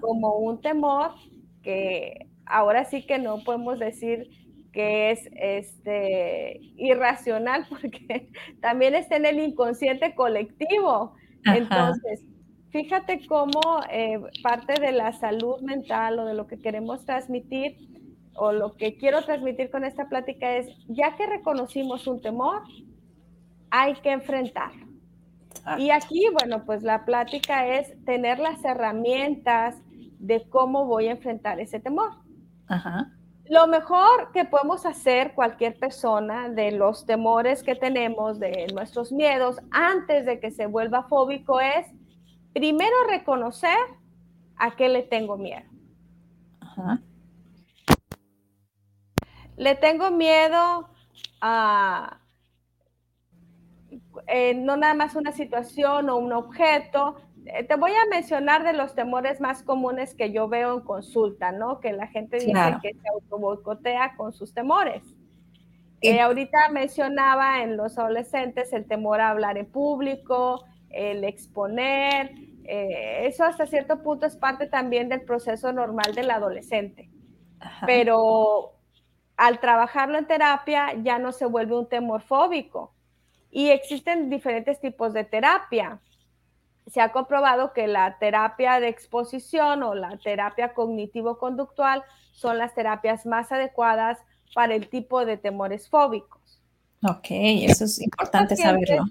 Como 0.00 0.38
un 0.38 0.60
temor 0.60 1.14
que 1.62 2.26
ahora 2.46 2.84
sí 2.84 3.04
que 3.04 3.18
no 3.18 3.42
podemos 3.44 3.78
decir 3.78 4.28
que 4.76 5.10
es 5.10 5.20
este, 5.32 6.60
irracional 6.76 7.66
porque 7.70 8.28
también 8.60 8.94
está 8.94 9.16
en 9.16 9.24
el 9.24 9.40
inconsciente 9.40 10.14
colectivo. 10.14 11.14
Entonces, 11.46 12.22
fíjate 12.68 13.26
cómo 13.26 13.80
eh, 13.90 14.20
parte 14.42 14.78
de 14.78 14.92
la 14.92 15.14
salud 15.14 15.62
mental 15.62 16.18
o 16.18 16.26
de 16.26 16.34
lo 16.34 16.46
que 16.46 16.58
queremos 16.58 17.06
transmitir 17.06 17.74
o 18.34 18.52
lo 18.52 18.76
que 18.76 18.98
quiero 18.98 19.22
transmitir 19.22 19.70
con 19.70 19.82
esta 19.82 20.10
plática 20.10 20.56
es, 20.56 20.68
ya 20.88 21.16
que 21.16 21.26
reconocimos 21.26 22.06
un 22.06 22.20
temor, 22.20 22.60
hay 23.70 23.94
que 23.94 24.10
enfrentarlo. 24.12 24.88
Y 25.78 25.88
aquí, 25.88 26.26
bueno, 26.38 26.66
pues 26.66 26.82
la 26.82 27.06
plática 27.06 27.66
es 27.66 27.94
tener 28.04 28.38
las 28.40 28.62
herramientas 28.62 29.74
de 30.18 30.46
cómo 30.50 30.84
voy 30.84 31.08
a 31.08 31.12
enfrentar 31.12 31.60
ese 31.60 31.80
temor. 31.80 32.10
Lo 33.48 33.66
mejor 33.68 34.32
que 34.32 34.44
podemos 34.44 34.84
hacer 34.86 35.34
cualquier 35.34 35.78
persona 35.78 36.48
de 36.48 36.72
los 36.72 37.06
temores 37.06 37.62
que 37.62 37.76
tenemos, 37.76 38.40
de 38.40 38.66
nuestros 38.74 39.12
miedos, 39.12 39.58
antes 39.70 40.26
de 40.26 40.40
que 40.40 40.50
se 40.50 40.66
vuelva 40.66 41.04
fóbico 41.04 41.60
es 41.60 41.86
primero 42.52 42.94
reconocer 43.08 43.78
a 44.56 44.74
qué 44.74 44.88
le 44.88 45.02
tengo 45.02 45.36
miedo. 45.36 45.68
Le 49.56 49.74
tengo 49.76 50.10
miedo 50.10 50.88
a 51.40 52.20
eh, 54.26 54.54
no 54.54 54.76
nada 54.76 54.94
más 54.94 55.14
una 55.14 55.32
situación 55.32 56.10
o 56.10 56.16
un 56.16 56.32
objeto. 56.32 57.16
Eh, 57.46 57.64
te 57.64 57.76
voy 57.76 57.92
a 57.92 58.06
mencionar 58.10 58.64
de 58.64 58.72
los 58.72 58.94
temores 58.94 59.40
más 59.40 59.62
comunes 59.62 60.14
que 60.14 60.32
yo 60.32 60.48
veo 60.48 60.74
en 60.74 60.80
consulta, 60.80 61.52
¿no? 61.52 61.80
Que 61.80 61.92
la 61.92 62.08
gente 62.08 62.38
dice 62.38 62.76
que 62.82 62.92
se 62.94 63.08
autoboicotea 63.08 64.16
con 64.16 64.32
sus 64.32 64.52
temores. 64.52 65.02
Eh, 66.02 66.20
ahorita 66.20 66.68
mencionaba 66.70 67.62
en 67.62 67.76
los 67.76 67.98
adolescentes 67.98 68.72
el 68.72 68.86
temor 68.86 69.20
a 69.20 69.30
hablar 69.30 69.58
en 69.58 69.66
público, 69.66 70.64
el 70.90 71.24
exponer. 71.24 72.32
eso 72.68 73.44
hasta 73.44 73.66
cierto 73.66 74.02
punto 74.02 74.26
es 74.26 74.36
parte 74.36 74.66
también 74.66 75.08
del 75.08 75.22
proceso 75.22 75.72
normal 75.72 76.14
del 76.14 76.30
adolescente. 76.30 77.08
Pero 77.86 78.72
al 79.36 79.60
trabajarlo 79.60 80.18
en 80.18 80.26
terapia 80.26 80.94
ya 81.02 81.18
no 81.18 81.32
se 81.32 81.46
vuelve 81.46 81.78
un 81.78 81.88
temor 81.88 82.22
fóbico 82.22 82.92
y 83.50 83.70
existen 83.70 84.28
diferentes 84.30 84.80
tipos 84.80 85.12
de 85.12 85.24
terapia. 85.24 86.00
Se 86.86 87.00
ha 87.00 87.12
comprobado 87.12 87.72
que 87.72 87.86
la 87.86 88.18
terapia 88.18 88.80
de 88.80 88.88
exposición 88.88 89.82
o 89.82 89.94
la 89.94 90.16
terapia 90.18 90.72
cognitivo-conductual 90.74 92.02
son 92.32 92.58
las 92.58 92.74
terapias 92.74 93.26
más 93.26 93.50
adecuadas 93.50 94.18
para 94.54 94.74
el 94.74 94.88
tipo 94.88 95.24
de 95.24 95.36
temores 95.36 95.88
fóbicos. 95.88 96.62
Ok, 97.02 97.26
eso 97.30 97.84
es 97.84 98.00
importante 98.00 98.56
saberlo. 98.56 99.04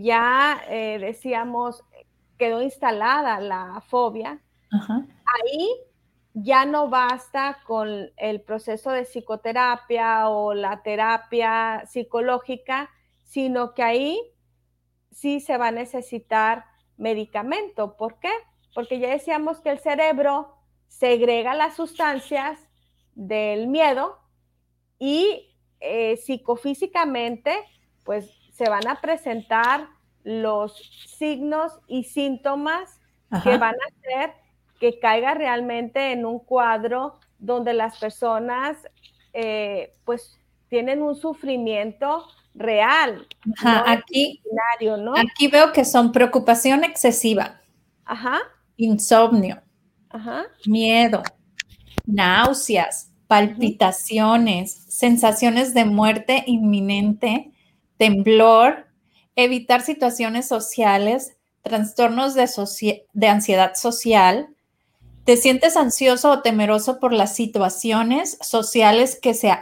ya 0.00 0.62
eh, 0.68 0.98
decíamos, 1.00 1.84
quedó 2.38 2.62
instalada 2.62 3.40
la 3.40 3.82
fobia. 3.88 4.40
Ahí 4.70 5.68
ya 6.34 6.64
no 6.64 6.88
basta 6.88 7.58
con 7.66 8.10
el 8.16 8.40
proceso 8.40 8.90
de 8.90 9.04
psicoterapia 9.04 10.28
o 10.28 10.54
la 10.54 10.82
terapia 10.82 11.84
psicológica, 11.86 12.90
sino 13.24 13.74
que 13.74 13.82
ahí 13.82 14.20
sí 15.10 15.40
se 15.40 15.58
va 15.58 15.68
a 15.68 15.72
necesitar 15.72 16.64
medicamento. 16.96 17.96
¿Por 17.96 18.18
qué? 18.18 18.30
Porque 18.74 18.98
ya 18.98 19.10
decíamos 19.10 19.60
que 19.60 19.70
el 19.70 19.78
cerebro 19.78 20.54
segrega 20.88 21.54
las 21.54 21.76
sustancias 21.76 22.58
del 23.14 23.68
miedo 23.68 24.18
y 24.98 25.56
eh, 25.80 26.16
psicofísicamente, 26.16 27.56
pues 28.04 28.30
se 28.52 28.68
van 28.68 28.86
a 28.86 29.00
presentar 29.00 29.88
los 30.22 30.76
signos 31.18 31.80
y 31.88 32.04
síntomas 32.04 33.00
que 33.42 33.56
van 33.56 33.74
a 33.74 33.86
hacer 33.88 34.34
que 34.78 34.98
caiga 34.98 35.34
realmente 35.34 36.12
en 36.12 36.26
un 36.26 36.38
cuadro 36.38 37.18
donde 37.38 37.72
las 37.72 37.98
personas 37.98 38.76
eh, 39.32 39.94
pues 40.04 40.38
tienen 40.68 41.02
un 41.02 41.16
sufrimiento 41.16 42.26
real. 42.54 43.26
aquí, 43.86 44.42
aquí 45.16 45.48
veo 45.48 45.72
que 45.72 45.84
son 45.84 46.12
preocupación 46.12 46.84
excesiva, 46.84 47.60
insomnio, 48.76 49.62
miedo, 50.66 51.22
náuseas, 52.06 53.10
palpitaciones, 53.26 54.72
sensaciones 54.88 55.72
de 55.72 55.84
muerte 55.86 56.44
inminente, 56.46 57.52
temblor, 57.96 58.86
evitar 59.36 59.80
situaciones 59.80 60.46
sociales, 60.46 61.36
trastornos 61.62 62.34
de, 62.34 63.06
de 63.12 63.28
ansiedad 63.28 63.74
social, 63.74 64.48
te 65.24 65.36
sientes 65.36 65.76
ansioso 65.76 66.30
o 66.30 66.42
temeroso 66.42 66.98
por 66.98 67.12
las 67.12 67.34
situaciones 67.34 68.38
sociales 68.40 69.18
que 69.20 69.34
se 69.34 69.52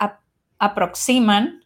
aproximan, 0.58 1.59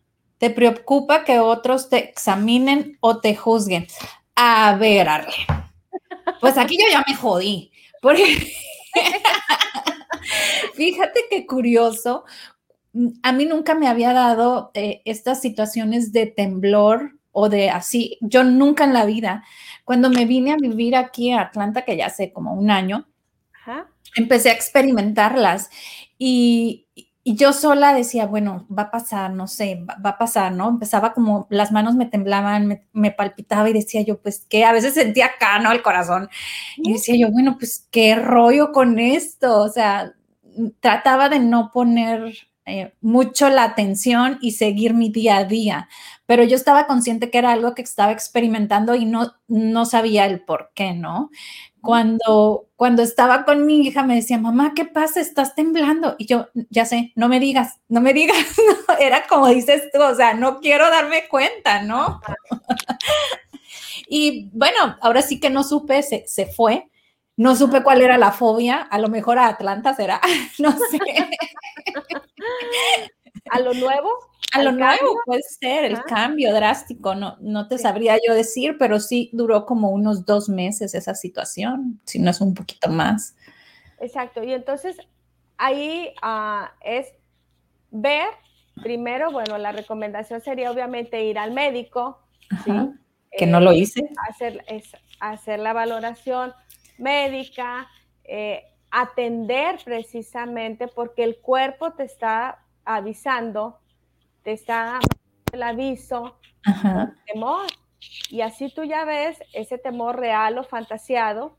te 0.44 0.50
preocupa 0.50 1.24
que 1.24 1.38
otros 1.38 1.88
te 1.88 1.96
examinen 1.96 2.98
o 3.00 3.18
te 3.18 3.34
juzguen. 3.34 3.86
A 4.36 4.76
ver, 4.76 5.08
Arle. 5.08 5.32
Pues 6.38 6.58
aquí 6.58 6.76
yo 6.76 6.84
ya 6.92 7.02
me 7.08 7.14
jodí. 7.14 7.72
Porque 8.02 8.52
fíjate 10.74 11.20
qué 11.30 11.46
curioso. 11.46 12.26
A 13.22 13.32
mí 13.32 13.46
nunca 13.46 13.74
me 13.74 13.88
había 13.88 14.12
dado 14.12 14.70
eh, 14.74 15.00
estas 15.06 15.40
situaciones 15.40 16.12
de 16.12 16.26
temblor 16.26 17.18
o 17.32 17.48
de 17.48 17.70
así. 17.70 18.18
Yo 18.20 18.44
nunca 18.44 18.84
en 18.84 18.92
la 18.92 19.06
vida. 19.06 19.44
Cuando 19.82 20.10
me 20.10 20.26
vine 20.26 20.52
a 20.52 20.56
vivir 20.56 20.94
aquí 20.94 21.32
a 21.32 21.40
Atlanta, 21.40 21.86
que 21.86 21.96
ya 21.96 22.08
hace 22.08 22.34
como 22.34 22.52
un 22.52 22.70
año, 22.70 23.08
empecé 24.14 24.50
a 24.50 24.54
experimentarlas 24.54 25.70
y, 26.18 26.86
y 27.26 27.36
yo 27.36 27.54
sola 27.54 27.94
decía, 27.94 28.26
bueno, 28.26 28.66
va 28.70 28.84
a 28.84 28.90
pasar, 28.90 29.32
no 29.32 29.48
sé, 29.48 29.82
va, 29.88 30.10
a 30.10 30.18
pasar, 30.18 30.52
¿no? 30.52 30.68
Empezaba 30.68 31.14
como 31.14 31.46
las 31.48 31.72
manos 31.72 31.94
me 31.94 32.04
temblaban, 32.04 32.82
me, 32.92 33.10
palpitaba 33.12 33.70
y 33.70 33.72
decía 33.72 34.02
yo, 34.02 34.20
pues 34.20 34.44
que 34.46 34.66
a 34.66 34.72
veces 34.72 34.92
sentía 34.92 35.26
acá, 35.26 35.58
¿no? 35.58 35.72
El 35.72 35.80
corazón. 35.80 36.28
Y 36.76 36.92
decía 36.92 37.16
yo, 37.16 37.32
bueno, 37.32 37.56
pues 37.58 37.88
qué 37.90 38.14
rollo 38.14 38.72
con 38.72 38.98
esto. 38.98 39.62
O 39.62 39.70
sea, 39.70 40.12
trataba 40.80 41.30
de 41.30 41.38
no 41.38 41.70
poner 41.72 42.34
eh, 42.66 42.92
mucho 43.00 43.48
la 43.48 43.64
atención 43.64 44.36
y 44.42 44.52
seguir 44.52 44.92
mi 44.92 45.08
día 45.08 45.38
a 45.38 45.44
día, 45.44 45.88
pero 46.26 46.44
yo 46.44 46.56
estaba 46.56 46.86
consciente 46.86 47.30
que 47.30 47.38
era 47.38 47.52
algo 47.52 47.74
que 47.74 47.82
estaba 47.82 48.12
experimentando 48.12 48.94
y 48.94 49.06
no, 49.06 49.32
no 49.48 49.86
sabía 49.86 50.26
el 50.26 50.40
por 50.40 50.72
qué, 50.74 50.92
¿no? 50.92 51.30
Cuando, 51.84 52.68
cuando 52.76 53.02
estaba 53.02 53.44
con 53.44 53.66
mi 53.66 53.80
hija 53.80 54.02
me 54.02 54.14
decía, 54.14 54.38
mamá, 54.38 54.72
¿qué 54.74 54.84
pasa? 54.84 55.20
Estás 55.20 55.54
temblando. 55.54 56.16
Y 56.18 56.26
yo, 56.26 56.48
ya 56.70 56.84
sé, 56.86 57.12
no 57.14 57.28
me 57.28 57.40
digas, 57.40 57.80
no 57.88 58.00
me 58.00 58.12
digas. 58.12 58.36
era 58.98 59.26
como 59.26 59.48
dices 59.48 59.90
tú, 59.92 60.00
o 60.02 60.14
sea, 60.14 60.34
no 60.34 60.60
quiero 60.60 60.90
darme 60.90 61.28
cuenta, 61.28 61.82
¿no? 61.82 62.20
y 64.08 64.50
bueno, 64.52 64.96
ahora 65.00 65.22
sí 65.22 65.40
que 65.40 65.50
no 65.50 65.62
supe, 65.64 66.02
se, 66.02 66.24
se 66.26 66.46
fue. 66.46 66.88
No 67.36 67.56
supe 67.56 67.82
cuál 67.82 68.00
era 68.00 68.16
la 68.16 68.30
fobia, 68.30 68.76
a 68.76 68.98
lo 68.98 69.08
mejor 69.08 69.38
a 69.38 69.48
Atlanta 69.48 69.92
será, 69.94 70.20
no 70.58 70.70
sé. 70.72 70.98
¿A 73.50 73.60
lo 73.60 73.74
nuevo? 73.74 74.10
A 74.54 74.62
lo 74.62 74.72
nuevo 74.72 75.20
puede 75.26 75.42
ser, 75.42 75.84
el 75.84 76.02
cambio 76.04 76.54
drástico, 76.54 77.14
no, 77.14 77.36
no 77.40 77.66
te 77.68 77.76
sabría 77.78 78.16
yo 78.26 78.34
decir, 78.34 78.76
pero 78.78 79.00
sí 79.00 79.30
duró 79.32 79.66
como 79.66 79.90
unos 79.90 80.24
dos 80.24 80.48
meses 80.48 80.94
esa 80.94 81.14
situación, 81.14 82.00
si 82.04 82.18
no 82.18 82.30
es 82.30 82.40
un 82.40 82.54
poquito 82.54 82.88
más. 82.88 83.36
Exacto, 83.98 84.44
y 84.44 84.52
entonces 84.52 84.96
ahí 85.56 86.14
ah, 86.22 86.72
es 86.82 87.08
ver, 87.90 88.28
primero, 88.82 89.30
bueno, 89.30 89.58
la 89.58 89.72
recomendación 89.72 90.40
sería 90.40 90.70
obviamente 90.70 91.24
ir 91.24 91.38
al 91.38 91.52
médico, 91.52 92.20
que 93.36 93.46
no 93.46 93.60
lo 93.60 93.72
eh, 93.72 93.78
hice. 93.78 94.08
Hacer, 94.28 94.64
hacer 95.20 95.58
la 95.58 95.72
valoración 95.72 96.52
médica, 96.98 97.88
eh, 98.24 98.64
atender 98.90 99.78
precisamente 99.84 100.86
porque 100.88 101.24
el 101.24 101.38
cuerpo 101.38 101.92
te 101.94 102.04
está 102.04 102.64
avisando 102.84 103.80
te 104.44 104.52
está 104.52 105.00
el 105.52 105.62
aviso, 105.62 106.38
temor. 107.26 107.66
Y 108.30 108.42
así 108.42 108.72
tú 108.72 108.84
ya 108.84 109.04
ves 109.04 109.38
ese 109.54 109.78
temor 109.78 110.18
real 110.18 110.58
o 110.58 110.64
fantaseado, 110.64 111.56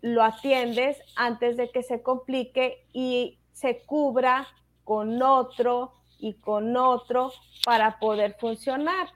lo 0.00 0.22
atiendes 0.22 0.98
antes 1.16 1.56
de 1.56 1.70
que 1.70 1.82
se 1.82 2.02
complique 2.02 2.86
y 2.92 3.40
se 3.52 3.82
cubra 3.84 4.46
con 4.84 5.20
otro 5.20 5.94
y 6.18 6.34
con 6.34 6.76
otro 6.76 7.32
para 7.64 7.98
poder 7.98 8.36
funcionar. 8.38 9.08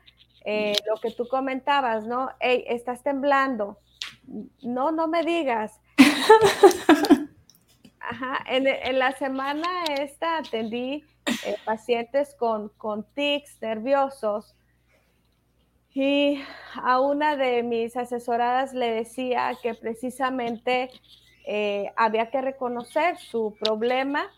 Eh, 0.44 0.74
lo 0.88 1.00
que 1.00 1.10
tú 1.10 1.28
comentabas, 1.28 2.06
¿no? 2.06 2.30
Hey, 2.40 2.64
estás 2.66 3.02
temblando. 3.02 3.78
No, 4.62 4.90
no 4.90 5.06
me 5.06 5.22
digas. 5.22 5.80
Ajá, 8.00 8.38
en, 8.46 8.66
en 8.66 8.98
la 8.98 9.12
semana 9.12 9.68
esta 9.98 10.38
atendí 10.38 11.04
eh, 11.46 11.56
pacientes 11.64 12.34
con, 12.34 12.70
con 12.70 13.04
tics 13.14 13.60
nerviosos. 13.60 14.56
Y 15.92 16.40
a 16.82 17.00
una 17.00 17.36
de 17.36 17.62
mis 17.62 17.96
asesoradas 17.96 18.72
le 18.72 18.92
decía 18.92 19.56
que 19.60 19.74
precisamente 19.74 20.90
eh, 21.46 21.92
había 21.96 22.30
que 22.30 22.40
reconocer 22.40 23.18
su 23.18 23.56
problema, 23.60 24.30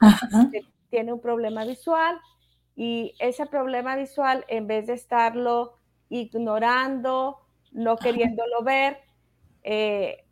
que 0.50 0.62
tiene 0.88 1.12
un 1.12 1.20
problema 1.20 1.64
visual 1.64 2.18
y 2.74 3.14
ese 3.18 3.44
problema 3.46 3.96
visual, 3.96 4.44
en 4.48 4.66
vez 4.66 4.86
de 4.86 4.94
estarlo 4.94 5.74
ignorando, 6.08 7.38
no 7.70 7.96
queriéndolo 7.96 8.62
ver, 8.62 8.98
eh, 9.62 10.24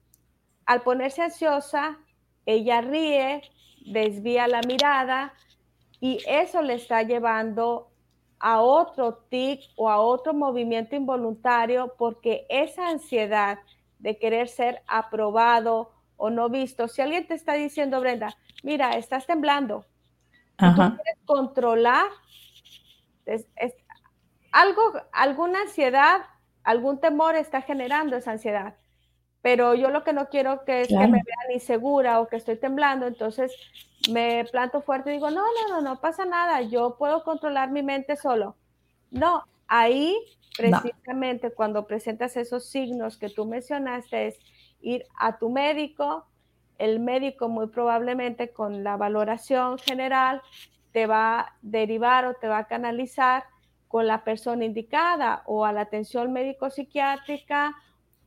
al 0.64 0.82
ponerse 0.82 1.22
ansiosa, 1.22 1.98
ella 2.46 2.80
ríe, 2.80 3.42
desvía 3.86 4.48
la 4.48 4.60
mirada, 4.62 5.34
y 6.00 6.18
eso 6.26 6.62
le 6.62 6.74
está 6.74 7.02
llevando 7.02 7.90
a 8.38 8.62
otro 8.62 9.26
tic 9.28 9.60
o 9.76 9.90
a 9.90 10.00
otro 10.00 10.32
movimiento 10.32 10.96
involuntario 10.96 11.94
porque 11.98 12.46
esa 12.48 12.88
ansiedad 12.88 13.58
de 13.98 14.18
querer 14.18 14.48
ser 14.48 14.82
aprobado 14.86 15.92
o 16.16 16.30
no 16.30 16.48
visto, 16.48 16.88
si 16.88 17.02
alguien 17.02 17.26
te 17.26 17.34
está 17.34 17.52
diciendo, 17.52 18.00
Brenda, 18.00 18.34
mira, 18.62 18.92
estás 18.92 19.26
temblando, 19.26 19.84
tú 20.58 20.66
quieres 20.74 21.18
controlar, 21.26 22.06
algo, 24.52 24.82
alguna 25.12 25.62
ansiedad, 25.62 26.22
algún 26.64 26.98
temor 26.98 27.36
está 27.36 27.62
generando 27.62 28.16
esa 28.16 28.32
ansiedad 28.32 28.74
pero 29.42 29.74
yo 29.74 29.90
lo 29.90 30.04
que 30.04 30.12
no 30.12 30.28
quiero 30.28 30.64
que 30.64 30.82
es 30.82 30.88
que 30.88 30.96
me 30.96 31.22
vean 31.24 31.52
insegura 31.52 32.20
o 32.20 32.28
que 32.28 32.36
estoy 32.36 32.56
temblando, 32.56 33.06
entonces 33.06 33.52
me 34.10 34.44
planto 34.50 34.82
fuerte 34.82 35.10
y 35.10 35.14
digo, 35.14 35.30
no, 35.30 35.42
no, 35.42 35.68
no, 35.68 35.80
no 35.80 36.00
pasa 36.00 36.24
nada, 36.24 36.60
yo 36.62 36.96
puedo 36.98 37.24
controlar 37.24 37.70
mi 37.70 37.82
mente 37.82 38.16
solo. 38.16 38.56
No, 39.10 39.44
ahí 39.66 40.16
precisamente 40.56 41.52
cuando 41.52 41.86
presentas 41.86 42.36
esos 42.36 42.68
signos 42.68 43.16
que 43.16 43.30
tú 43.30 43.46
mencionaste 43.46 44.28
es 44.28 44.38
ir 44.80 45.06
a 45.18 45.38
tu 45.38 45.48
médico, 45.48 46.26
el 46.78 47.00
médico 47.00 47.48
muy 47.48 47.68
probablemente 47.68 48.52
con 48.52 48.84
la 48.84 48.96
valoración 48.96 49.78
general 49.78 50.42
te 50.92 51.06
va 51.06 51.40
a 51.40 51.56
derivar 51.62 52.26
o 52.26 52.34
te 52.34 52.48
va 52.48 52.58
a 52.58 52.66
canalizar 52.66 53.44
con 53.88 54.06
la 54.06 54.22
persona 54.24 54.64
indicada 54.64 55.42
o 55.46 55.64
a 55.64 55.72
la 55.72 55.82
atención 55.82 56.32
médico 56.32 56.70
psiquiátrica 56.70 57.74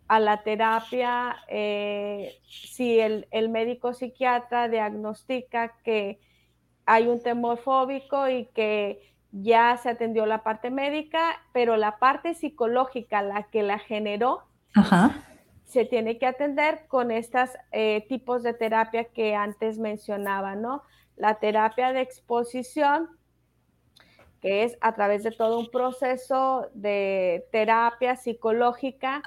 a 0.07 0.19
la 0.19 0.43
terapia 0.43 1.37
eh, 1.47 2.39
si 2.45 2.99
el, 2.99 3.27
médico 3.49 3.93
psiquiatra 3.93 4.67
diagnostica 4.69 5.75
que 5.83 6.19
hay 6.85 7.07
un 7.07 7.21
temor 7.21 7.57
fóbico 7.57 8.27
y 8.27 8.45
que 8.47 9.13
ya 9.31 9.77
se 9.77 9.89
atendió 9.89 10.25
la 10.25 10.43
parte 10.43 10.69
médica, 10.69 11.41
pero 11.53 11.77
la 11.77 11.97
parte 11.97 12.35
psicológica, 12.35 13.21
la 13.21 13.43
que 13.43 13.63
la 13.63 13.79
generó, 13.79 14.43
se 15.65 15.85
tiene 15.85 16.19
que 16.19 16.27
atender 16.27 16.85
con 16.87 17.09
estos 17.09 17.49
eh, 17.71 18.05
tipos 18.07 18.43
de 18.43 18.53
terapia 18.53 19.05
que 19.05 19.33
antes 19.35 19.79
mencionaba, 19.79 20.55
¿no? 20.55 20.83
La 21.15 21.35
terapia 21.35 21.93
de 21.93 22.01
exposición, 22.01 23.09
que 24.43 24.65
es 24.65 24.77
a 24.81 24.93
través 24.93 25.23
de 25.23 25.31
todo 25.31 25.57
un 25.57 25.71
proceso 25.71 26.67
de 26.73 27.47
terapia 27.53 28.17
psicológica, 28.17 29.23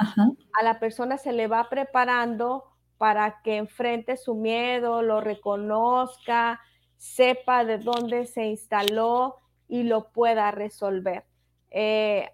a 0.53 0.63
la 0.63 0.79
persona 0.79 1.17
se 1.17 1.33
le 1.33 1.47
va 1.47 1.71
preparando 1.71 2.65
para 2.99 3.41
que 3.43 3.57
enfrente 3.57 4.19
su 4.19 4.35
miedo, 4.35 5.01
lo 5.01 5.23
reconozca, 5.23 6.61
sepa 6.99 7.65
de 7.65 7.79
dónde 7.79 8.27
se 8.27 8.45
instaló 8.45 9.37
y 9.69 9.85
lo 9.85 10.13
pueda 10.13 10.51
resolver. 10.51 11.25
Eh, 11.71 12.31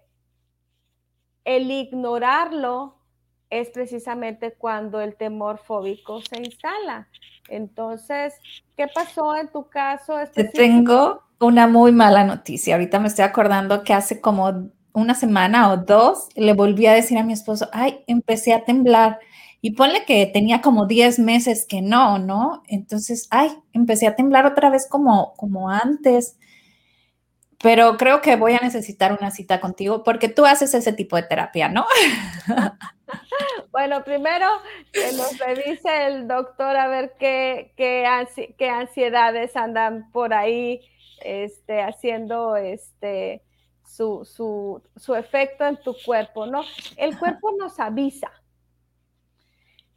el 1.45 1.71
ignorarlo 1.71 2.97
es 3.61 3.69
precisamente 3.69 4.53
cuando 4.53 4.99
el 4.99 5.15
temor 5.15 5.59
fóbico 5.59 6.21
se 6.21 6.39
instala. 6.39 7.07
Entonces, 7.49 8.33
¿qué 8.75 8.87
pasó 8.87 9.35
en 9.35 9.47
tu 9.49 9.67
caso? 9.69 10.15
Te 10.33 10.45
tengo 10.45 11.21
una 11.39 11.67
muy 11.67 11.91
mala 11.91 12.23
noticia. 12.23 12.75
Ahorita 12.75 12.99
me 12.99 13.09
estoy 13.09 13.25
acordando 13.25 13.83
que 13.83 13.93
hace 13.93 14.21
como 14.21 14.69
una 14.93 15.13
semana 15.13 15.71
o 15.71 15.77
dos 15.77 16.29
le 16.35 16.53
volví 16.53 16.87
a 16.87 16.93
decir 16.93 17.17
a 17.17 17.23
mi 17.23 17.33
esposo, 17.33 17.69
ay, 17.73 18.03
empecé 18.07 18.53
a 18.53 18.63
temblar. 18.63 19.19
Y 19.61 19.71
ponle 19.71 20.03
que 20.05 20.25
tenía 20.25 20.61
como 20.61 20.87
10 20.87 21.19
meses 21.19 21.65
que 21.65 21.81
no, 21.81 22.19
¿no? 22.19 22.63
Entonces, 22.67 23.27
ay, 23.29 23.49
empecé 23.71 24.07
a 24.07 24.15
temblar 24.15 24.45
otra 24.45 24.69
vez 24.69 24.87
como, 24.89 25.35
como 25.35 25.69
antes. 25.69 26.37
Pero 27.63 27.95
creo 27.95 28.21
que 28.21 28.35
voy 28.35 28.53
a 28.53 28.59
necesitar 28.59 29.17
una 29.17 29.31
cita 29.31 29.61
contigo 29.61 30.03
porque 30.03 30.27
tú 30.27 30.45
haces 30.45 30.73
ese 30.73 30.91
tipo 30.91 31.15
de 31.15 31.23
terapia, 31.23 31.69
¿no? 31.69 31.85
Bueno, 33.71 34.03
primero 34.03 34.47
que 34.91 35.13
nos 35.13 35.37
revise 35.39 36.05
el 36.05 36.27
doctor 36.27 36.75
a 36.75 36.87
ver 36.87 37.13
qué, 37.19 37.73
qué, 37.75 38.05
qué 38.57 38.69
ansiedades 38.69 39.55
andan 39.55 40.11
por 40.11 40.33
ahí 40.33 40.79
este, 41.23 41.81
haciendo 41.81 42.55
este, 42.55 43.41
su, 43.83 44.25
su, 44.95 45.15
efecto 45.15 45.65
en 45.65 45.77
tu 45.77 45.95
cuerpo, 46.05 46.45
¿no? 46.45 46.63
El 46.97 47.17
cuerpo 47.17 47.51
nos 47.57 47.79
avisa. 47.79 48.31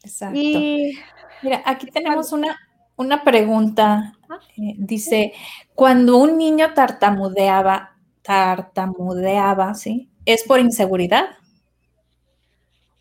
Exacto. 0.03 0.39
Y 0.39 0.99
mira, 1.43 1.63
aquí 1.67 1.87
tenemos 1.87 2.33
una, 2.33 2.59
una 2.97 3.23
pregunta. 3.25 4.15
Eh, 4.57 4.75
dice, 4.79 5.33
cuando 5.75 6.19
un 6.19 6.37
niño 6.37 6.75
tartamudeaba, 6.75 7.97
tartamudeaba, 8.23 9.75
¿sí? 9.75 10.11
¿Es 10.25 10.43
por 10.45 10.59
inseguridad? 10.59 11.37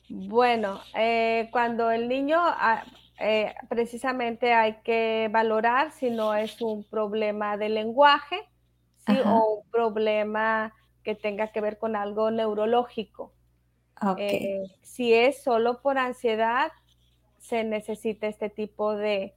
Bueno, 0.09 0.79
eh, 0.93 1.49
cuando 1.51 1.89
el 1.89 2.07
niño 2.07 2.37
ah, 2.39 2.83
eh, 3.19 3.53
precisamente 3.69 4.53
hay 4.53 4.77
que 4.83 5.29
valorar 5.31 5.91
si 5.91 6.09
no 6.09 6.35
es 6.35 6.61
un 6.61 6.83
problema 6.83 7.57
de 7.57 7.69
lenguaje 7.69 8.37
o 9.25 9.61
un 9.61 9.69
problema 9.71 10.73
que 11.03 11.15
tenga 11.15 11.47
que 11.49 11.61
ver 11.61 11.77
con 11.77 11.95
algo 11.95 12.31
neurológico. 12.31 13.31
Eh, 14.17 14.63
si 14.81 15.13
es 15.13 15.43
solo 15.43 15.81
por 15.81 15.97
ansiedad, 15.97 16.71
se 17.39 17.63
necesita 17.63 18.27
este 18.27 18.49
tipo 18.49 18.95
de, 18.95 19.33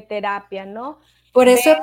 terapia, 0.00 0.66
¿no? 0.66 1.00
Por 1.32 1.48
eso, 1.48 1.76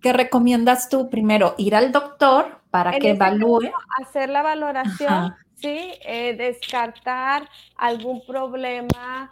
¿qué, 0.00 0.12
recomiendas 0.12 0.88
tú? 0.88 1.08
Primero, 1.10 1.54
ir 1.58 1.74
al 1.74 1.92
doctor 1.92 2.60
para 2.70 2.98
que 2.98 3.10
evalúe. 3.10 3.70
hacer 4.02 4.28
la 4.28 4.42
valoración, 4.42 5.34
sí, 5.54 5.92
eh, 6.04 6.34
descartar 6.36 7.48
algún 7.76 8.24
problema 8.26 9.30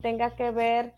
tenga 0.00 0.36
que 0.36 0.50
ver 0.50 0.94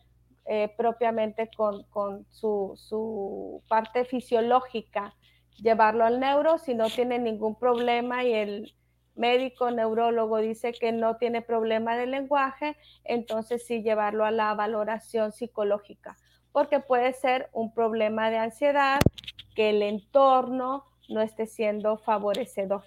eh, 0.48 0.72
propiamente 0.76 1.50
con, 1.56 2.26
su, 2.30 3.62
parte 3.68 4.04
fisiológica, 4.04 5.14
llevarlo 5.56 6.04
al 6.04 6.20
neuro 6.20 6.58
si 6.58 6.74
no 6.74 6.88
tiene 6.88 7.18
ningún 7.18 7.58
problema 7.58 8.22
y 8.22 8.32
el 8.32 8.74
médico 9.16 9.70
neurólogo 9.70 10.38
dice 10.38 10.72
que 10.72 10.92
no 10.92 11.16
tiene 11.16 11.42
problema 11.42 11.96
de 11.96 12.06
lenguaje, 12.06 12.76
entonces 13.02 13.66
sí 13.66 13.82
llevarlo 13.82 14.24
a 14.24 14.30
la 14.30 14.54
valoración 14.54 15.32
psicológica, 15.32 16.16
porque 16.56 16.80
puede 16.80 17.12
ser 17.12 17.50
un 17.52 17.70
problema 17.70 18.30
de 18.30 18.38
ansiedad 18.38 19.00
que 19.54 19.68
el 19.68 19.82
entorno 19.82 20.86
no 21.06 21.20
esté 21.20 21.46
siendo 21.46 21.98
favorecedor. 21.98 22.82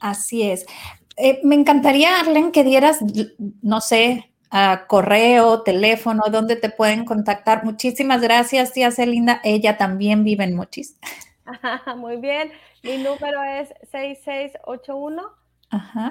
Así 0.00 0.42
es. 0.42 0.66
Eh, 1.16 1.40
me 1.44 1.54
encantaría, 1.54 2.20
Arlen, 2.20 2.52
que 2.52 2.64
dieras, 2.64 2.98
no 3.62 3.80
sé, 3.80 4.30
a 4.50 4.84
correo, 4.86 5.62
teléfono, 5.62 6.24
donde 6.30 6.56
te 6.56 6.68
pueden 6.68 7.06
contactar. 7.06 7.64
Muchísimas 7.64 8.20
gracias, 8.20 8.74
tía 8.74 8.90
Celinda. 8.90 9.40
Ella 9.44 9.78
también 9.78 10.22
vive 10.22 10.44
en 10.44 10.54
Mochis. 10.54 10.98
Muy 11.96 12.18
bien. 12.18 12.52
Mi 12.82 12.98
número 12.98 13.42
es 13.44 13.72
6681 13.90 15.22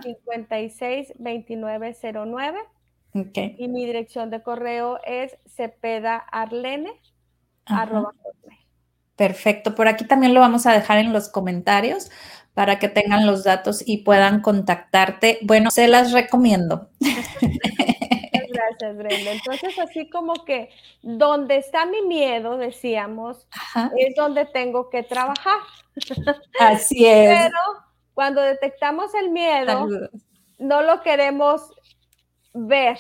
562909. 0.02 2.77
Okay. 3.30 3.56
Y 3.58 3.68
mi 3.68 3.86
dirección 3.86 4.30
de 4.30 4.44
correo 4.44 5.00
es 5.06 5.38
cepedaarlene. 5.48 6.92
Perfecto. 9.16 9.76
Por 9.76 9.88
aquí 9.88 10.06
también 10.06 10.34
lo 10.34 10.40
vamos 10.40 10.66
a 10.66 10.74
dejar 10.74 11.00
en 11.00 11.12
los 11.12 11.30
comentarios 11.30 12.12
para 12.54 12.80
que 12.80 12.90
tengan 12.90 13.26
los 13.26 13.44
datos 13.44 13.84
y 13.86 13.98
puedan 13.98 14.42
contactarte. 14.42 15.40
Bueno, 15.44 15.72
se 15.72 15.88
las 15.88 16.12
recomiendo. 16.12 16.90
Gracias, 18.50 18.98
Brenda. 18.98 19.32
Entonces, 19.32 19.78
así 19.80 20.10
como 20.10 20.46
que 20.46 20.70
donde 21.02 21.58
está 21.58 21.86
mi 21.86 22.02
miedo, 22.02 22.58
decíamos, 22.58 23.48
es 23.98 24.16
donde 24.16 24.46
tengo 24.46 24.90
que 24.90 25.04
trabajar. 25.04 25.60
Así 26.60 27.06
es. 27.06 27.44
Pero 27.44 27.60
cuando 28.14 28.42
detectamos 28.42 29.14
el 29.14 29.30
miedo, 29.30 29.88
no 30.58 30.82
lo 30.82 31.02
queremos 31.02 31.72
ver. 32.66 32.98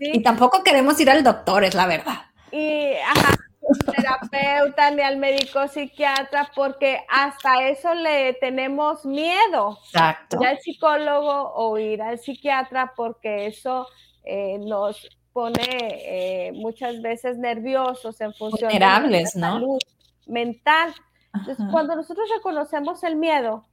Y 0.00 0.22
tampoco 0.22 0.62
queremos 0.62 1.00
ir 1.00 1.10
al 1.10 1.22
doctor, 1.22 1.64
es 1.64 1.74
la 1.74 1.86
verdad. 1.86 2.22
Y, 2.50 2.92
ajá, 2.94 3.36
terapeuta 3.94 4.90
ni 4.90 5.02
al 5.02 5.16
médico 5.16 5.66
psiquiatra 5.68 6.50
porque 6.54 7.04
hasta 7.08 7.68
eso 7.68 7.94
le 7.94 8.34
tenemos 8.34 9.04
miedo. 9.04 9.78
Exacto. 9.84 10.38
Ir 10.40 10.48
al 10.48 10.58
psicólogo 10.60 11.52
o 11.54 11.78
ir 11.78 12.02
al 12.02 12.18
psiquiatra 12.18 12.92
porque 12.96 13.46
eso 13.46 13.86
eh, 14.24 14.58
nos 14.58 15.08
pone 15.32 15.62
eh, 15.62 16.52
muchas 16.54 17.00
veces 17.00 17.38
nerviosos 17.38 18.20
en 18.20 18.32
función 18.34 18.72
de 18.72 18.78
la 18.78 19.26
salud 19.26 19.78
mental. 20.26 20.94
Entonces, 21.34 21.64
cuando 21.70 21.94
nosotros 21.94 22.28
reconocemos 22.34 23.04
el 23.04 23.16
miedo, 23.16 23.64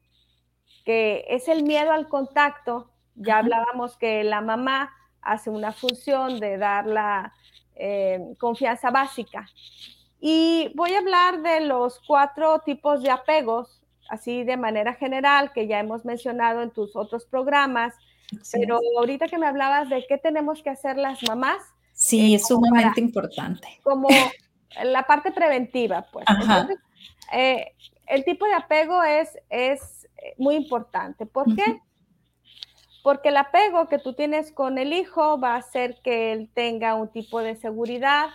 que 0.83 1.25
es 1.29 1.47
el 1.47 1.63
miedo 1.63 1.91
al 1.91 2.07
contacto, 2.07 2.91
ya 3.15 3.39
hablábamos 3.39 3.97
que 3.97 4.23
la 4.23 4.41
mamá 4.41 4.93
hace 5.21 5.49
una 5.49 5.71
función 5.71 6.39
de 6.39 6.57
dar 6.57 6.85
la 6.85 7.33
eh, 7.75 8.35
confianza 8.37 8.91
básica. 8.91 9.49
Y 10.19 10.71
voy 10.75 10.93
a 10.93 10.99
hablar 10.99 11.41
de 11.41 11.61
los 11.61 11.99
cuatro 12.07 12.59
tipos 12.59 13.03
de 13.03 13.11
apegos, 13.11 13.81
así 14.09 14.43
de 14.43 14.57
manera 14.57 14.93
general, 14.93 15.51
que 15.53 15.67
ya 15.67 15.79
hemos 15.79 16.05
mencionado 16.05 16.61
en 16.61 16.71
tus 16.71 16.95
otros 16.95 17.25
programas. 17.25 17.93
Pero 18.51 18.79
ahorita 18.97 19.27
que 19.27 19.37
me 19.37 19.47
hablabas 19.47 19.89
de 19.89 20.05
qué 20.07 20.17
tenemos 20.17 20.63
que 20.63 20.69
hacer 20.69 20.97
las 20.97 21.21
mamás. 21.27 21.61
Sí, 21.93 22.33
eh, 22.33 22.35
es 22.35 22.47
sumamente 22.47 22.99
importante. 22.99 23.67
Como 23.83 24.07
la 24.83 25.03
parte 25.03 25.31
preventiva, 25.31 26.05
pues. 26.11 26.25
Eh, 27.33 27.73
el 28.05 28.23
tipo 28.23 28.45
de 28.45 28.53
apego 28.53 29.01
es, 29.03 29.37
es 29.49 30.07
muy 30.37 30.55
importante. 30.55 31.25
¿Por 31.25 31.55
qué? 31.55 31.81
Porque 33.05 33.29
el 33.29 33.37
apego 33.37 33.87
que 33.87 33.99
tú 33.99 34.13
tienes 34.13 34.51
con 34.51 34.79
el 34.79 34.91
hijo 34.91 35.39
va 35.39 35.53
a 35.53 35.57
hacer 35.57 36.01
que 36.01 36.33
él 36.33 36.49
tenga 36.55 36.95
un 36.95 37.09
tipo 37.09 37.39
de 37.39 37.55
seguridad 37.55 38.29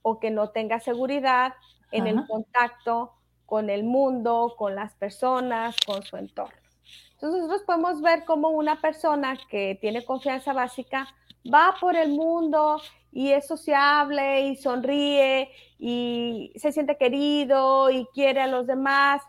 o 0.00 0.20
que 0.20 0.30
no 0.30 0.48
tenga 0.48 0.80
seguridad 0.80 1.52
en 1.92 2.06
el 2.06 2.26
contacto 2.26 3.12
con 3.44 3.68
el 3.68 3.84
mundo, 3.84 4.54
con 4.56 4.74
las 4.74 4.94
personas, 4.94 5.76
con 5.84 6.02
su 6.02 6.16
entorno. 6.16 6.56
Entonces 7.12 7.42
nosotros 7.42 7.64
podemos 7.66 8.00
ver 8.00 8.24
cómo 8.24 8.48
una 8.48 8.80
persona 8.80 9.36
que 9.50 9.76
tiene 9.82 10.02
confianza 10.02 10.54
básica 10.54 11.06
va 11.52 11.74
por 11.78 11.94
el 11.94 12.08
mundo 12.08 12.80
y 13.12 13.32
es 13.32 13.46
sociable 13.46 14.46
y 14.46 14.56
sonríe 14.56 15.50
y 15.78 16.54
se 16.56 16.72
siente 16.72 16.96
querido 16.96 17.90
y 17.90 18.06
quiere 18.14 18.40
a 18.40 18.46
los 18.46 18.66
demás. 18.66 19.22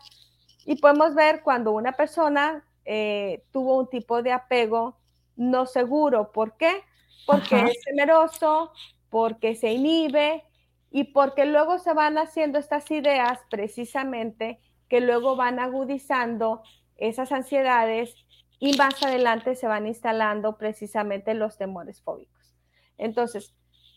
Y 0.64 0.76
podemos 0.76 1.14
ver 1.14 1.42
cuando 1.42 1.72
una 1.72 1.92
persona 1.92 2.64
eh, 2.90 3.44
tuvo 3.52 3.76
un 3.76 3.90
tipo 3.90 4.22
de 4.22 4.32
apego 4.32 4.96
no 5.36 5.66
seguro. 5.66 6.32
¿Por 6.32 6.56
qué? 6.56 6.84
Porque 7.26 7.56
es 7.64 7.80
temeroso, 7.84 8.72
porque 9.10 9.54
se 9.54 9.72
inhibe 9.72 10.42
y 10.90 11.04
porque 11.04 11.44
luego 11.44 11.78
se 11.78 11.92
van 11.92 12.16
haciendo 12.16 12.58
estas 12.58 12.90
ideas 12.90 13.40
precisamente 13.50 14.58
que 14.88 15.02
luego 15.02 15.36
van 15.36 15.58
agudizando 15.58 16.62
esas 16.96 17.30
ansiedades 17.30 18.16
y 18.58 18.74
más 18.78 19.02
adelante 19.02 19.54
se 19.54 19.66
van 19.66 19.86
instalando 19.86 20.56
precisamente 20.56 21.34
los 21.34 21.58
temores 21.58 22.00
fóbicos. 22.00 22.56
Entonces, 22.96 23.54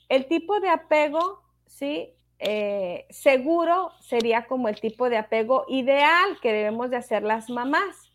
el 0.09 0.27
tipo 0.27 0.59
de 0.59 0.67
apego, 0.67 1.41
¿sí? 1.65 2.13
Eh, 2.39 3.05
seguro 3.09 3.93
sería 4.01 4.47
como 4.47 4.67
el 4.67 4.81
tipo 4.81 5.09
de 5.09 5.15
apego 5.15 5.63
ideal 5.69 6.39
que 6.41 6.51
debemos 6.51 6.89
de 6.89 6.97
hacer 6.97 7.23
las 7.23 7.49
mamás. 7.49 8.10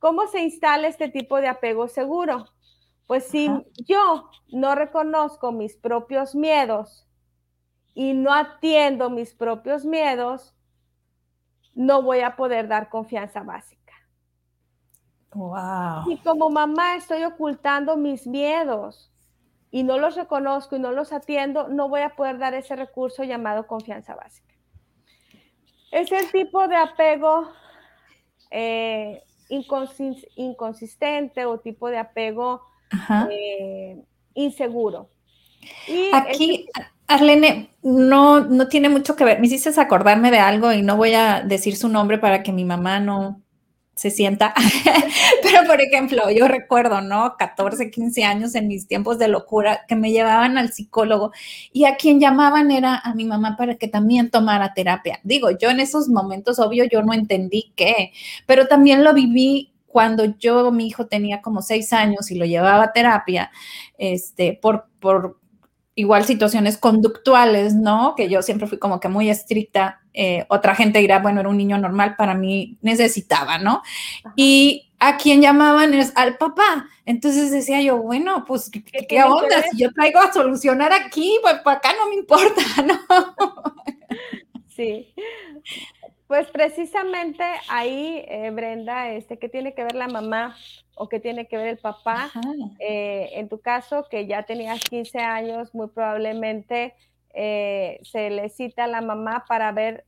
¿Cómo 0.00 0.26
se 0.26 0.40
instala 0.40 0.88
este 0.88 1.08
tipo 1.08 1.36
de 1.36 1.46
apego 1.46 1.86
seguro? 1.86 2.46
Pues 3.06 3.26
si 3.26 3.48
yo 3.86 4.28
no 4.48 4.74
reconozco 4.74 5.52
mis 5.52 5.76
propios 5.76 6.34
miedos 6.34 7.06
y 7.94 8.14
no 8.14 8.32
atiendo 8.32 9.10
mis 9.10 9.34
propios 9.34 9.84
miedos, 9.84 10.56
no 11.74 12.02
voy 12.02 12.20
a 12.20 12.34
poder 12.34 12.66
dar 12.66 12.88
confianza 12.88 13.42
básica. 13.42 13.94
Wow. 15.32 16.10
Y 16.10 16.16
como 16.18 16.50
mamá 16.50 16.96
estoy 16.96 17.22
ocultando 17.22 17.96
mis 17.96 18.26
miedos, 18.26 19.12
y 19.70 19.84
no 19.84 19.98
los 19.98 20.16
reconozco 20.16 20.76
y 20.76 20.80
no 20.80 20.90
los 20.92 21.12
atiendo, 21.12 21.68
no 21.68 21.88
voy 21.88 22.00
a 22.00 22.16
poder 22.16 22.38
dar 22.38 22.54
ese 22.54 22.74
recurso 22.74 23.22
llamado 23.22 23.66
confianza 23.66 24.14
básica. 24.14 24.54
Es 25.92 26.10
el 26.10 26.30
tipo 26.30 26.66
de 26.66 26.76
apego 26.76 27.52
eh, 28.50 29.22
inconsistente 29.50 31.44
o 31.44 31.58
tipo 31.58 31.88
de 31.88 31.98
apego 31.98 32.62
eh, 33.30 34.00
inseguro. 34.34 35.10
Aquí, 36.12 36.66
Arlene, 37.06 37.70
no, 37.82 38.40
no 38.40 38.68
tiene 38.68 38.88
mucho 38.88 39.16
que 39.16 39.24
ver. 39.24 39.40
Me 39.40 39.46
hiciste 39.46 39.78
acordarme 39.80 40.30
de 40.30 40.38
algo 40.38 40.72
y 40.72 40.82
no 40.82 40.96
voy 40.96 41.14
a 41.14 41.42
decir 41.42 41.76
su 41.76 41.88
nombre 41.88 42.18
para 42.18 42.42
que 42.42 42.52
mi 42.52 42.64
mamá 42.64 43.00
no, 43.00 43.42
se 44.00 44.10
sienta. 44.10 44.54
Pero, 45.42 45.66
por 45.66 45.78
ejemplo, 45.78 46.30
yo 46.30 46.48
recuerdo, 46.48 47.02
¿no? 47.02 47.36
14, 47.36 47.90
15 47.90 48.24
años 48.24 48.54
en 48.54 48.66
mis 48.66 48.88
tiempos 48.88 49.18
de 49.18 49.28
locura 49.28 49.84
que 49.86 49.94
me 49.94 50.10
llevaban 50.10 50.56
al 50.56 50.72
psicólogo 50.72 51.32
y 51.70 51.84
a 51.84 51.96
quien 51.96 52.18
llamaban 52.18 52.70
era 52.70 52.96
a 52.96 53.14
mi 53.14 53.26
mamá 53.26 53.58
para 53.58 53.74
que 53.74 53.88
también 53.88 54.30
tomara 54.30 54.72
terapia. 54.72 55.20
Digo, 55.22 55.50
yo 55.50 55.68
en 55.68 55.80
esos 55.80 56.08
momentos, 56.08 56.58
obvio, 56.58 56.84
yo 56.84 57.02
no 57.02 57.12
entendí 57.12 57.74
qué, 57.76 58.12
pero 58.46 58.68
también 58.68 59.04
lo 59.04 59.12
viví 59.12 59.70
cuando 59.86 60.24
yo, 60.38 60.72
mi 60.72 60.86
hijo 60.86 61.06
tenía 61.06 61.42
como 61.42 61.60
seis 61.60 61.92
años 61.92 62.30
y 62.30 62.36
lo 62.36 62.46
llevaba 62.46 62.84
a 62.84 62.92
terapia, 62.94 63.50
este, 63.98 64.58
por, 64.62 64.86
por 64.98 65.39
igual 66.00 66.24
situaciones 66.24 66.78
conductuales, 66.78 67.74
¿no? 67.74 68.14
Que 68.16 68.28
yo 68.28 68.42
siempre 68.42 68.66
fui 68.66 68.78
como 68.78 69.00
que 69.00 69.08
muy 69.08 69.28
estricta. 69.28 70.00
Eh, 70.12 70.46
otra 70.48 70.74
gente 70.74 70.98
dirá, 70.98 71.20
bueno, 71.20 71.40
era 71.40 71.48
un 71.48 71.56
niño 71.56 71.78
normal, 71.78 72.16
para 72.16 72.34
mí 72.34 72.78
necesitaba, 72.80 73.58
¿no? 73.58 73.82
Y 74.34 74.90
a 74.98 75.16
quien 75.18 75.42
llamaban 75.42 75.94
es 75.94 76.12
al 76.16 76.36
papá. 76.36 76.88
Entonces 77.04 77.50
decía 77.50 77.80
yo, 77.82 77.98
bueno, 77.98 78.44
pues, 78.46 78.70
¿qué, 78.70 79.22
onda? 79.22 79.62
Si 79.70 79.78
yo 79.78 79.92
traigo 79.92 80.20
a 80.20 80.32
solucionar 80.32 80.92
aquí, 80.92 81.38
pues 81.42 81.56
para 81.64 81.76
acá 81.78 81.90
no 81.98 82.08
me 82.08 82.16
importa, 82.16 82.62
¿no? 82.86 82.98
Sí. 84.74 85.12
Pues 86.30 86.48
precisamente 86.48 87.42
ahí, 87.68 88.24
eh, 88.28 88.52
Brenda, 88.52 89.10
este, 89.10 89.36
¿qué 89.36 89.48
tiene 89.48 89.74
que 89.74 89.82
ver 89.82 89.96
la 89.96 90.06
mamá 90.06 90.56
o 90.94 91.08
qué 91.08 91.18
tiene 91.18 91.48
que 91.48 91.56
ver 91.56 91.66
el 91.66 91.78
papá? 91.78 92.30
Eh, 92.78 93.30
en 93.32 93.48
tu 93.48 93.60
caso, 93.60 94.06
que 94.08 94.28
ya 94.28 94.44
tenías 94.44 94.78
15 94.78 95.18
años, 95.18 95.74
muy 95.74 95.88
probablemente 95.88 96.94
eh, 97.34 97.98
se 98.04 98.30
le 98.30 98.48
cita 98.48 98.84
a 98.84 98.86
la 98.86 99.00
mamá 99.00 99.44
para 99.48 99.72
ver 99.72 100.04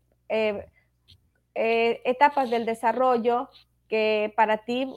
etapas 1.55 2.51
del 2.51 2.67
desarrollo 2.67 3.49
que 3.89 4.33
para 4.37 4.59
ti 4.59 4.95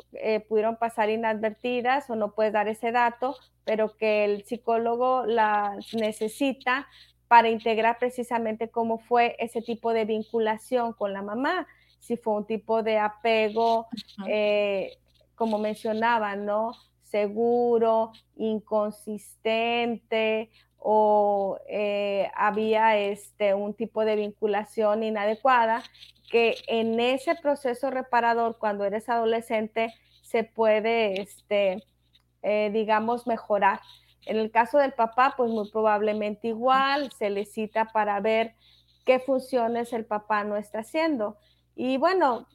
pudieron 0.47 0.75
pasar 0.75 1.09
inadvertidas 1.09 2.07
o 2.11 2.15
no 2.15 2.35
puedes 2.35 2.53
dar 2.53 2.67
ese 2.67 2.91
dato, 2.91 3.35
pero 3.63 3.97
que 3.97 4.25
el 4.25 4.43
psicólogo 4.43 5.25
las 5.25 5.91
necesita 5.95 6.87
para 7.27 7.49
integrar 7.49 7.97
precisamente 7.99 8.69
cómo 8.69 8.99
fue 8.99 9.35
ese 9.39 9.61
tipo 9.61 9.93
de 9.93 10.05
vinculación 10.05 10.93
con 10.93 11.13
la 11.13 11.21
mamá, 11.21 11.67
si 11.99 12.17
fue 12.17 12.35
un 12.35 12.45
tipo 12.45 12.83
de 12.83 12.99
apego, 12.99 13.87
eh, 14.27 14.97
como 15.35 15.57
mencionaba, 15.57 16.35
¿no? 16.35 16.73
Seguro, 17.01 18.11
inconsistente 18.35 20.51
o 20.77 21.57
eh, 21.67 22.29
había 22.35 22.97
este, 22.97 23.55
un 23.55 23.73
tipo 23.73 24.05
de 24.05 24.15
vinculación 24.15 25.03
inadecuada 25.03 25.81
que 26.29 26.55
en 26.67 26.99
ese 26.99 27.35
proceso 27.35 27.89
reparador, 27.89 28.57
cuando 28.57 28.85
eres 28.85 29.09
adolescente, 29.09 29.93
se 30.21 30.43
puede, 30.43 31.21
este, 31.21 31.83
eh, 32.41 32.69
digamos, 32.73 33.25
mejorar. 33.25 33.79
En 34.25 34.37
el 34.37 34.51
caso 34.51 34.77
del 34.79 34.93
papá, 34.93 35.35
pues 35.37 35.51
muy 35.51 35.69
probablemente 35.69 36.47
igual, 36.47 37.11
se 37.11 37.29
le 37.29 37.45
cita 37.45 37.85
para 37.85 38.19
ver 38.19 38.55
qué 39.05 39.19
funciones 39.19 39.93
el 39.93 40.05
papá 40.05 40.43
no 40.43 40.57
está 40.57 40.79
haciendo. 40.79 41.37
Y 41.75 41.97
bueno, 41.97 42.47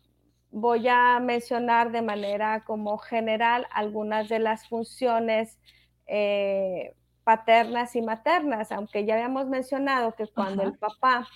voy 0.50 0.88
a 0.88 1.20
mencionar 1.20 1.92
de 1.92 2.02
manera 2.02 2.64
como 2.64 2.98
general 2.98 3.66
algunas 3.70 4.28
de 4.28 4.40
las 4.40 4.68
funciones 4.68 5.58
eh, 6.06 6.96
paternas 7.22 7.94
y 7.94 8.02
maternas, 8.02 8.72
aunque 8.72 9.04
ya 9.04 9.14
habíamos 9.14 9.46
mencionado 9.46 10.14
que 10.16 10.26
cuando 10.26 10.64
el 10.64 10.76
papá 10.76 11.28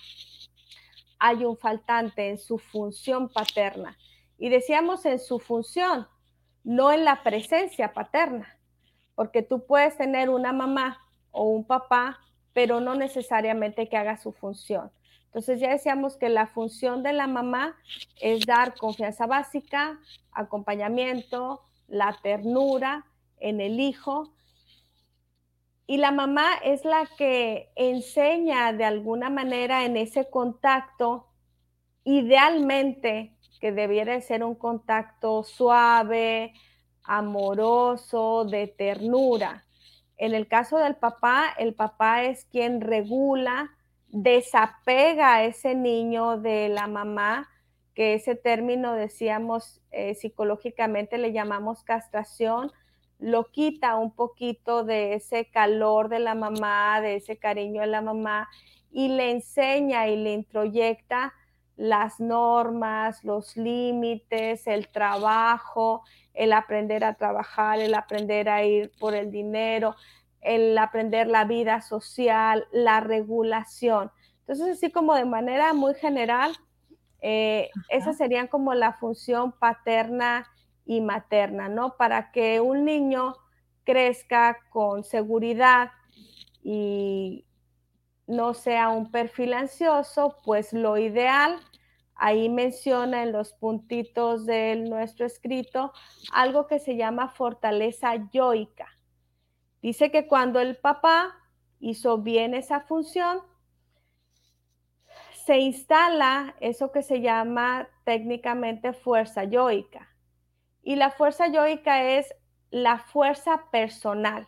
hay 1.17 1.45
un 1.45 1.57
faltante 1.57 2.29
en 2.29 2.37
su 2.37 2.57
función 2.57 3.29
paterna, 3.29 3.97
y 4.37 4.49
decíamos 4.49 5.05
en 5.05 5.19
su 5.19 5.39
función, 5.39 6.07
no 6.65 6.91
en 6.91 7.05
la 7.05 7.23
presencia 7.23 7.93
paterna 7.93 8.55
porque 9.15 9.41
tú 9.41 9.65
puedes 9.65 9.97
tener 9.97 10.29
una 10.29 10.53
mamá 10.53 11.01
o 11.31 11.43
un 11.43 11.65
papá, 11.65 12.19
pero 12.53 12.79
no 12.79 12.95
necesariamente 12.95 13.89
que 13.89 13.97
haga 13.97 14.17
su 14.17 14.31
función. 14.31 14.91
Entonces 15.25 15.59
ya 15.59 15.69
decíamos 15.69 16.15
que 16.15 16.29
la 16.29 16.47
función 16.47 17.03
de 17.03 17.11
la 17.11 17.27
mamá 17.27 17.75
es 18.21 18.45
dar 18.45 18.75
confianza 18.75 19.25
básica, 19.25 19.99
acompañamiento, 20.31 21.63
la 21.87 22.17
ternura 22.23 23.05
en 23.39 23.59
el 23.59 23.81
hijo. 23.81 24.33
Y 25.87 25.97
la 25.97 26.11
mamá 26.11 26.53
es 26.63 26.85
la 26.85 27.07
que 27.17 27.69
enseña 27.75 28.71
de 28.71 28.85
alguna 28.85 29.29
manera 29.29 29.83
en 29.83 29.97
ese 29.97 30.29
contacto, 30.29 31.27
idealmente 32.05 33.35
que 33.59 33.71
debiera 33.71 34.19
ser 34.21 34.43
un 34.43 34.55
contacto 34.55 35.43
suave, 35.43 36.53
amoroso, 37.05 38.45
de 38.45 38.67
ternura. 38.67 39.65
En 40.17 40.33
el 40.33 40.47
caso 40.47 40.77
del 40.77 40.95
papá, 40.95 41.53
el 41.57 41.73
papá 41.73 42.23
es 42.23 42.45
quien 42.45 42.81
regula, 42.81 43.71
desapega 44.07 45.35
a 45.35 45.43
ese 45.43 45.75
niño 45.75 46.37
de 46.37 46.69
la 46.69 46.87
mamá, 46.87 47.49
que 47.93 48.13
ese 48.13 48.35
término 48.35 48.93
decíamos 48.93 49.81
eh, 49.91 50.15
psicológicamente 50.15 51.17
le 51.17 51.31
llamamos 51.31 51.83
castración, 51.83 52.71
lo 53.19 53.51
quita 53.51 53.95
un 53.95 54.13
poquito 54.13 54.83
de 54.83 55.13
ese 55.13 55.45
calor 55.49 56.09
de 56.09 56.19
la 56.19 56.35
mamá, 56.35 56.99
de 57.01 57.15
ese 57.15 57.37
cariño 57.37 57.81
de 57.81 57.87
la 57.87 58.01
mamá 58.01 58.49
y 58.91 59.09
le 59.09 59.31
enseña 59.31 60.07
y 60.07 60.17
le 60.17 60.33
introyecta 60.33 61.33
las 61.75 62.19
normas, 62.19 63.23
los 63.23 63.57
límites, 63.57 64.67
el 64.67 64.87
trabajo, 64.87 66.03
el 66.33 66.53
aprender 66.53 67.03
a 67.03 67.15
trabajar, 67.15 67.79
el 67.79 67.93
aprender 67.93 68.49
a 68.49 68.63
ir 68.63 68.91
por 68.99 69.15
el 69.15 69.31
dinero, 69.31 69.95
el 70.41 70.77
aprender 70.77 71.27
la 71.27 71.45
vida 71.45 71.81
social, 71.81 72.67
la 72.71 72.99
regulación. 72.99 74.11
Entonces, 74.41 74.77
así 74.77 74.91
como 74.91 75.15
de 75.15 75.25
manera 75.25 75.73
muy 75.73 75.95
general, 75.95 76.55
eh, 77.21 77.69
esas 77.89 78.17
serían 78.17 78.47
como 78.47 78.73
la 78.73 78.93
función 78.93 79.51
paterna 79.51 80.47
y 80.85 81.01
materna, 81.01 81.67
¿no? 81.67 81.97
Para 81.97 82.31
que 82.31 82.61
un 82.61 82.85
niño 82.85 83.35
crezca 83.83 84.59
con 84.69 85.03
seguridad 85.03 85.91
y 86.61 87.45
no 88.27 88.53
sea 88.53 88.89
un 88.89 89.11
perfil 89.11 89.53
ansioso, 89.53 90.37
pues 90.43 90.73
lo 90.73 90.97
ideal, 90.97 91.59
ahí 92.15 92.49
menciona 92.49 93.23
en 93.23 93.31
los 93.31 93.53
puntitos 93.53 94.45
de 94.45 94.75
nuestro 94.75 95.25
escrito 95.25 95.93
algo 96.31 96.67
que 96.67 96.79
se 96.79 96.95
llama 96.95 97.29
fortaleza 97.29 98.15
yoica. 98.31 98.87
Dice 99.81 100.09
que 100.09 100.27
cuando 100.27 100.59
el 100.59 100.77
papá 100.77 101.35
hizo 101.79 102.17
bien 102.17 102.53
esa 102.55 102.81
función, 102.81 103.41
se 105.45 105.59
instala 105.59 106.55
eso 106.59 106.91
que 106.91 107.03
se 107.03 107.21
llama 107.21 107.87
técnicamente 108.03 108.93
fuerza 108.93 109.43
yoica. 109.43 110.09
Y 110.81 110.95
la 110.95 111.11
fuerza 111.11 111.47
yoica 111.47 112.03
es 112.03 112.33
la 112.71 112.97
fuerza 112.97 113.69
personal. 113.71 114.47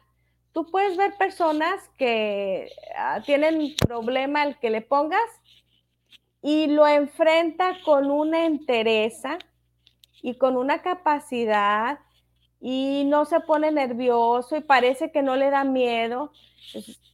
Tú 0.58 0.66
puedes 0.72 0.98
ver 0.98 1.16
personas 1.18 1.88
que 2.00 2.72
ah, 2.98 3.22
tienen 3.24 3.76
problema 3.76 4.42
el 4.42 4.58
que 4.58 4.72
le 4.72 4.82
pongas 4.82 5.22
y 6.42 6.66
lo 6.66 6.88
enfrenta 6.88 7.74
con 7.86 8.10
una 8.10 8.44
entereza 8.46 9.38
y 10.24 10.40
con 10.40 10.58
una 10.58 10.82
capacidad 10.82 12.00
y 12.60 13.04
no 13.06 13.26
se 13.26 13.40
pone 13.40 13.72
nervioso 13.72 14.56
y 14.56 14.62
parece 14.62 15.12
que 15.12 15.22
no 15.22 15.36
le 15.36 15.52
da 15.52 15.64
miedo. 15.64 16.32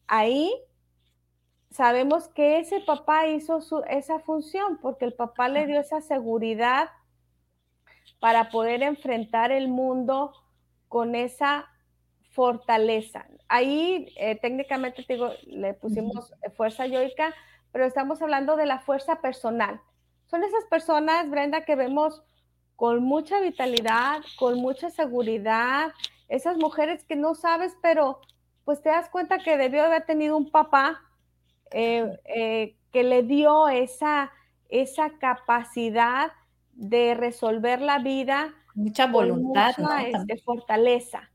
ahí 0.07 0.49
sabemos 1.69 2.29
que 2.29 2.59
ese 2.59 2.79
papá 2.79 3.27
hizo 3.27 3.59
esa 3.89 4.19
función 4.19 4.77
porque 4.77 5.03
el 5.03 5.13
papá 5.15 5.49
le 5.49 5.67
dio 5.67 5.81
esa 5.81 5.99
seguridad 5.99 6.91
para 8.21 8.51
poder 8.51 8.83
enfrentar 8.83 9.51
el 9.51 9.67
mundo 9.67 10.31
con 10.87 11.13
esa 11.13 11.72
fortaleza. 12.33 13.25
Ahí 13.47 14.13
eh, 14.17 14.35
técnicamente 14.35 15.05
digo, 15.07 15.31
le 15.45 15.73
pusimos 15.73 16.33
fuerza 16.55 16.85
yoica, 16.85 17.33
pero 17.71 17.85
estamos 17.85 18.21
hablando 18.21 18.55
de 18.55 18.65
la 18.65 18.79
fuerza 18.79 19.21
personal. 19.21 19.79
Son 20.25 20.43
esas 20.43 20.65
personas, 20.65 21.29
Brenda, 21.29 21.63
que 21.63 21.75
vemos 21.75 22.23
con 22.75 23.03
mucha 23.03 23.39
vitalidad, 23.39 24.21
con 24.37 24.59
mucha 24.59 24.89
seguridad, 24.89 25.91
esas 26.27 26.57
mujeres 26.57 27.03
que 27.03 27.15
no 27.15 27.35
sabes, 27.35 27.77
pero 27.81 28.19
pues 28.65 28.81
te 28.81 28.89
das 28.89 29.09
cuenta 29.09 29.39
que 29.39 29.57
debió 29.57 29.83
haber 29.83 30.05
tenido 30.05 30.35
un 30.35 30.49
papá 30.49 31.01
eh, 31.71 32.19
eh, 32.25 32.75
que 32.91 33.03
le 33.03 33.23
dio 33.23 33.67
esa, 33.67 34.31
esa 34.69 35.17
capacidad 35.19 36.31
de 36.71 37.13
resolver 37.13 37.81
la 37.81 37.99
vida. 37.99 38.53
Mucha 38.73 39.05
voluntad, 39.05 39.75
mucha, 39.77 40.03
este, 40.07 40.37
fortaleza. 40.37 41.29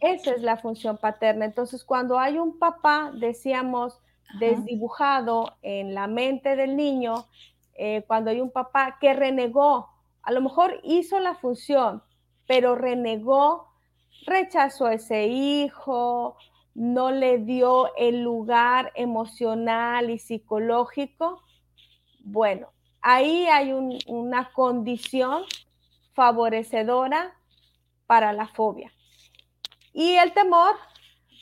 Esa 0.00 0.34
es 0.34 0.42
la 0.42 0.56
función 0.56 0.98
paterna. 0.98 1.44
Entonces, 1.44 1.84
cuando 1.84 2.18
hay 2.18 2.38
un 2.38 2.58
papá, 2.58 3.12
decíamos, 3.14 3.98
desdibujado 4.38 5.56
en 5.62 5.94
la 5.94 6.06
mente 6.06 6.56
del 6.56 6.76
niño, 6.76 7.26
eh, 7.74 8.04
cuando 8.06 8.30
hay 8.30 8.40
un 8.40 8.50
papá 8.50 8.98
que 9.00 9.12
renegó 9.12 9.92
a 10.22 10.30
lo 10.30 10.40
mejor 10.40 10.80
hizo 10.84 11.18
la 11.18 11.34
función, 11.34 12.02
pero 12.46 12.74
renegó, 12.76 13.72
rechazó 14.24 14.86
a 14.86 14.94
ese 14.94 15.26
hijo, 15.26 16.36
no 16.74 17.10
le 17.10 17.38
dio 17.38 17.94
el 17.96 18.22
lugar 18.22 18.92
emocional 18.94 20.10
y 20.10 20.18
psicológico. 20.18 21.42
Bueno, 22.20 22.68
ahí 23.00 23.46
hay 23.46 23.72
una 24.06 24.52
condición 24.52 25.42
favorecedora 26.14 27.34
para 28.06 28.32
la 28.32 28.46
fobia. 28.46 28.92
Y 29.92 30.16
el 30.16 30.32
temor 30.32 30.74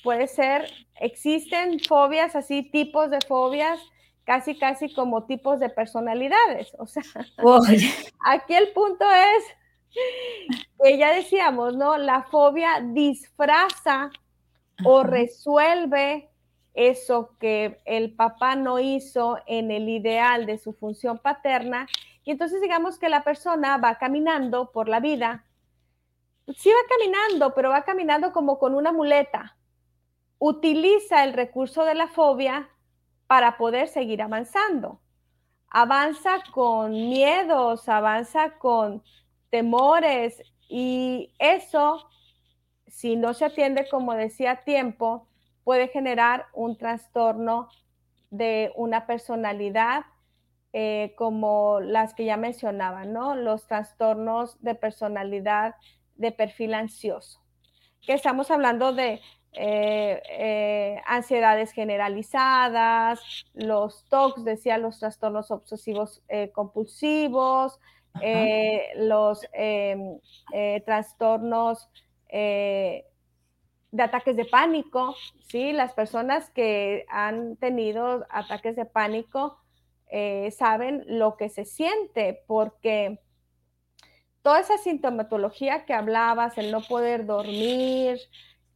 puede 0.03 0.27
ser, 0.27 0.71
existen 0.97 1.81
fobias 1.81 2.35
así, 2.37 2.63
tipos 2.63 3.11
de 3.11 3.21
fobias 3.27 3.81
casi, 4.25 4.57
casi 4.59 4.93
como 4.95 5.27
tipos 5.27 5.61
de 5.61 5.69
personalidades. 5.69 6.73
O 6.79 6.87
sea, 6.87 7.03
aquí 8.25 8.55
el 8.55 8.73
punto 8.73 9.05
es 9.11 9.45
que 10.83 10.99
ya 10.99 11.13
decíamos, 11.13 11.77
¿no? 11.77 11.97
La 11.99 12.23
fobia 12.25 12.81
disfraza 12.81 14.11
o 14.85 15.03
resuelve 15.03 16.31
eso 16.75 17.37
que 17.41 17.81
el 17.85 18.15
papá 18.15 18.55
no 18.55 18.79
hizo 18.79 19.39
en 19.47 19.71
el 19.71 19.89
ideal 19.89 20.47
de 20.47 20.59
su 20.59 20.73
función 20.73 21.19
paterna. 21.19 21.87
Y 22.25 22.31
entonces 22.31 22.61
digamos 22.61 22.99
que 22.99 23.09
la 23.09 23.25
persona 23.25 23.79
va 23.79 23.99
caminando 23.99 24.71
por 24.71 24.89
la 24.89 25.01
vida. 25.01 25.45
Sí 26.57 26.71
va 26.71 26.89
caminando, 26.89 27.55
pero 27.55 27.71
va 27.71 27.83
caminando 27.83 28.33
como 28.33 28.59
con 28.59 28.75
una 28.75 28.93
muleta. 28.93 29.57
Utiliza 30.39 31.25
el 31.25 31.33
recurso 31.33 31.85
de 31.85 31.95
la 31.95 32.09
fobia 32.09 32.69
para 33.27 33.57
poder 33.57 33.89
seguir 33.89 34.23
avanzando. 34.23 35.01
Avanza 35.69 36.39
con 36.53 36.93
miedos, 36.93 37.89
avanza 37.89 38.59
con 38.59 39.03
temores 39.51 40.43
y 40.69 41.33
eso, 41.39 42.09
si 42.87 43.17
no 43.17 43.35
se 43.35 43.45
atiende 43.45 43.89
como 43.89 44.15
decía 44.15 44.53
a 44.53 44.65
tiempo, 44.65 45.29
puede 45.63 45.89
generar 45.89 46.47
un 46.55 46.77
trastorno 46.77 47.69
de 48.31 48.73
una 48.77 49.07
personalidad 49.07 50.07
eh, 50.73 51.15
como 51.17 51.81
las 51.81 52.15
que 52.15 52.25
ya 52.25 52.37
mencionaba, 52.37 53.05
¿no? 53.05 53.35
Los 53.35 53.67
trastornos 53.67 54.57
de 54.63 54.77
personalidad 54.77 55.75
de 56.21 56.33
perfil 56.33 56.75
ansioso. 56.75 57.41
Que 58.03 58.13
estamos 58.13 58.51
hablando 58.51 58.93
de 58.93 59.21
eh, 59.53 60.23
eh, 60.29 61.03
ansiedades 61.07 61.73
generalizadas, 61.73 63.21
los 63.55 64.05
TOCs, 64.09 64.45
decía, 64.45 64.79
los 64.79 65.01
trastornos 65.01 65.51
obsesivos 65.51 66.23
eh, 66.29 66.51
compulsivos, 66.53 67.81
los 68.97 69.41
trastornos 70.85 71.89
de 72.31 73.05
ataques 73.99 74.37
de 74.37 74.45
pánico, 74.45 75.15
¿sí? 75.49 75.73
Las 75.73 75.95
personas 75.95 76.51
que 76.51 77.07
han 77.09 77.57
tenido 77.57 78.27
ataques 78.31 78.77
de 78.77 78.85
pánico 78.85 79.59
saben 80.57 81.05
lo 81.07 81.37
que 81.37 81.49
se 81.49 81.65
siente 81.65 82.43
porque 82.47 83.21
toda 84.43 84.61
esa 84.61 84.79
sintomatología 84.79 85.85
que 85.85 85.93
hablabas, 85.93 86.59
el 86.59 86.71
no 86.71 86.81
poder 86.83 87.27
dormir, 87.27 88.19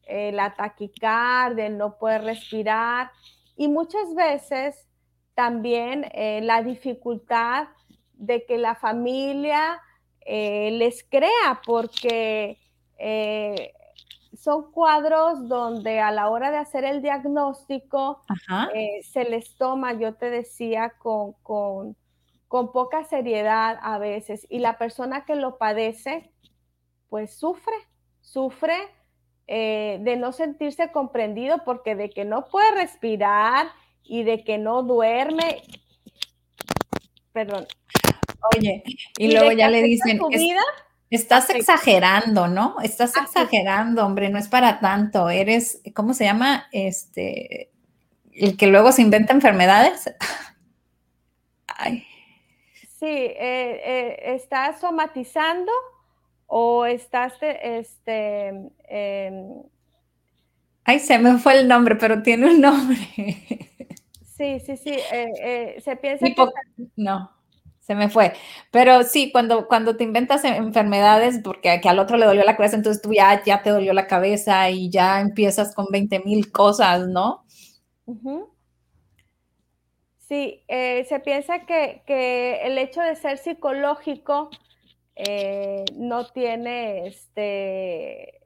la 0.06 0.54
taquicardia, 0.54 1.66
el 1.66 1.78
no 1.78 1.96
poder 1.96 2.24
respirar 2.24 3.10
y 3.56 3.68
muchas 3.68 4.14
veces 4.14 4.86
también 5.34 6.06
eh, 6.12 6.40
la 6.42 6.62
dificultad 6.62 7.68
de 8.14 8.44
que 8.46 8.58
la 8.58 8.74
familia 8.74 9.80
eh, 10.20 10.70
les 10.72 11.04
crea 11.04 11.60
porque 11.66 12.58
eh, 12.98 13.72
son 14.36 14.72
cuadros 14.72 15.48
donde 15.48 16.00
a 16.00 16.10
la 16.10 16.30
hora 16.30 16.50
de 16.50 16.58
hacer 16.58 16.84
el 16.84 17.02
diagnóstico 17.02 18.22
se 19.02 19.24
les 19.24 19.56
toma, 19.56 19.92
yo 19.94 20.14
te 20.14 20.30
decía, 20.30 20.92
con, 20.98 21.32
con, 21.42 21.96
con 22.54 22.70
poca 22.70 23.02
seriedad 23.02 23.80
a 23.82 23.98
veces 23.98 24.46
y 24.48 24.60
la 24.60 24.78
persona 24.78 25.24
que 25.24 25.34
lo 25.34 25.58
padece 25.58 26.30
pues 27.08 27.34
sufre, 27.34 27.74
sufre 28.20 28.76
eh, 29.48 29.98
de 30.02 30.14
no 30.14 30.30
sentirse 30.30 30.92
comprendido 30.92 31.64
porque 31.64 31.96
de 31.96 32.10
que 32.10 32.24
no 32.24 32.46
puede 32.46 32.70
respirar 32.70 33.66
y 34.04 34.22
de 34.22 34.44
que 34.44 34.58
no 34.58 34.84
duerme, 34.84 35.62
perdón. 37.32 37.66
Oye, 38.56 38.84
y, 39.18 39.32
luego 39.32 39.50
ya 39.50 39.68
le 39.68 39.82
dicen, 39.82 40.20
estás 41.10 41.50
exagerando, 41.50 42.46
¿no? 42.46 42.76
Estás 42.84 43.16
exagerando, 43.16 44.06
hombre, 44.06 44.28
no 44.28 44.38
es 44.38 44.46
para 44.46 44.78
tanto, 44.78 45.28
eres, 45.28 45.82
¿cómo 45.92 46.14
se 46.14 46.22
llama? 46.22 46.68
Este, 46.70 47.72
el 48.32 48.56
que 48.56 48.68
luego 48.68 48.92
se 48.92 49.02
inventa 49.02 49.32
enfermedades. 49.32 50.14
Ay. 51.66 52.06
Sí, 53.04 53.10
eh, 53.10 53.82
eh, 53.84 54.34
está 54.34 54.78
somatizando 54.78 55.70
o 56.46 56.86
estás, 56.86 57.34
este, 57.42 58.70
Ay, 60.84 60.98
se 61.00 61.18
me 61.18 61.36
fue 61.36 61.60
el 61.60 61.68
nombre, 61.68 61.96
pero 61.96 62.22
tiene 62.22 62.46
un 62.50 62.62
nombre. 62.62 62.96
Sí, 64.36 64.58
sí, 64.60 64.76
sí. 64.78 64.90
Eh, 64.90 65.32
eh, 65.42 65.80
se 65.84 65.96
piensa 65.96 66.24
que... 66.26 66.34
No, 66.96 67.30
se 67.80 67.94
me 67.94 68.08
fue. 68.08 68.32
Pero 68.70 69.02
sí, 69.02 69.30
cuando, 69.30 69.68
cuando 69.68 69.96
te 69.96 70.04
inventas 70.04 70.42
enfermedades, 70.44 71.40
porque 71.44 71.80
que 71.82 71.88
al 71.90 71.98
otro 71.98 72.16
le 72.16 72.24
dolió 72.24 72.42
la 72.42 72.56
cabeza, 72.56 72.76
entonces 72.76 73.02
tú 73.02 73.12
ya, 73.12 73.44
ya 73.44 73.62
te 73.62 73.68
dolió 73.68 73.92
la 73.92 74.06
cabeza 74.06 74.70
y 74.70 74.88
ya 74.88 75.20
empiezas 75.20 75.74
con 75.74 75.88
20 75.90 76.20
mil 76.20 76.50
cosas, 76.50 77.06
¿no? 77.06 77.44
Sí, 80.34 80.64
eh, 80.66 81.04
se 81.04 81.20
piensa 81.20 81.60
que, 81.60 82.02
el 82.64 82.76
hecho 82.78 83.00
de 83.00 83.14
ser 83.14 83.38
psicológico 83.38 84.50
no 85.94 86.26
tiene 86.26 87.06
este 87.06 88.40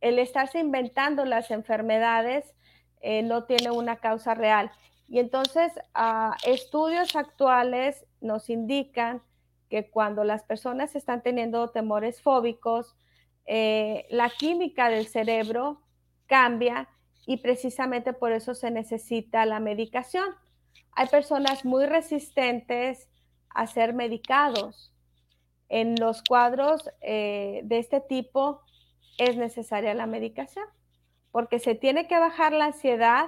el 0.00 0.18
estarse 0.18 0.58
inventando 0.58 1.26
las 1.26 1.50
enfermedades 1.50 2.54
eh, 3.02 3.22
no 3.22 3.44
tiene 3.44 3.70
una 3.70 3.96
causa 3.96 4.34
real. 4.34 4.70
Y 5.06 5.18
entonces, 5.18 5.70
ah, 5.92 6.34
estudios 6.46 7.14
actuales 7.14 8.06
nos 8.22 8.48
indican 8.48 9.20
que 9.68 9.90
cuando 9.90 10.24
las 10.24 10.44
personas 10.44 10.96
están 10.96 11.22
teniendo 11.22 11.68
temores 11.68 12.22
fóbicos, 12.22 12.96
eh, 13.44 14.06
la 14.08 14.30
química 14.30 14.88
del 14.88 15.08
cerebro 15.08 15.82
cambia 16.26 16.88
y 17.28 17.36
precisamente 17.36 18.14
por 18.14 18.32
eso 18.32 18.54
se 18.54 18.70
necesita 18.70 19.44
la 19.44 19.60
medicación. 19.60 20.24
Hay 20.92 21.08
personas 21.08 21.66
muy 21.66 21.84
resistentes 21.84 23.06
a 23.50 23.66
ser 23.66 23.92
medicados. 23.92 24.94
En 25.68 25.96
los 26.00 26.22
cuadros 26.22 26.88
eh, 27.02 27.60
de 27.64 27.80
este 27.80 28.00
tipo 28.00 28.62
es 29.18 29.36
necesaria 29.36 29.92
la 29.92 30.06
medicación 30.06 30.64
porque 31.30 31.58
se 31.58 31.74
tiene 31.74 32.08
que 32.08 32.18
bajar 32.18 32.54
la 32.54 32.64
ansiedad 32.64 33.26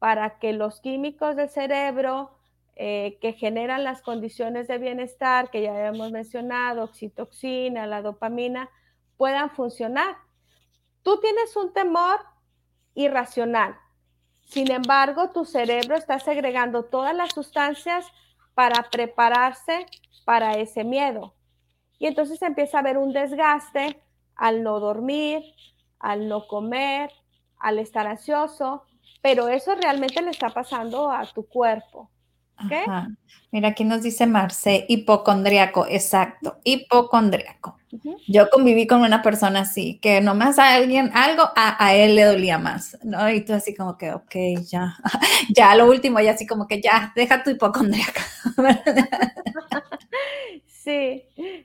para 0.00 0.40
que 0.40 0.52
los 0.52 0.80
químicos 0.80 1.36
del 1.36 1.48
cerebro 1.48 2.32
eh, 2.74 3.16
que 3.20 3.32
generan 3.32 3.84
las 3.84 4.02
condiciones 4.02 4.66
de 4.66 4.78
bienestar 4.78 5.50
que 5.50 5.62
ya 5.62 5.86
hemos 5.86 6.10
mencionado, 6.10 6.82
oxitoxina, 6.82 7.86
la 7.86 8.02
dopamina, 8.02 8.70
puedan 9.16 9.50
funcionar. 9.50 10.16
Tú 11.04 11.20
tienes 11.20 11.54
un 11.54 11.72
temor 11.72 12.18
irracional. 12.96 13.76
Sin 14.46 14.70
embargo, 14.72 15.30
tu 15.30 15.44
cerebro 15.44 15.94
está 15.96 16.18
segregando 16.18 16.84
todas 16.84 17.14
las 17.14 17.32
sustancias 17.32 18.06
para 18.54 18.90
prepararse 18.90 19.86
para 20.24 20.52
ese 20.54 20.82
miedo. 20.82 21.34
Y 21.98 22.06
entonces 22.06 22.42
empieza 22.42 22.78
a 22.78 22.80
haber 22.80 22.98
un 22.98 23.12
desgaste 23.12 24.02
al 24.34 24.62
no 24.62 24.80
dormir, 24.80 25.42
al 25.98 26.28
no 26.28 26.46
comer, 26.46 27.10
al 27.58 27.78
estar 27.78 28.06
ansioso, 28.06 28.84
pero 29.22 29.48
eso 29.48 29.74
realmente 29.74 30.22
le 30.22 30.30
está 30.30 30.50
pasando 30.50 31.10
a 31.10 31.24
tu 31.26 31.46
cuerpo. 31.46 32.10
Mira, 33.52 33.68
aquí 33.68 33.84
nos 33.84 34.02
dice 34.02 34.26
Marce, 34.26 34.84
hipocondriaco, 34.88 35.86
exacto, 35.88 36.58
hipocondriaco. 36.64 37.78
Yo 38.26 38.50
conviví 38.50 38.86
con 38.86 39.00
una 39.00 39.22
persona 39.22 39.60
así, 39.60 39.98
que 40.00 40.20
nomás 40.20 40.58
a 40.58 40.74
alguien, 40.74 41.10
algo, 41.14 41.44
a, 41.54 41.94
él 41.94 42.16
le 42.16 42.24
dolía 42.24 42.58
más, 42.58 42.98
¿no? 43.02 43.30
Y 43.30 43.44
tú 43.44 43.54
así 43.54 43.74
como 43.74 43.96
que, 43.96 44.12
ok, 44.12 44.34
ya, 44.68 44.96
ya, 45.54 45.74
lo 45.74 45.86
último, 45.86 46.20
ya 46.20 46.32
así 46.32 46.46
como 46.46 46.66
que 46.66 46.82
ya, 46.82 47.12
deja 47.14 47.42
tu 47.42 47.50
hipocondriaco. 47.50 48.20
sí, 50.66 51.24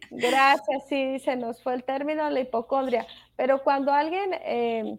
gracias, 0.10 0.88
sí, 0.88 1.20
se 1.20 1.36
nos 1.36 1.62
fue 1.62 1.74
el 1.74 1.84
término, 1.84 2.30
la 2.30 2.40
hipocondria, 2.40 3.06
pero 3.36 3.64
cuando 3.64 3.92
alguien... 3.92 4.32
Eh, 4.34 4.98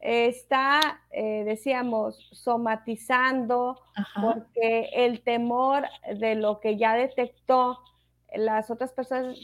está, 0.00 1.02
eh, 1.10 1.44
decíamos, 1.44 2.28
somatizando, 2.32 3.80
porque 4.20 4.90
el 4.94 5.22
temor 5.22 5.84
de 6.18 6.34
lo 6.34 6.60
que 6.60 6.76
ya 6.76 6.94
detectó, 6.94 7.78
las 8.34 8.70
otras 8.70 8.92
personas 8.92 9.38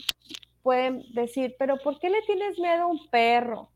pueden 0.63 1.03
decir, 1.15 1.57
pero 1.59 1.79
¿por 1.79 1.99
qué 1.99 2.11
le 2.11 2.23
tienes 2.23 2.59
miedo 2.59 2.85
a 2.85 2.87
un 2.87 3.09
perro? 3.11 3.71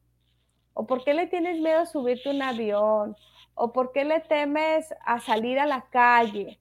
¿O 0.75 0.87
por 0.87 1.05
qué 1.05 1.15
le 1.15 1.27
tienes 1.27 1.61
miedo 1.61 1.81
a 1.81 1.87
subirte 1.87 2.31
un 2.31 2.43
avión? 2.43 3.17
¿O 3.55 3.73
por 3.73 3.93
qué 3.93 4.05
le 4.05 4.21
temes 4.21 4.95
a 5.05 5.21
salir 5.21 5.59
a 5.59 5.67
la 5.67 5.83
calle? 5.91 6.59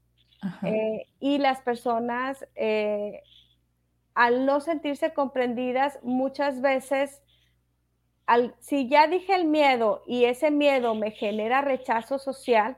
Eh, 0.64 1.06
y 1.20 1.38
las 1.38 1.62
personas, 1.62 2.46
eh, 2.56 3.22
al 4.14 4.46
no 4.46 4.60
sentirse 4.60 5.14
comprendidas, 5.14 6.00
muchas 6.04 6.62
veces 6.62 7.22
si 8.60 8.88
ya 8.88 9.08
dije 9.08 9.36
el 9.36 9.46
miedo 9.46 10.04
y 10.06 10.26
ese 10.26 10.52
miedo 10.52 10.96
me 10.96 11.12
genera 11.12 11.62
rechazo 11.62 12.20
social, 12.20 12.78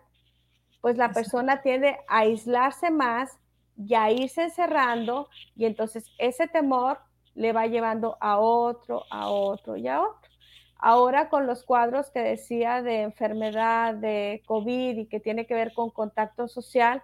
pues 0.82 0.98
la 0.98 1.10
persona 1.12 1.62
tiende 1.62 1.98
a 2.08 2.20
aislarse 2.20 2.92
más 2.92 3.40
y 3.78 3.96
a 3.96 4.12
irse 4.12 4.44
encerrando 4.44 5.30
y 5.56 5.66
entonces 5.66 6.06
ese 6.18 6.48
temor 6.48 7.00
le 7.36 7.54
va 7.54 7.68
llevando 7.68 8.18
a 8.20 8.38
otro, 8.38 9.04
a 9.10 9.30
otro 9.30 9.78
y 9.78 9.88
a 9.88 10.02
otro. 10.02 10.30
Ahora 10.78 11.30
con 11.30 11.48
los 11.48 11.64
cuadros 11.64 12.12
que 12.12 12.20
decía 12.20 12.82
de 12.82 13.02
enfermedad, 13.02 13.96
de 13.96 14.44
COVID 14.46 14.98
y 14.98 15.06
que 15.06 15.20
tiene 15.20 15.46
que 15.46 15.54
ver 15.54 15.74
con 15.74 15.90
contacto 15.90 16.48
social, 16.48 17.02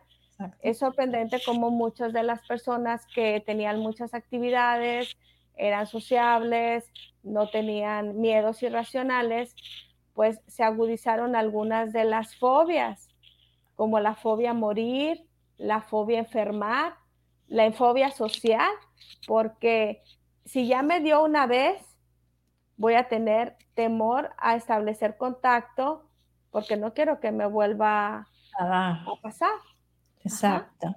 es 0.61 0.79
sorprendente 0.79 1.41
como 1.45 1.69
muchas 1.69 2.13
de 2.13 2.23
las 2.23 2.45
personas 2.47 3.05
que 3.13 3.41
tenían 3.45 3.79
muchas 3.79 4.13
actividades, 4.13 5.17
eran 5.59 5.85
sociables, 5.85 6.85
no 7.21 7.49
tenían 7.49 8.19
miedos 8.19 8.63
irracionales, 8.63 9.55
pues 10.13 10.41
se 10.47 10.63
agudizaron 10.63 11.35
algunas 11.35 11.93
de 11.93 12.05
las 12.05 12.35
fobias, 12.35 13.09
como 13.75 13.99
la 13.99 14.15
fobia 14.15 14.51
a 14.51 14.53
morir, 14.53 15.25
la 15.57 15.81
fobia 15.81 16.17
a 16.17 16.21
enfermar, 16.21 16.95
la 17.47 17.71
fobia 17.71 18.11
social, 18.11 18.71
porque 19.27 20.01
si 20.45 20.67
ya 20.67 20.81
me 20.81 21.01
dio 21.01 21.23
una 21.23 21.45
vez, 21.45 21.81
voy 22.77 22.93
a 22.93 23.07
tener 23.07 23.57
temor 23.73 24.31
a 24.37 24.55
establecer 24.55 25.17
contacto 25.17 26.09
porque 26.51 26.77
no 26.77 26.93
quiero 26.93 27.19
que 27.19 27.31
me 27.31 27.45
vuelva 27.45 28.27
a 28.57 29.05
pasar. 29.21 29.51
Exacto. 30.23 30.95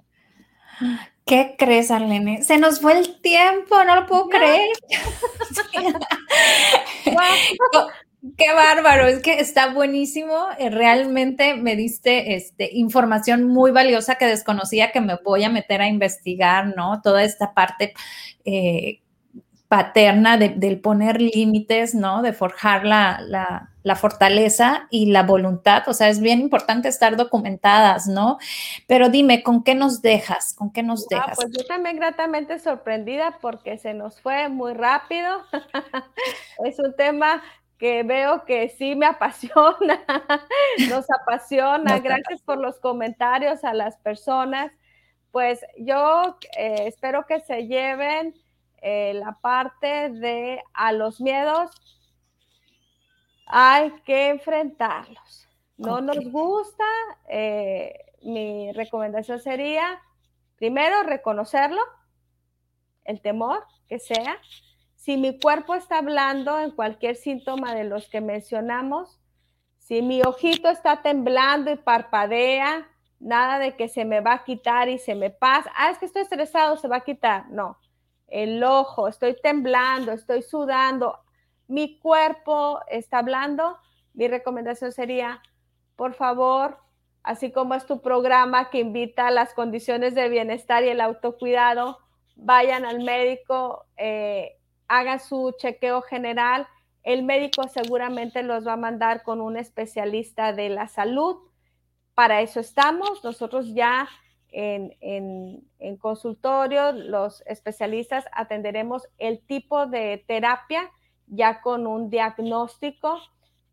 ¿Qué 1.25 1.55
crees, 1.57 1.89
Arlene? 1.89 2.43
Se 2.43 2.57
nos 2.57 2.81
fue 2.81 2.97
el 2.97 3.21
tiempo, 3.21 3.81
no 3.85 3.95
lo 3.95 4.05
puedo 4.05 4.27
creer. 4.29 4.69
Qué 8.37 8.53
bárbaro, 8.53 9.07
es 9.07 9.21
que 9.21 9.41
está 9.41 9.73
buenísimo. 9.73 10.45
Eh, 10.57 10.69
realmente 10.69 11.55
me 11.55 11.75
diste 11.75 12.35
este, 12.35 12.69
información 12.73 13.43
muy 13.43 13.71
valiosa 13.71 14.15
que 14.15 14.25
desconocía 14.25 14.93
que 14.93 15.01
me 15.01 15.17
voy 15.25 15.43
a 15.43 15.49
meter 15.49 15.81
a 15.81 15.89
investigar, 15.89 16.73
¿no? 16.75 17.01
Toda 17.01 17.23
esta 17.23 17.53
parte 17.53 17.93
eh, 18.45 19.01
paterna 19.73 20.37
del 20.37 20.79
poner 20.81 21.19
límites, 21.19 21.95
¿no? 21.95 22.21
De 22.21 22.31
forjar 22.31 22.85
la, 22.85 23.71
fortaleza 23.95 24.85
y 24.91 25.07
la 25.07 25.23
voluntad. 25.23 25.81
O 25.87 25.95
sea, 25.95 26.09
es 26.09 26.21
bien 26.21 26.41
importante 26.41 26.89
estar 26.89 27.17
documentadas, 27.17 28.05
¿no? 28.05 28.37
Pero 28.85 29.09
dime, 29.09 29.41
¿con 29.41 29.63
qué 29.63 29.73
nos 29.73 30.03
dejas? 30.03 30.53
¿Con 30.53 30.71
qué 30.71 30.83
nos 30.83 31.07
dejas? 31.07 31.35
pues 31.35 31.49
yo 31.57 31.65
también 31.65 31.95
gratamente 31.95 32.59
sorprendida 32.59 33.39
porque 33.41 33.79
se 33.79 33.95
nos 33.95 34.21
fue 34.21 34.47
muy 34.47 34.75
rápido. 34.75 35.41
es 36.65 36.77
un 36.77 36.95
tema 36.95 37.41
que 37.79 38.03
veo 38.03 38.45
que 38.45 38.69
sí 38.69 38.93
me 38.93 39.05
apasiona, 39.07 40.03
nos 40.87 41.07
apasiona. 41.19 41.97
Gracias 41.97 42.43
por 42.43 42.59
los 42.59 42.79
comentarios 42.79 43.63
a 43.63 43.73
las 43.73 43.97
personas. 43.97 44.71
Pues 45.31 45.61
yo 45.79 46.37
eh, 46.59 46.83
espero 46.85 47.25
que 47.25 47.39
se 47.39 47.65
lleven 47.65 48.35
eh, 48.85 49.13
la 49.13 49.39
parte 49.39 50.09
de 50.09 50.61
a 50.73 50.91
los 50.91 51.21
miedos 51.21 51.71
hay 53.45 53.91
que 54.01 54.27
enfrentarlos. 54.27 55.47
No 55.77 56.01
nos 56.01 56.19
gusta, 56.29 56.83
eh, 57.29 57.93
mi 58.23 58.73
recomendación 58.73 59.39
sería, 59.39 60.01
primero, 60.57 61.01
reconocerlo, 61.03 61.81
el 63.05 63.21
temor 63.21 63.63
que 63.87 63.99
sea. 63.99 64.37
Si 64.95 65.15
mi 65.15 65.39
cuerpo 65.39 65.75
está 65.75 65.99
hablando 65.99 66.59
en 66.59 66.71
cualquier 66.71 67.15
síntoma 67.15 67.73
de 67.75 67.85
los 67.85 68.09
que 68.09 68.19
mencionamos, 68.19 69.17
si 69.77 70.01
mi 70.01 70.21
ojito 70.23 70.69
está 70.69 71.01
temblando 71.01 71.71
y 71.71 71.77
parpadea, 71.77 72.85
nada 73.19 73.59
de 73.59 73.77
que 73.77 73.87
se 73.87 74.03
me 74.03 74.19
va 74.19 74.33
a 74.33 74.43
quitar 74.43 74.89
y 74.89 74.99
se 74.99 75.15
me 75.15 75.29
pasa. 75.29 75.71
Ah, 75.77 75.89
es 75.89 75.97
que 75.99 76.05
estoy 76.05 76.23
estresado, 76.23 76.75
se 76.75 76.89
va 76.89 76.97
a 76.97 77.05
quitar. 77.05 77.49
No, 77.49 77.77
el 78.33 78.63
ojo, 78.63 79.07
estoy 79.07 79.35
temblando, 79.39 80.11
estoy 80.11 80.41
sudando, 80.41 81.19
mi 81.67 81.99
cuerpo 81.99 82.79
está 82.89 83.19
hablando, 83.19 83.77
mi 84.15 84.27
recomendación 84.27 84.91
sería, 84.91 85.43
por 85.95 86.15
favor, 86.15 86.79
así 87.21 87.51
como 87.51 87.75
es 87.75 87.85
tu 87.85 88.01
programa 88.01 88.71
que 88.71 88.79
invita 88.79 89.27
a 89.27 89.31
las 89.31 89.53
condiciones 89.53 90.15
de 90.15 90.29
bienestar 90.29 90.83
y 90.83 90.89
el 90.89 91.01
autocuidado, 91.01 91.99
vayan 92.35 92.85
al 92.85 93.03
médico, 93.03 93.85
eh, 93.97 94.57
hagan 94.87 95.19
su 95.19 95.53
chequeo 95.59 96.01
general. 96.01 96.67
el 97.03 97.21
médico 97.23 97.67
seguramente 97.67 98.43
los 98.43 98.65
va 98.65 98.73
a 98.73 98.77
mandar 98.77 99.23
con 99.23 99.41
un 99.41 99.57
especialista 99.57 100.53
de 100.53 100.69
la 100.69 100.87
salud. 100.87 101.35
Para 102.15 102.39
eso 102.41 102.61
estamos. 102.61 103.23
Nosotros 103.25 103.73
ya 103.73 104.07
en, 104.53 105.67
en, 105.79 105.97
consultorio, 105.97 106.91
los 106.91 107.41
especialistas 107.47 108.25
atenderemos 108.31 109.07
el 109.17 109.39
tipo 109.45 109.87
de 109.87 110.23
terapia 110.27 110.91
ya 111.25 111.61
con 111.61 111.87
un 111.87 112.11
diagnóstico, 112.11 113.19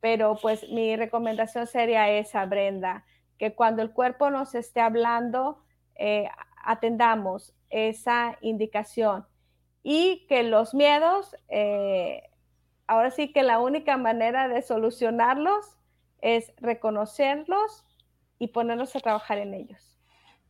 pero 0.00 0.36
pues 0.40 0.66
mi 0.70 0.96
recomendación 0.96 1.66
sería 1.66 2.10
esa, 2.10 2.46
Brenda, 2.46 3.04
que 3.38 3.54
cuando 3.54 3.82
el 3.82 3.92
cuerpo 3.92 4.30
nos 4.30 4.54
esté 4.54 4.80
hablando, 4.80 5.62
eh, 5.96 6.28
atendamos 6.64 7.54
esa 7.68 8.38
indicación 8.40 9.26
y 9.82 10.26
que 10.28 10.42
los 10.42 10.72
miedos, 10.72 11.36
eh, 11.48 12.22
ahora 12.86 13.10
sí 13.10 13.32
que 13.32 13.42
la 13.42 13.60
única 13.60 13.98
manera 13.98 14.48
de 14.48 14.62
solucionarlos 14.62 15.76
es 16.22 16.52
reconocerlos 16.56 17.84
y 18.38 18.48
ponernos 18.48 18.96
a 18.96 19.00
trabajar 19.00 19.38
en 19.38 19.52
ellos. 19.52 19.89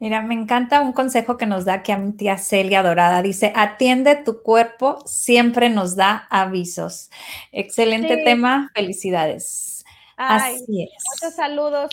Mira, 0.01 0.23
me 0.23 0.33
encanta 0.33 0.81
un 0.81 0.95
consejo 0.95 1.37
que 1.37 1.45
nos 1.45 1.67
da 1.67 1.75
aquí 1.75 1.93
a 1.93 1.99
mi 1.99 2.13
tía 2.13 2.39
Celia 2.39 2.83
Dorada. 2.83 3.21
Dice, 3.21 3.53
atiende 3.55 4.17
tu 4.17 4.43
cuerpo, 4.43 4.99
siempre 5.05 5.69
nos 5.69 5.95
da 5.95 6.27
avisos. 6.31 7.11
Excelente 7.53 8.17
tema, 8.25 8.71
felicidades. 8.75 9.85
Así 10.17 10.85
es. 10.85 10.91
Muchos 11.13 11.37
saludos 11.37 11.91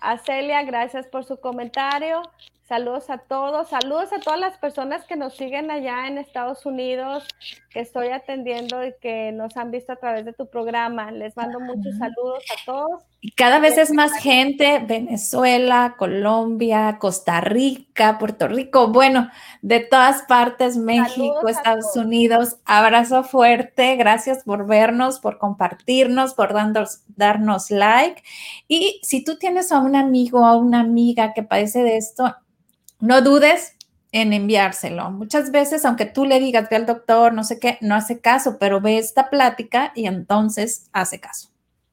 a 0.00 0.16
Celia, 0.16 0.62
gracias 0.62 1.06
por 1.08 1.26
su 1.26 1.38
comentario. 1.38 2.22
Saludos 2.68 3.10
a 3.10 3.18
todos, 3.18 3.68
saludos 3.68 4.12
a 4.14 4.18
todas 4.18 4.40
las 4.40 4.56
personas 4.56 5.04
que 5.04 5.14
nos 5.14 5.36
siguen 5.36 5.70
allá 5.70 6.08
en 6.08 6.18
Estados 6.18 6.64
Unidos, 6.64 7.28
que 7.76 7.82
estoy 7.82 8.08
atendiendo 8.08 8.86
y 8.86 8.94
que 9.02 9.32
nos 9.32 9.54
han 9.58 9.70
visto 9.70 9.92
a 9.92 9.96
través 9.96 10.24
de 10.24 10.32
tu 10.32 10.48
programa. 10.48 11.10
Les 11.10 11.36
mando 11.36 11.60
muchos 11.60 11.94
saludos 11.98 12.42
a 12.50 12.64
todos. 12.64 13.02
Y 13.20 13.32
cada 13.32 13.58
vez 13.58 13.76
es 13.76 13.92
más 13.92 14.12
gente, 14.14 14.78
Venezuela, 14.78 15.96
Colombia, 15.98 16.96
Costa 16.98 17.42
Rica, 17.42 18.16
Puerto 18.18 18.48
Rico, 18.48 18.88
bueno, 18.88 19.28
de 19.60 19.80
todas 19.80 20.22
partes, 20.22 20.78
México, 20.78 21.48
Estados 21.48 21.94
Unidos. 21.96 22.56
Abrazo 22.64 23.24
fuerte, 23.24 23.96
gracias 23.96 24.44
por 24.44 24.66
vernos, 24.66 25.20
por 25.20 25.36
compartirnos, 25.36 26.32
por 26.32 26.54
darnos, 26.54 27.02
darnos 27.08 27.70
like. 27.70 28.22
Y 28.68 29.00
si 29.02 29.22
tú 29.22 29.36
tienes 29.36 29.70
a 29.70 29.80
un 29.80 29.96
amigo 29.96 30.40
o 30.40 30.44
a 30.46 30.56
una 30.56 30.80
amiga 30.80 31.34
que 31.34 31.42
padece 31.42 31.82
de 31.82 31.98
esto, 31.98 32.36
no 33.00 33.20
dudes 33.20 33.75
en 34.16 34.32
enviárselo. 34.32 35.10
Muchas 35.10 35.50
veces, 35.50 35.84
aunque 35.84 36.06
tú 36.06 36.24
le 36.24 36.40
digas, 36.40 36.70
ve 36.70 36.76
al 36.76 36.86
doctor, 36.86 37.34
no 37.34 37.44
sé 37.44 37.60
qué, 37.60 37.76
no 37.82 37.94
hace 37.94 38.18
caso, 38.18 38.56
pero 38.58 38.80
ve 38.80 38.96
esta 38.96 39.28
plática 39.28 39.92
y 39.94 40.06
entonces 40.06 40.88
hace 40.94 41.20
caso. 41.20 41.50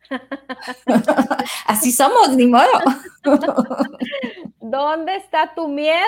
Así 1.68 1.92
somos, 1.92 2.30
ni 2.30 2.48
modo. 2.48 2.70
¿Dónde 4.62 5.18
está 5.18 5.54
tu 5.54 5.68
miedo? 5.68 6.00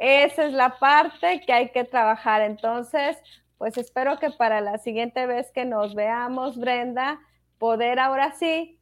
Esa 0.00 0.46
es 0.46 0.52
la 0.52 0.80
parte 0.80 1.42
que 1.46 1.52
hay 1.52 1.70
que 1.70 1.84
trabajar. 1.84 2.42
Entonces, 2.42 3.16
pues 3.56 3.78
espero 3.78 4.18
que 4.18 4.30
para 4.30 4.60
la 4.60 4.78
siguiente 4.78 5.26
vez 5.26 5.52
que 5.52 5.64
nos 5.64 5.94
veamos, 5.94 6.56
Brenda, 6.58 7.20
poder 7.58 8.00
ahora 8.00 8.32
sí 8.32 8.80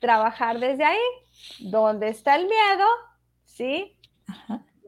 trabajar 0.00 0.60
desde 0.60 0.86
ahí. 0.86 0.98
¿Dónde 1.60 2.08
está 2.08 2.36
el 2.36 2.46
miedo? 2.46 2.86
¿Sí? 3.44 3.98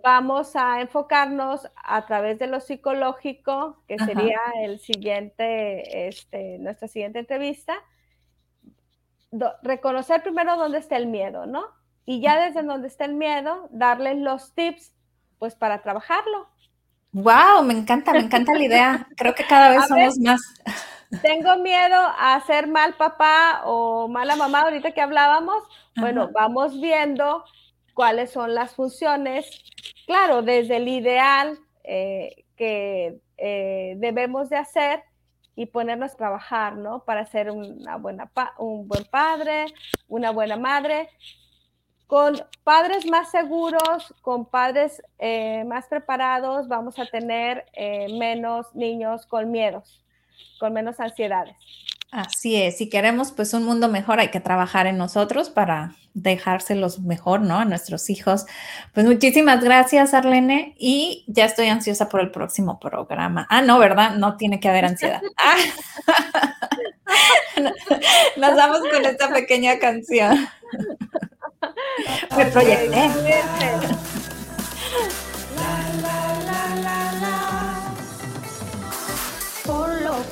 Vamos 0.03 0.57
a 0.57 0.81
enfocarnos 0.81 1.69
a 1.77 2.07
través 2.07 2.39
de 2.39 2.47
lo 2.47 2.61
psicológico, 2.61 3.83
que 3.87 3.99
sería 3.99 4.41
el 4.63 4.79
siguiente, 4.79 6.09
este, 6.09 6.59
nuestra 6.59 6.89
siguiente 6.89 7.19
entrevista. 7.19 7.75
reconocer 9.63 10.23
primero 10.23 10.57
dónde 10.57 10.79
está 10.79 10.97
el 10.97 11.07
miedo, 11.07 11.47
¿no? 11.47 11.65
Y 12.07 12.21
ya 12.21 12.41
desde 12.41 12.63
donde 12.63 12.89
está 12.89 13.05
el 13.05 13.15
miedo, 13.15 13.69
darles 13.71 14.17
los 14.17 14.55
tips, 14.55 14.93
pues 15.39 15.55
para 15.55 15.83
trabajarlo. 15.83 16.49
Wow, 17.13 17.63
me 17.65 17.75
encanta, 17.75 18.13
me 18.13 18.21
encanta 18.21 18.55
la 18.55 18.65
idea. 18.65 19.09
Creo 19.17 19.35
que 19.35 19.45
cada 19.45 19.71
vez 19.71 19.85
somos 19.89 20.19
más. 20.19 20.41
Tengo 21.23 21.57
miedo 21.57 21.97
a 22.19 22.41
ser 22.47 22.69
mal 22.69 22.95
papá 22.95 23.63
o 23.65 24.09
mala 24.09 24.37
mamá, 24.37 24.61
ahorita 24.61 24.93
que 24.93 25.01
hablábamos. 25.01 25.65
Bueno, 25.97 26.31
vamos 26.33 26.81
viendo 26.81 27.45
cuáles 28.01 28.31
son 28.31 28.55
las 28.55 28.75
funciones, 28.75 29.63
claro, 30.07 30.41
desde 30.41 30.77
el 30.79 30.89
ideal 30.89 31.59
eh, 31.85 32.47
que 32.57 33.21
eh, 33.37 33.93
debemos 33.99 34.49
de 34.49 34.57
hacer 34.57 35.03
y 35.55 35.67
ponernos 35.67 36.15
a 36.15 36.17
trabajar, 36.17 36.79
¿no? 36.79 37.05
Para 37.05 37.27
ser 37.27 37.51
una 37.51 37.97
buena 37.99 38.33
un 38.57 38.89
buen 38.89 39.05
padre, 39.05 39.67
una 40.09 40.31
buena 40.31 40.57
madre, 40.57 41.11
con 42.07 42.37
padres 42.65 43.05
más 43.05 43.31
seguros, 43.31 44.15
con 44.23 44.47
padres 44.47 45.03
eh, 45.19 45.65
más 45.65 45.87
preparados, 45.87 46.69
vamos 46.69 46.99
a 46.99 47.05
tener 47.05 47.67
menos 48.19 48.75
niños 48.75 49.27
con 49.27 49.51
miedos, 49.51 50.03
con 50.59 50.73
menos 50.73 51.01
ansiedades. 51.01 51.59
Así 52.11 52.57
es, 52.57 52.79
si 52.79 52.89
queremos 52.89 53.31
pues 53.31 53.55
un 53.55 53.65
mundo 53.65 53.89
mejor 53.89 54.19
hay 54.19 54.29
que 54.29 54.41
trabajar 54.41 54.89
en 54.89 54.99
nosotros 54.99 55.49
para 55.49 55.95
dejárselos 56.13 56.99
mejor, 57.01 57.41
¿no? 57.41 57.59
A 57.59 57.65
nuestros 57.65 58.11
hijos. 58.11 58.47
Pues 58.93 59.07
muchísimas 59.07 59.63
gracias, 59.63 60.13
Arlene, 60.13 60.75
y 60.77 61.25
ya 61.29 61.45
estoy 61.45 61.69
ansiosa 61.69 62.09
por 62.09 62.21
el 62.21 62.33
próximo 62.33 62.81
programa. 62.81 63.47
Ah, 63.49 63.63
no, 63.63 63.79
¿verdad? 63.79 64.17
No 64.17 64.37
tiene 64.37 64.59
que 64.59 64.69
haber 64.69 64.85
ansiedad. 64.85 65.23
Ah. 65.39 65.57
Nos 68.37 68.55
vamos 68.57 68.81
con 68.81 69.05
esta 69.05 69.29
pequeña 69.33 69.79
canción. 69.79 70.49
Me 72.37 72.47
proyecté 72.47 73.11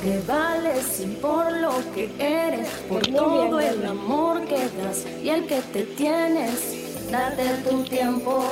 que 0.03 0.21
vales 0.27 1.01
y 1.01 1.07
por 1.07 1.53
lo 1.53 1.73
que 1.95 2.11
eres, 2.19 2.69
por 2.89 3.03
todo 3.07 3.61
el 3.61 3.87
amor 3.87 4.45
que 4.45 4.57
das 4.57 5.05
y 5.23 5.29
el 5.29 5.47
que 5.47 5.61
te 5.73 5.83
tienes. 5.83 7.11
Date 7.11 7.45
tu 7.69 7.83
tiempo, 7.85 8.45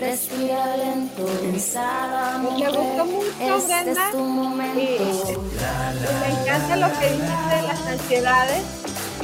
respira 0.00 0.76
lento, 0.76 1.24
pensada 1.40 2.38
mujer. 2.38 2.72
Me 2.72 2.78
gustó 2.78 3.06
mucho, 3.06 3.56
este 3.56 3.90
es 3.92 4.10
tu 4.12 4.18
momento. 4.18 5.42
me 6.20 6.40
encanta 6.40 6.76
lo 6.76 6.88
que 6.98 7.06
dices 7.12 7.50
de 7.50 7.62
las 7.62 7.86
ansiedades 7.86 8.85